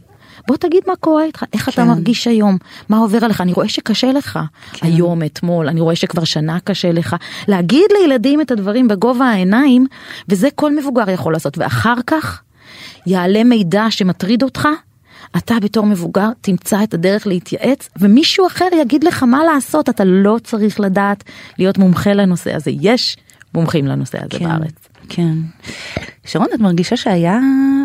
בוא 0.48 0.56
תגיד 0.56 0.82
מה 0.86 0.96
קורה 0.96 1.24
איתך, 1.24 1.44
איך 1.52 1.64
כן. 1.64 1.70
אתה 1.72 1.84
מרגיש 1.84 2.26
היום, 2.26 2.58
מה 2.88 2.98
עובר 2.98 3.24
עליך, 3.24 3.40
אני 3.40 3.52
רואה 3.52 3.68
שקשה 3.68 4.12
לך 4.12 4.38
כן. 4.72 4.86
היום, 4.86 5.22
אתמול, 5.22 5.68
אני 5.68 5.80
רואה 5.80 5.96
שכבר 5.96 6.24
שנה 6.24 6.58
קשה 6.64 6.92
לך. 6.92 7.16
להגיד 7.48 7.86
לילדים 8.00 8.40
את 8.40 8.50
הדברים 8.50 8.88
בגובה 8.88 9.24
העיניים, 9.24 9.86
וזה 10.28 10.48
כל 10.54 10.76
מבוגר 10.76 11.10
יכול 11.10 11.32
לעשות, 11.32 11.58
ואחר 11.58 11.96
כך 12.06 12.42
יעלה 13.06 13.44
מידע 13.44 13.86
שמטריד 13.90 14.42
אותך, 14.42 14.68
אתה 15.36 15.54
בתור 15.60 15.86
מבוגר 15.86 16.28
תמצא 16.40 16.82
את 16.82 16.94
הדרך 16.94 17.26
להתייעץ 17.26 17.88
ומישהו 17.96 18.46
אחר 18.46 18.68
יגיד 18.80 19.04
לך 19.04 19.22
מה 19.22 19.44
לעשות, 19.44 19.88
אתה 19.88 20.04
לא 20.04 20.36
צריך 20.44 20.80
לדעת 20.80 21.24
להיות 21.58 21.78
מומחה 21.78 22.12
לנושא 22.12 22.54
הזה, 22.54 22.70
יש 22.80 23.16
מומחים 23.54 23.86
לנושא 23.86 24.18
הזה 24.18 24.38
כן. 24.38 24.44
בארץ. 24.44 24.88
כן. 25.08 25.34
שרון, 26.26 26.46
את 26.54 26.60
מרגישה 26.60 26.96
שהיה 26.96 27.38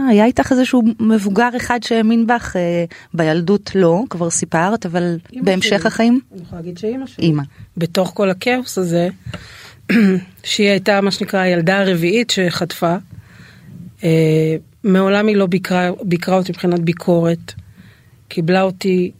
היה 0.09 0.25
איתך 0.25 0.51
איזשהו 0.51 0.83
מבוגר 0.99 1.49
אחד 1.57 1.83
שהאמין 1.83 2.27
בך, 2.27 2.55
אה, 2.55 2.85
בילדות 3.13 3.71
לא, 3.75 4.03
כבר 4.09 4.29
סיפרת, 4.29 4.85
אבל 4.85 5.17
בהמשך 5.33 5.79
שלי. 5.79 5.87
החיים? 5.87 6.19
אני 6.33 6.41
יכולה 6.41 6.61
להגיד 6.61 6.77
שאימא 6.77 7.05
שלי. 7.05 7.25
אימא. 7.25 7.43
בתוך 7.77 8.11
כל 8.15 8.29
הכאוס 8.29 8.77
הזה, 8.77 9.07
שהיא 10.43 10.69
הייתה 10.69 11.01
מה 11.01 11.11
שנקרא 11.11 11.39
הילדה 11.39 11.79
הרביעית 11.79 12.29
שחטפה, 12.29 12.95
אה, 14.03 14.55
מעולם 14.83 15.27
היא 15.27 15.35
לא 15.35 15.45
ביקרה, 15.45 15.89
ביקרה 16.01 16.37
אותי 16.37 16.51
מבחינת 16.51 16.79
ביקורת. 16.79 17.53
קיבלה 18.27 18.61
אותי 18.61 19.11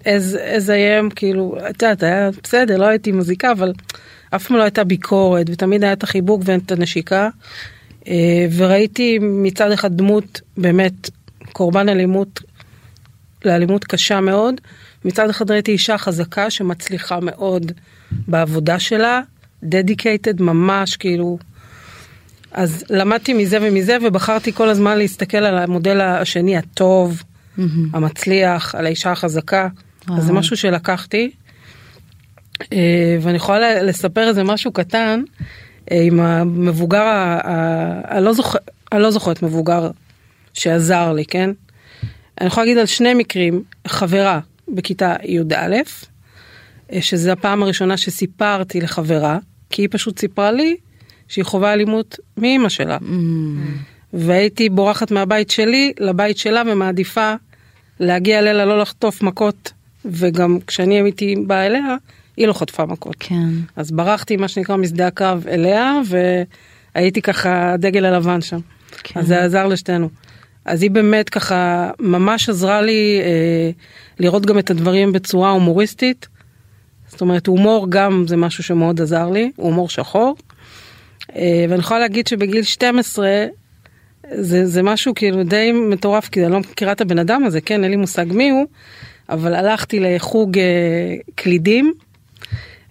as, 0.00 0.66
I 0.66 1.10
am, 1.10 1.14
כאילו, 1.14 1.56
את 1.70 1.82
יודעת, 1.82 2.02
היה 2.02 2.30
בסדר, 2.42 2.76
לא 2.76 2.86
הייתי 2.86 3.12
מזיקה, 3.12 3.52
אבל 3.52 3.72
אף 4.30 4.46
פעם 4.46 4.56
לא 4.56 4.62
הייתה 4.62 4.84
ביקורת, 4.84 5.46
ותמיד 5.50 5.84
היה 5.84 5.92
את 5.92 6.02
החיבוק 6.02 6.42
ואת 6.44 6.72
הנשיקה. 6.72 7.28
אה, 8.08 8.46
וראיתי 8.56 9.18
מצד 9.22 9.72
אחד 9.72 9.96
דמות 9.96 10.40
באמת 10.56 11.10
קורבן 11.52 11.88
אלימות, 11.88 12.40
לאלימות 13.44 13.84
קשה 13.84 14.20
מאוד, 14.20 14.60
מצד 15.04 15.30
אחד 15.30 15.50
ראיתי 15.50 15.72
אישה 15.72 15.98
חזקה 15.98 16.50
שמצליחה 16.50 17.20
מאוד 17.22 17.72
בעבודה 18.12 18.78
שלה, 18.78 19.20
דדיקייטד 19.62 20.42
ממש 20.42 20.96
כאילו. 20.96 21.38
אז 22.52 22.84
למדתי 22.90 23.32
מזה 23.34 23.58
ומזה 23.62 23.96
ובחרתי 24.02 24.52
כל 24.52 24.68
הזמן 24.68 24.98
להסתכל 24.98 25.36
על 25.36 25.58
המודל 25.58 26.00
השני 26.00 26.56
הטוב, 26.56 27.22
mm-hmm. 27.22 27.62
המצליח, 27.92 28.74
על 28.74 28.86
האישה 28.86 29.12
החזקה. 29.12 29.68
אז 30.18 30.24
זה 30.24 30.32
משהו 30.32 30.56
שלקחתי. 30.56 31.30
אה, 32.72 33.18
ואני 33.20 33.36
יכולה 33.36 33.82
לספר 33.82 34.28
איזה 34.28 34.44
משהו 34.44 34.72
קטן 34.72 35.22
עם 35.90 36.20
המבוגר, 36.20 37.38
אני 38.10 38.24
לא, 38.24 38.32
זוכ... 38.32 38.56
לא 38.94 39.10
זוכרת 39.10 39.42
מבוגר 39.42 39.90
שעזר 40.54 41.12
לי, 41.12 41.24
כן? 41.24 41.50
אני 42.40 42.46
יכולה 42.46 42.64
להגיד 42.66 42.78
על 42.78 42.86
שני 42.86 43.14
מקרים, 43.14 43.62
חברה 43.86 44.40
בכיתה 44.68 45.14
י"א, 45.24 45.76
אה, 46.92 47.02
שזה 47.02 47.32
הפעם 47.32 47.62
הראשונה 47.62 47.96
שסיפרתי 47.96 48.80
לחברה, 48.80 49.38
כי 49.70 49.82
היא 49.82 49.88
פשוט 49.92 50.18
סיפרה 50.18 50.52
לי 50.52 50.76
שהיא 51.28 51.44
חווה 51.44 51.72
אלימות 51.72 52.18
מאימא 52.36 52.68
שלה. 52.68 52.96
Mm. 52.96 53.04
והייתי 54.12 54.68
בורחת 54.68 55.10
מהבית 55.10 55.50
שלי 55.50 55.92
לבית 56.00 56.38
שלה 56.38 56.62
ומעדיפה 56.66 57.34
להגיע 58.00 58.42
לילה 58.42 58.64
לא 58.64 58.80
לחטוף 58.80 59.22
מכות, 59.22 59.72
וגם 60.04 60.58
כשאני 60.66 61.00
הייתי 61.00 61.34
באה 61.46 61.66
אליה, 61.66 61.96
היא 62.36 62.46
לא 62.46 62.52
חטפה 62.52 62.86
מכות. 62.86 63.16
כן. 63.18 63.48
אז 63.76 63.90
ברחתי 63.90 64.36
מה 64.36 64.48
שנקרא 64.48 64.76
משדה 64.76 65.06
הקרב 65.06 65.46
אליה 65.48 66.00
והייתי 66.94 67.22
ככה 67.22 67.72
הדגל 67.72 68.04
הלבן 68.04 68.40
שם. 68.40 68.58
כן. 69.02 69.20
אז 69.20 69.26
זה 69.26 69.44
עזר 69.44 69.66
לשתינו. 69.66 70.08
אז 70.64 70.82
היא 70.82 70.90
באמת 70.90 71.28
ככה 71.28 71.90
ממש 71.98 72.48
עזרה 72.48 72.82
לי 72.82 73.20
אה, 73.22 73.70
לראות 74.18 74.46
גם 74.46 74.58
את 74.58 74.70
הדברים 74.70 75.12
בצורה 75.12 75.50
הומוריסטית. 75.50 76.28
זאת 77.08 77.20
אומרת 77.20 77.46
הומור 77.46 77.86
גם 77.88 78.24
זה 78.28 78.36
משהו 78.36 78.64
שמאוד 78.64 79.00
עזר 79.00 79.30
לי, 79.30 79.50
הומור 79.56 79.88
שחור. 79.88 80.36
אה, 81.36 81.66
ואני 81.68 81.80
יכולה 81.80 82.00
להגיד 82.00 82.26
שבגיל 82.26 82.62
12 82.62 83.46
זה, 84.30 84.66
זה 84.66 84.82
משהו 84.82 85.14
כאילו 85.14 85.44
די 85.44 85.72
מטורף 85.72 86.28
כי 86.28 86.44
אני 86.44 86.52
לא 86.52 86.60
מכירה 86.60 86.92
את 86.92 87.00
הבן 87.00 87.18
אדם 87.18 87.44
הזה, 87.44 87.60
כן, 87.60 87.82
אין 87.82 87.90
לי 87.90 87.96
מושג 87.96 88.26
מי 88.32 88.50
הוא, 88.50 88.66
אבל 89.28 89.54
הלכתי 89.54 90.00
לחוג 90.00 90.58
אה, 90.58 90.64
קלידים 91.34 91.94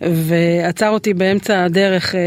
ועצר 0.01 0.89
אותי 0.89 1.14
באמצע 1.14 1.64
הדרך, 1.64 2.16
אה, 2.16 2.22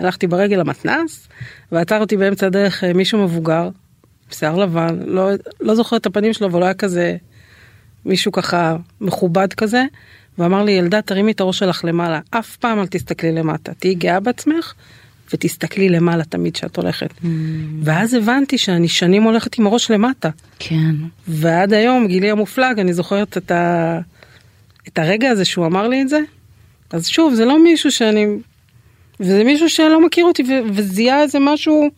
הלכתי 0.00 0.26
ברגל 0.26 0.56
למתנ"ס, 0.56 1.28
ועצר 1.72 2.00
אותי 2.00 2.16
באמצע 2.16 2.46
הדרך 2.46 2.84
אה, 2.84 2.92
מישהו 2.92 3.24
מבוגר, 3.24 3.68
שיער 4.30 4.56
לבן, 4.56 4.98
לא, 5.06 5.30
לא 5.60 5.74
זוכר 5.74 5.96
את 5.96 6.06
הפנים 6.06 6.32
שלו, 6.32 6.46
אבל 6.46 6.60
לא 6.60 6.64
היה 6.64 6.74
כזה 6.74 7.16
מישהו 8.04 8.32
ככה 8.32 8.76
מכובד 9.00 9.52
כזה, 9.52 9.84
ואמר 10.38 10.64
לי, 10.64 10.72
ילדה, 10.72 11.02
תרימי 11.02 11.32
את 11.32 11.40
הראש 11.40 11.58
שלך 11.58 11.84
למעלה, 11.84 12.20
אף 12.30 12.56
פעם 12.56 12.80
אל 12.80 12.86
תסתכלי 12.86 13.32
למטה, 13.32 13.72
תהיי 13.74 13.94
גאה 13.94 14.20
בעצמך. 14.20 14.74
ותסתכלי 15.32 15.88
למעלה 15.88 16.24
תמיד 16.24 16.54
כשאת 16.54 16.76
הולכת. 16.76 17.10
Mm. 17.10 17.26
ואז 17.82 18.14
הבנתי 18.14 18.58
שאני 18.58 18.88
שנים 18.88 19.22
הולכת 19.22 19.58
עם 19.58 19.66
הראש 19.66 19.90
למטה. 19.90 20.30
כן. 20.58 20.94
ועד 21.28 21.72
היום, 21.72 22.06
גילי 22.06 22.30
המופלג, 22.30 22.78
אני 22.80 22.92
זוכרת 22.92 23.36
את, 23.36 23.50
ה... 23.50 23.98
את 24.88 24.98
הרגע 24.98 25.30
הזה 25.30 25.44
שהוא 25.44 25.66
אמר 25.66 25.88
לי 25.88 26.02
את 26.02 26.08
זה, 26.08 26.20
אז 26.90 27.06
שוב, 27.06 27.34
זה 27.34 27.44
לא 27.44 27.62
מישהו 27.62 27.90
שאני... 27.92 28.26
וזה 29.20 29.44
מישהו 29.44 29.68
שלא 29.68 30.06
מכיר 30.06 30.24
אותי 30.24 30.42
וזיהה 30.72 31.22
איזה 31.22 31.38
משהו 31.40 31.88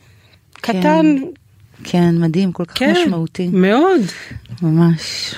כן, 0.54 0.80
קטן. 0.80 1.16
כן, 1.84 2.14
מדהים, 2.18 2.52
כל 2.52 2.64
כך 2.64 2.78
כן, 2.78 2.94
משמעותי. 3.02 3.48
מאוד. 3.52 4.00
ממש. 4.62 5.34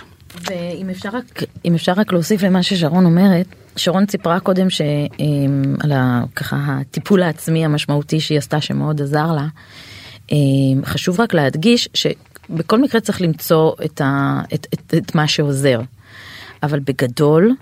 ואם 0.51 0.91
אפשר 0.91 1.09
רק, 1.13 1.43
אם 1.65 1.75
אפשר 1.75 1.93
רק 1.93 2.13
להוסיף 2.13 2.43
למה 2.43 2.63
ששרון 2.63 3.05
אומרת, 3.05 3.47
שרון 3.77 4.07
סיפרה 4.07 4.41
קודם 4.41 4.71
שעל 4.71 5.93
ככה 6.37 6.57
הטיפול 6.81 7.23
העצמי 7.23 7.65
המשמעותי 7.65 8.21
שהיא 8.21 8.39
עשתה 8.39 8.61
שמאוד 8.61 9.03
עזר 9.03 9.33
לה. 9.33 9.47
חשוב 10.85 11.21
רק 11.21 11.35
להדגיש 11.35 11.89
שבכל 11.95 12.81
מקרה 12.83 13.01
צריך 13.01 13.21
למצוא 13.23 13.73
את, 13.85 14.01
ה, 14.01 14.41
את, 14.55 14.67
את, 14.75 14.95
את 14.97 15.15
מה 15.15 15.29
שעוזר. 15.29 15.81
אבל 16.63 16.81
בגדול 16.81 17.55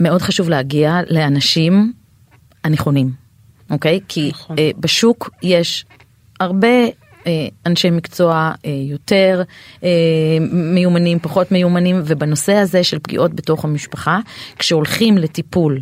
מאוד 0.00 0.22
חשוב 0.22 0.48
להגיע 0.48 1.00
לאנשים 1.10 1.92
הנכונים, 2.64 3.10
אוקיי? 3.70 4.00
כי 4.08 4.28
נכון. 4.32 4.56
בשוק 4.80 5.30
יש 5.42 5.84
הרבה 6.40 6.68
אה, 7.26 7.48
אנשי 7.66 7.90
מקצוע 7.90 8.52
אה, 8.64 8.70
יותר 8.70 9.42
אה, 9.84 9.88
מיומנים, 10.52 11.18
פחות 11.18 11.52
מיומנים, 11.52 12.02
ובנושא 12.04 12.52
הזה 12.52 12.84
של 12.84 12.98
פגיעות 12.98 13.34
בתוך 13.34 13.64
המשפחה, 13.64 14.18
כשהולכים 14.58 15.18
לטיפול 15.18 15.80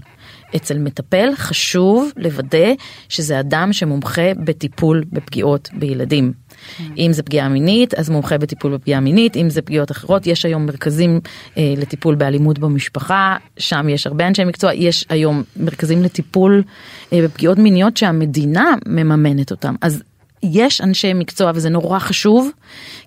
אצל 0.57 0.79
מטפל, 0.79 1.29
חשוב 1.35 2.11
לוודא 2.17 2.69
שזה 3.09 3.41
אדם 3.41 3.73
שמומחה 3.73 4.35
בטיפול 4.45 5.05
בפגיעות 5.13 5.69
בילדים. 5.73 6.33
כן. 6.77 6.85
אם 6.99 7.13
זה 7.13 7.23
פגיעה 7.23 7.49
מינית, 7.49 7.95
אז 7.95 8.11
מומחה 8.11 8.39
בטיפול 8.39 8.75
בפגיעה 8.75 9.01
מינית, 9.01 9.37
אם 9.37 9.51
זה 9.51 9.63
פגיעות 9.63 9.91
אחרות, 9.91 10.27
יש 10.27 10.45
היום 10.45 10.67
מרכזים 10.67 11.21
אה, 11.59 11.75
לטיפול 11.77 12.15
באלימות 12.15 12.59
במשפחה, 12.59 13.37
שם 13.59 13.89
יש 13.89 14.07
הרבה 14.07 14.29
אנשי 14.29 14.45
מקצוע, 14.45 14.75
יש 14.75 15.07
היום 15.09 15.43
מרכזים 15.57 16.03
לטיפול 16.03 16.63
אה, 17.13 17.21
בפגיעות 17.25 17.59
מיניות 17.59 17.97
שהמדינה 17.97 18.75
מממנת 18.87 19.51
אותם. 19.51 19.75
אז 19.81 20.03
יש 20.53 20.81
אנשי 20.81 21.13
מקצוע 21.13 21.53
וזה 21.55 21.69
נורא 21.69 21.99
חשוב, 21.99 22.51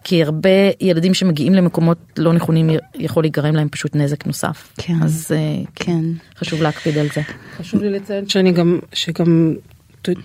כי 0.03 0.23
הרבה 0.23 0.49
ילדים 0.81 1.13
שמגיעים 1.13 1.53
למקומות 1.53 1.97
לא 2.17 2.33
נכונים 2.33 2.69
יכול 2.95 3.23
להיגרם 3.23 3.55
להם 3.55 3.69
פשוט 3.69 3.95
נזק 3.95 4.25
נוסף. 4.25 4.73
כן. 4.77 4.93
אז 5.03 5.31
אה, 5.35 5.63
כן. 5.75 6.01
חשוב 6.37 6.61
להקפיד 6.61 6.97
על 6.97 7.07
זה. 7.15 7.21
חשוב 7.57 7.81
לי 7.81 7.89
לציין 7.89 8.29
שאני 8.29 8.51
גם, 8.51 8.79
שגם 8.93 9.55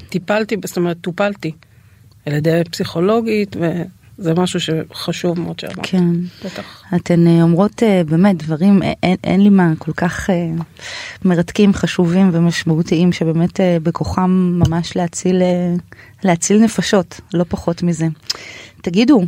טיפלתי, 0.09 0.57
זאת 0.65 0.77
אומרת 0.77 0.97
טופלתי 1.01 1.53
על 2.27 2.33
ידי 2.33 2.63
פסיכולוגית 2.71 3.57
ו... 3.61 3.83
זה 4.19 4.35
משהו 4.35 4.61
שחשוב 4.61 5.41
מאוד 5.41 5.59
שאמרת. 5.61 5.79
כן. 5.83 6.05
בטח. 6.45 6.83
אתן 6.97 7.27
אה, 7.27 7.43
אומרות 7.43 7.83
אה, 7.83 8.03
באמת 8.05 8.43
דברים, 8.43 8.83
אה, 8.83 8.93
אין, 9.03 9.17
אין 9.25 9.41
לי 9.41 9.51
מה, 9.51 9.73
כל 9.79 9.93
כך 9.93 10.31
מרתקים, 11.25 11.73
חשובים 11.75 12.31
ומשמעותיים, 12.33 13.13
שבאמת 13.13 13.61
בכוחם 13.83 14.61
ממש 14.67 14.97
להציל, 14.97 15.43
להציל 16.25 16.59
נפשות, 16.59 17.21
לא 17.35 17.45
פחות 17.49 17.83
מזה. 17.83 18.07
תגידו, 18.83 19.23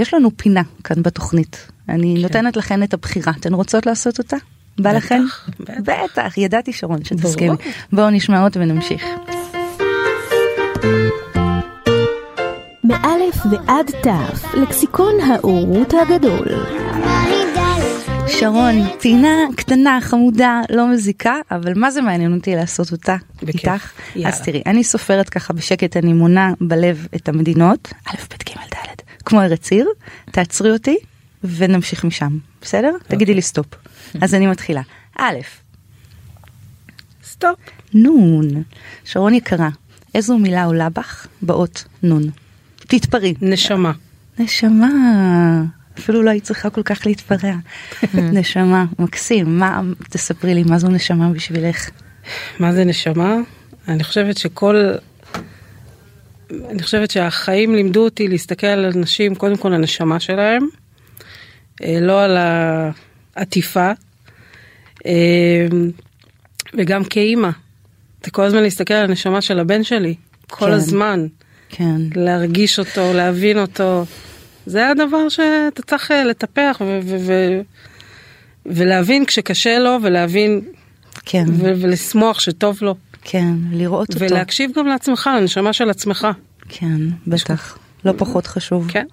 יש 0.00 0.14
לנו 0.14 0.30
פינה 0.36 0.62
כאן 0.84 1.02
בתוכנית. 1.02 1.68
אני 1.88 2.14
כן. 2.16 2.22
נותנת 2.22 2.56
לכן 2.56 2.82
את 2.82 2.94
הבחירה. 2.94 3.32
אתן 3.40 3.54
רוצות 3.54 3.86
לעשות 3.86 4.18
אותה? 4.18 4.36
בא 4.78 4.92
לכן? 4.92 5.22
בטח. 5.60 5.72
בטח, 5.80 6.38
ידעתי 6.38 6.72
שרון 6.72 7.04
שתסכימי. 7.04 7.56
בואו 7.92 8.10
נשמע 8.10 8.44
אותה 8.44 8.60
ונמשיך. 8.60 9.04
מאלף 12.84 13.46
ועד 13.50 13.90
תף, 14.02 14.54
לקסיקון 14.54 15.14
האורות 15.20 15.94
הגדול. 16.02 16.48
שרון, 18.28 18.74
פינה 19.00 19.36
קטנה, 19.56 19.98
חמודה, 20.00 20.60
לא 20.70 20.88
מזיקה, 20.92 21.34
אבל 21.50 21.72
מה 21.76 21.90
זה 21.90 22.02
מעניין 22.02 22.34
אותי 22.34 22.54
לעשות 22.54 22.92
אותה 22.92 23.16
בכיף. 23.42 23.54
איתך? 23.54 23.92
יאללה. 24.16 24.28
אז 24.28 24.42
תראי, 24.42 24.62
אני 24.66 24.84
סופרת 24.84 25.28
ככה 25.28 25.52
בשקט, 25.52 25.96
אני 25.96 26.12
מונה 26.12 26.52
בלב 26.60 27.06
את 27.16 27.28
המדינות, 27.28 27.92
א', 28.06 28.16
ב', 28.30 28.50
ג', 28.50 28.74
ד', 28.74 29.02
כמו 29.24 29.40
ארץ 29.40 29.72
עיר, 29.72 29.88
תעצרי 30.30 30.70
אותי 30.70 30.96
ונמשיך 31.44 32.04
משם, 32.04 32.38
בסדר? 32.62 32.90
Okay. 32.90 32.94
אוקיי. 32.94 33.16
תגידי 33.16 33.34
לי 33.34 33.42
stop. 33.42 33.66
אז 34.20 34.34
אני 34.34 34.46
מתחילה. 34.46 34.82
א', 35.18 35.38
stop. 37.24 37.58
נון. 37.94 38.62
שרון 39.04 39.34
יקרה, 39.34 39.68
איזו 40.14 40.38
מילה 40.38 40.64
עולה 40.64 40.88
בך 40.88 41.26
באות 41.42 41.84
נון? 42.02 42.43
תתפרעי. 42.86 43.34
נשמה. 43.40 43.92
נשמה. 44.38 44.88
אפילו 45.98 46.22
לא 46.22 46.30
היית 46.30 46.44
צריכה 46.44 46.70
כל 46.70 46.82
כך 46.82 47.06
להתפרע. 47.06 47.54
נשמה, 48.14 48.84
מקסים. 48.98 49.58
מה, 49.58 49.80
תספרי 50.10 50.54
לי, 50.54 50.62
מה 50.62 50.78
זו 50.78 50.88
נשמה 50.88 51.30
בשבילך? 51.30 51.90
מה 52.58 52.72
זה 52.72 52.84
נשמה? 52.84 53.36
אני 53.88 54.04
חושבת 54.04 54.38
שכל... 54.38 54.92
אני 56.70 56.82
חושבת 56.82 57.10
שהחיים 57.10 57.74
לימדו 57.74 58.04
אותי 58.04 58.28
להסתכל 58.28 58.66
על 58.66 58.84
אנשים, 58.96 59.34
קודם 59.34 59.56
כל 59.56 59.72
הנשמה 59.72 60.20
שלהם, 60.20 60.66
אה, 61.82 61.98
לא 62.00 62.22
על 62.22 62.36
העטיפה, 63.36 63.90
אה, 65.06 65.66
וגם 66.74 67.04
כאימא. 67.04 67.50
זה 68.24 68.30
כל 68.30 68.42
הזמן 68.42 68.62
להסתכל 68.62 68.94
על 68.94 69.04
הנשמה 69.04 69.40
של 69.40 69.58
הבן 69.58 69.84
שלי, 69.84 70.14
כל 70.50 70.66
כן. 70.66 70.72
הזמן. 70.72 71.26
כן. 71.76 71.96
להרגיש 72.14 72.78
אותו, 72.78 73.12
להבין 73.14 73.58
אותו. 73.58 74.04
זה 74.66 74.88
הדבר 74.88 75.28
שאתה 75.28 75.82
צריך 75.86 76.10
אה, 76.10 76.24
לטפח 76.24 76.76
ו- 76.80 77.00
ו- 77.04 77.16
ו- 77.20 77.60
ולהבין 78.66 79.24
כשקשה 79.24 79.78
לו 79.78 79.98
ולהבין 80.02 80.60
כן. 81.24 81.44
ו- 81.48 81.72
ולשמוח 81.80 82.40
שטוב 82.40 82.78
לו. 82.82 82.94
כן, 83.22 83.54
לראות 83.72 84.08
ולהקשיב 84.08 84.22
אותו. 84.22 84.34
ולהקשיב 84.34 84.70
גם 84.76 84.86
לעצמך, 84.86 85.30
לנשמה 85.40 85.72
של 85.72 85.90
עצמך. 85.90 86.26
כן, 86.68 87.00
בטח. 87.26 87.78
לא 88.04 88.12
פחות 88.16 88.46
חשוב. 88.46 88.90
כן. 88.90 89.06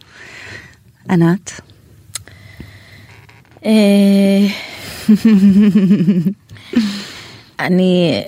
ענת? 1.10 1.62
אה, 3.66 4.48
אני 7.60 8.22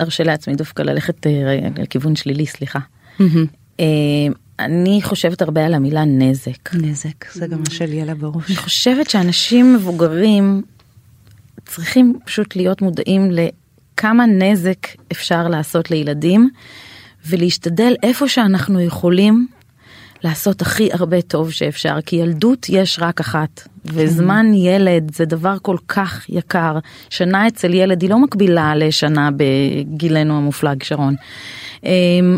ארשה 0.00 0.24
לעצמי 0.24 0.54
דווקא 0.54 0.82
ללכת 0.82 1.26
אה, 1.26 1.58
לכיוון 1.76 2.16
שלילי, 2.16 2.46
סליחה. 2.46 2.78
אה, 3.80 3.84
אני 4.58 5.00
חושבת 5.02 5.42
הרבה 5.42 5.66
על 5.66 5.74
המילה 5.74 6.04
נזק. 6.04 6.74
נזק, 6.74 7.32
זה 7.32 7.46
גם 7.46 7.58
מה 7.58 7.70
שלי 7.70 8.02
על 8.02 8.14
בראש. 8.14 8.44
אני 8.48 8.56
חושבת 8.56 9.10
שאנשים 9.10 9.74
מבוגרים 9.74 10.62
צריכים 11.66 12.18
פשוט 12.24 12.56
להיות 12.56 12.82
מודעים 12.82 13.30
לכמה 13.30 14.26
נזק 14.26 14.86
אפשר 15.12 15.48
לעשות 15.48 15.90
לילדים 15.90 16.50
ולהשתדל 17.26 17.94
איפה 18.02 18.28
שאנחנו 18.28 18.80
יכולים 18.80 19.46
לעשות 20.22 20.62
הכי 20.62 20.88
הרבה 20.92 21.22
טוב 21.22 21.50
שאפשר 21.50 22.00
כי 22.06 22.16
ילדות 22.16 22.66
יש 22.68 22.98
רק 23.00 23.20
אחת 23.20 23.68
וזמן 23.84 24.54
ילד 24.54 25.14
זה 25.14 25.24
דבר 25.24 25.56
כל 25.62 25.76
כך 25.88 26.24
יקר 26.28 26.78
שנה 27.10 27.48
אצל 27.48 27.74
ילד 27.74 28.02
היא 28.02 28.10
לא 28.10 28.18
מקבילה 28.18 28.74
לשנה 28.76 29.30
בגילנו 29.36 30.36
המופלג 30.36 30.82
שרון. 30.82 31.14
אמ, 31.84 32.36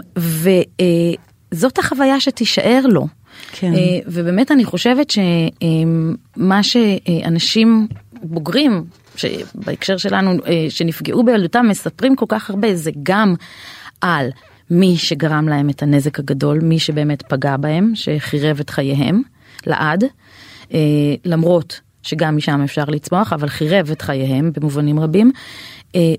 וזאת 1.53 1.79
החוויה 1.79 2.21
שתישאר 2.21 2.81
לו. 2.85 3.07
כן. 3.53 3.75
אה, 3.75 3.99
ובאמת 4.07 4.51
אני 4.51 4.65
חושבת 4.65 5.11
שמה 5.11 6.63
שאנשים 6.63 7.87
בוגרים, 8.23 8.85
בהקשר 9.55 9.97
שלנו, 9.97 10.31
אה, 10.47 10.67
שנפגעו 10.69 11.25
בילדותם, 11.25 11.67
מספרים 11.69 12.17
כל 12.17 12.27
כך 12.29 12.51
הרבה, 12.51 12.75
זה 12.75 12.91
גם 13.03 13.35
על 14.01 14.29
מי 14.71 14.97
שגרם 14.97 15.49
להם 15.49 15.71
את 15.71 15.83
הנזק 15.83 16.19
הגדול, 16.19 16.59
מי 16.63 16.79
שבאמת 16.79 17.23
פגע 17.23 17.57
בהם, 17.57 17.93
שחירב 17.95 18.61
את 18.61 18.71
חייהם 18.71 19.23
לעד, 19.67 20.05
אה, 20.75 20.79
למרות 21.25 21.81
שגם 22.03 22.37
משם 22.37 22.63
אפשר 22.63 22.85
לצמוח, 22.85 23.33
אבל 23.33 23.49
חירב 23.49 23.91
את 23.91 24.03
חייהם 24.03 24.53
במובנים 24.55 25.01
רבים. 25.01 25.33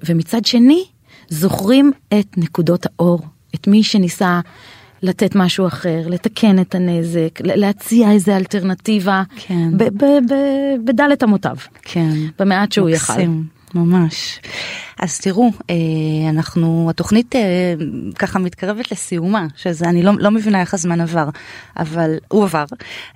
ומצד 0.06 0.46
שני, 0.46 0.84
זוכרים 1.30 1.92
את 2.20 2.38
נקודות 2.38 2.86
האור, 2.86 3.20
את 3.56 3.68
מי 3.68 3.84
שניסה 3.84 4.40
לתת 5.04 5.36
משהו 5.36 5.68
אחר, 5.68 6.08
לתקן 6.08 6.60
את 6.60 6.76
הנזק, 6.76 7.40
להציע 7.44 8.12
איזה 8.12 8.38
אלטרנטיבה, 8.38 9.24
כן. 9.36 9.70
בדלת 10.86 11.24
אמותיו, 11.24 11.56
כן. 11.82 12.14
במעט 12.40 12.72
שהוא. 12.72 12.90
יכל. 12.90 13.14
ממש. 13.76 14.40
אז 15.00 15.20
תראו, 15.20 15.52
אה, 15.70 15.76
אנחנו, 16.30 16.88
התוכנית 16.90 17.36
אה, 17.36 17.74
ככה 18.20 18.40
מתקרבת 18.40 18.92
לסיומה, 18.92 19.48
שזה, 19.56 19.86
אני 19.86 20.04
לא, 20.04 20.12
לא 20.20 20.32
מבינה 20.32 20.62
איך 20.62 20.74
הזמן 20.74 21.02
עבר, 21.02 21.30
אבל 21.78 22.16
הוא 22.28 22.44
עבר. 22.44 22.66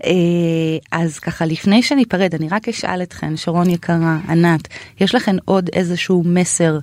אה, 0.04 0.12
אז 0.92 1.20
ככה, 1.20 1.46
לפני 1.46 1.84
שניפרד, 1.84 2.36
אני 2.36 2.50
רק 2.50 2.70
אשאל 2.70 3.04
אתכן, 3.04 3.38
שרון 3.38 3.70
יקרה, 3.70 4.18
ענת, 4.30 4.68
יש 5.00 5.16
לכן 5.16 5.36
עוד 5.46 5.70
איזשהו 5.74 6.24
מסר 6.26 6.80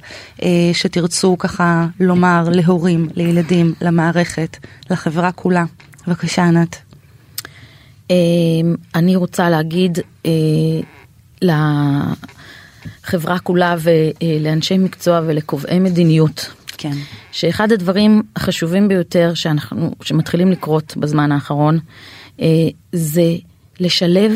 שתרצו 0.73 1.39
ככה 1.39 1.87
לומר 2.01 2.49
להורים, 2.53 3.09
לילדים, 3.15 3.75
למערכת, 3.81 4.57
לחברה 4.91 5.33
כולה? 5.33 5.65
בבקשה, 6.07 6.45
ענת. 6.45 6.77
אני 8.95 9.17
רוצה 9.17 9.51
להגיד, 9.51 9.99
לחברה 13.05 13.39
כולה 13.39 13.77
ולאנשי 13.81 14.79
מקצוע 14.79 15.21
ולקובעי 15.27 15.79
מדיניות. 15.79 16.51
כן. 16.79 16.93
שאחד 17.33 17.73
הדברים 17.73 18.23
החשובים 18.37 18.89
ביותר 18.89 19.35
שאנחנו, 19.35 19.95
שמתחילים 20.03 20.51
לקרות 20.51 20.97
בזמן 20.97 21.33
האחרון, 21.33 21.79
אה, 22.41 22.47
זה 22.93 23.35
לשלב 23.81 24.33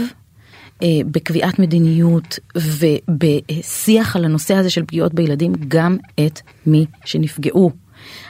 בקביעת 1.06 1.58
מדיניות 1.58 2.38
ובשיח 2.56 4.16
על 4.16 4.24
הנושא 4.24 4.54
הזה 4.54 4.70
של 4.70 4.84
פגיעות 4.84 5.14
בילדים 5.14 5.52
גם 5.68 5.96
את 6.26 6.40
מי 6.66 6.86
שנפגעו. 7.04 7.85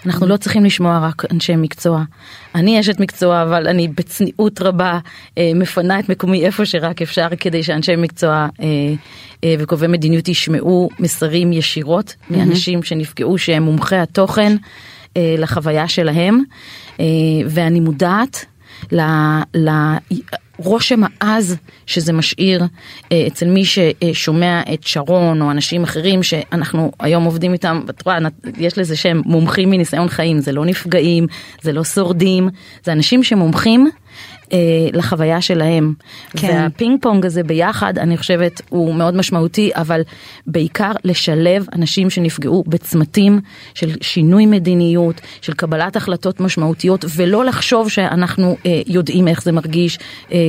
אנחנו 0.06 0.26
לא 0.26 0.36
צריכים 0.36 0.64
לשמוע 0.64 0.98
רק 0.98 1.24
אנשי 1.32 1.56
מקצוע. 1.56 2.02
אני 2.54 2.80
אשת 2.80 3.00
מקצוע, 3.00 3.42
אבל 3.42 3.68
אני 3.68 3.88
בצניעות 3.88 4.62
רבה 4.62 4.98
אה, 5.38 5.50
מפנה 5.54 5.98
את 5.98 6.08
מקומי 6.08 6.46
איפה 6.46 6.66
שרק 6.66 7.02
אפשר 7.02 7.28
כדי 7.40 7.62
שאנשי 7.62 7.96
מקצוע 7.96 8.48
אה, 8.60 8.66
אה, 9.44 9.54
וקובעי 9.58 9.88
מדיניות 9.88 10.28
ישמעו 10.28 10.88
מסרים 10.98 11.52
ישירות 11.52 12.08
mm-hmm. 12.08 12.36
מאנשים 12.36 12.82
שנפגעו 12.82 13.38
שהם 13.38 13.62
מומחי 13.62 13.96
התוכן 13.96 14.56
אה, 15.16 15.34
לחוויה 15.38 15.88
שלהם, 15.88 16.42
אה, 17.00 17.04
ואני 17.46 17.80
מודעת 17.80 18.44
ל... 18.92 19.00
ל 19.54 19.70
רושם 20.58 21.00
העז 21.20 21.56
שזה 21.86 22.12
משאיר 22.12 22.64
אה, 23.12 23.26
אצל 23.26 23.48
מי 23.48 23.62
ששומע 23.64 24.60
את 24.74 24.86
שרון 24.86 25.42
או 25.42 25.50
אנשים 25.50 25.82
אחרים 25.82 26.22
שאנחנו 26.22 26.92
היום 27.00 27.24
עובדים 27.24 27.52
איתם, 27.52 27.80
את 27.90 28.02
רואה, 28.06 28.18
יש 28.58 28.78
לזה 28.78 28.96
שם 28.96 29.20
מומחים 29.24 29.70
מניסיון 29.70 30.08
חיים, 30.08 30.38
זה 30.38 30.52
לא 30.52 30.64
נפגעים, 30.64 31.26
זה 31.62 31.72
לא 31.72 31.84
שורדים, 31.84 32.48
זה 32.84 32.92
אנשים 32.92 33.22
שמומחים 33.22 33.90
אה, 34.52 34.58
לחוויה 34.92 35.40
שלהם. 35.40 35.94
כן. 36.36 36.48
והפינג 36.48 37.02
פונג 37.02 37.26
הזה 37.26 37.42
ביחד, 37.42 37.98
אני 37.98 38.16
חושבת, 38.16 38.62
הוא 38.68 38.94
מאוד 38.94 39.16
משמעותי, 39.16 39.70
אבל 39.74 40.00
בעיקר 40.46 40.92
לשלב 41.04 41.66
אנשים 41.72 42.10
שנפגעו 42.10 42.64
בצמתים 42.66 43.40
של 43.74 43.90
שינוי 44.00 44.46
מדיניות, 44.46 45.20
של 45.40 45.52
קבלת 45.52 45.96
החלטות 45.96 46.40
משמעותיות, 46.40 47.04
ולא 47.16 47.44
לחשוב 47.44 47.90
שאנחנו 47.90 48.56
אה, 48.66 48.82
יודעים 48.86 49.28
איך 49.28 49.42
זה 49.42 49.52
מרגיש 49.52 49.98
אה, 50.32 50.36
אה, 50.36 50.40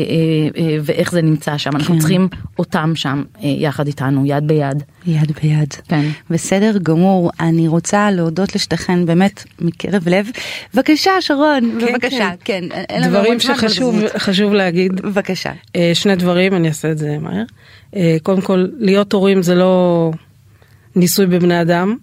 אה, 0.62 0.78
ואיך 0.82 1.12
זה 1.12 1.22
נמצא 1.22 1.58
שם. 1.58 1.72
כן. 1.72 1.78
אנחנו 1.78 2.00
צריכים 2.00 2.28
אותם 2.60 2.92
שם 2.96 3.24
אה, 3.44 3.50
יחד 3.58 3.88
איתנו, 3.88 4.26
יד 4.26 4.48
ביד. 4.48 4.84
יד 5.06 5.32
ביד. 5.42 5.74
כן. 5.88 6.06
בסדר 6.30 6.78
גמור, 6.84 7.32
אני 7.40 7.68
רוצה 7.68 8.12
להודות 8.12 8.56
לשתיכן 8.56 9.06
באמת 9.06 9.44
מקרב 9.60 10.10
לב. 10.10 10.30
בבקשה, 10.74 11.12
שרון, 11.20 11.80
כן, 11.80 11.94
בבקשה, 11.94 12.30
כן. 12.44 12.64
כן. 12.90 13.10
דברים 13.10 13.40
שחשוב 13.40 13.87
חשוב 14.18 14.54
להגיד. 14.54 15.02
בבקשה. 15.02 15.52
אה, 15.76 15.92
שני 15.94 16.16
דברים, 16.16 16.54
אני 16.54 16.68
אעשה 16.68 16.92
את 16.92 16.98
זה 16.98 17.18
מהר. 17.18 17.44
אה, 17.96 18.18
קודם 18.24 18.42
כל, 18.42 18.68
להיות 18.80 19.14
הורים 19.14 19.42
זה 19.42 19.56
לא 19.56 20.12
ניסוי 20.96 21.26
בבני 21.26 21.62
אדם. 21.62 21.98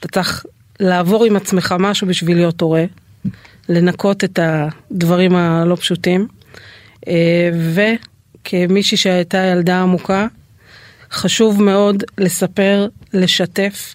אתה 0.00 0.08
צריך 0.08 0.46
לעבור 0.80 1.24
עם 1.24 1.36
עצמך 1.36 1.74
משהו 1.78 2.06
בשביל 2.06 2.36
להיות 2.36 2.60
הורה. 2.60 2.84
לנקות 3.68 4.24
את 4.24 4.38
הדברים 4.42 5.36
הלא 5.36 5.74
פשוטים. 5.74 6.26
אה, 7.08 7.50
וכמישהי 7.74 8.96
שהייתה 8.96 9.38
ילדה 9.38 9.82
עמוקה, 9.82 10.26
חשוב 11.10 11.62
מאוד 11.62 12.04
לספר, 12.18 12.88
לשתף. 13.12 13.94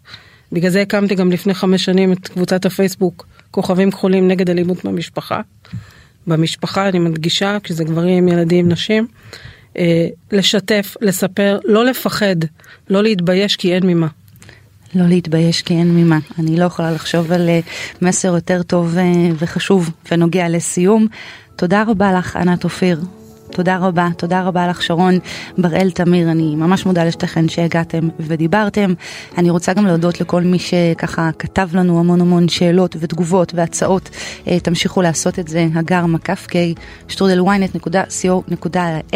בגלל 0.52 0.70
זה 0.70 0.82
הקמתי 0.82 1.16
גם 1.16 1.32
לפני 1.32 1.54
חמש 1.54 1.86
שנים 1.86 2.14
את 2.14 2.28
קבוצת 2.28 2.66
הפייסבוק 2.66 3.26
כוכבים 3.52 3.92
כחולים 3.92 4.28
נגד 4.28 4.50
אלימות 4.50 4.86
במשפחה. 4.86 5.42
במשפחה, 6.28 6.90
אני 6.90 7.00
מדגישה, 7.00 7.58
כשזה 7.64 7.84
גברים, 7.84 8.28
ילדים, 8.28 8.70
נשים, 8.70 9.08
אה, 9.78 10.08
לשתף, 10.32 10.96
לספר, 11.02 11.60
לא 11.64 11.86
לפחד, 11.86 12.36
לא 12.90 13.04
להתבייש 13.04 13.56
כי 13.56 13.74
אין 13.74 13.86
ממה. 13.86 14.08
לא 14.96 15.08
להתבייש 15.08 15.62
כי 15.62 15.74
אין 15.74 15.96
ממה. 15.96 16.20
אני 16.40 16.58
לא 16.58 16.66
יכולה 16.66 16.92
לחשוב 16.92 17.32
על 17.32 17.50
אה, 17.50 17.60
מסר 18.02 18.28
יותר 18.36 18.64
טוב 18.64 18.98
אה, 18.98 19.04
וחשוב 19.40 19.90
ונוגע 20.12 20.50
לסיום. 20.50 21.08
תודה 21.56 21.84
רבה 21.88 22.14
לך, 22.14 22.36
ענת 22.36 22.64
אופיר. 22.64 23.00
תודה 23.52 23.78
רבה, 23.78 24.08
תודה 24.18 24.42
רבה 24.42 24.68
לך 24.68 24.84
שרון 24.84 25.20
בראל 25.58 25.92
תמיר, 25.92 26.32
אני 26.32 26.56
ממש 26.56 26.86
מודה 26.86 27.04
לשתיכן 27.04 27.50
שהגעתם 27.50 28.10
ודיברתם. 28.20 28.94
אני 29.38 29.50
רוצה 29.50 29.74
גם 29.74 29.86
להודות 29.86 30.22
לכל 30.22 30.42
מי 30.42 30.60
שככה 30.60 31.30
כתב 31.40 31.70
לנו 31.74 32.00
המון 32.00 32.22
המון 32.22 32.48
שאלות 32.48 32.96
ותגובות 33.00 33.52
והצעות. 33.56 34.10
אה, 34.48 34.60
תמשיכו 34.60 35.02
לעשות 35.02 35.40
את 35.40 35.48
זה, 35.48 35.68
הגר 35.76 36.06
k, 36.26 36.30
שטרודלוויינט.co.il. 37.08 39.16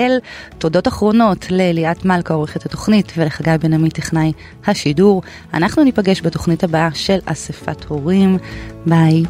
תודות 0.57 0.87
אחרונות 0.87 1.45
לליאת 1.49 2.05
מלכה 2.05 2.33
עורכת 2.33 2.65
התוכנית 2.65 3.13
ולחגי 3.17 3.55
בן 3.61 3.73
עמי 3.73 3.89
טכנאי 3.89 4.31
השידור. 4.67 5.21
אנחנו 5.53 5.83
ניפגש 5.83 6.21
בתוכנית 6.21 6.63
הבאה 6.63 6.89
של 6.93 7.17
אספת 7.25 7.85
הורים. 7.85 8.37
ביי. 8.85 9.23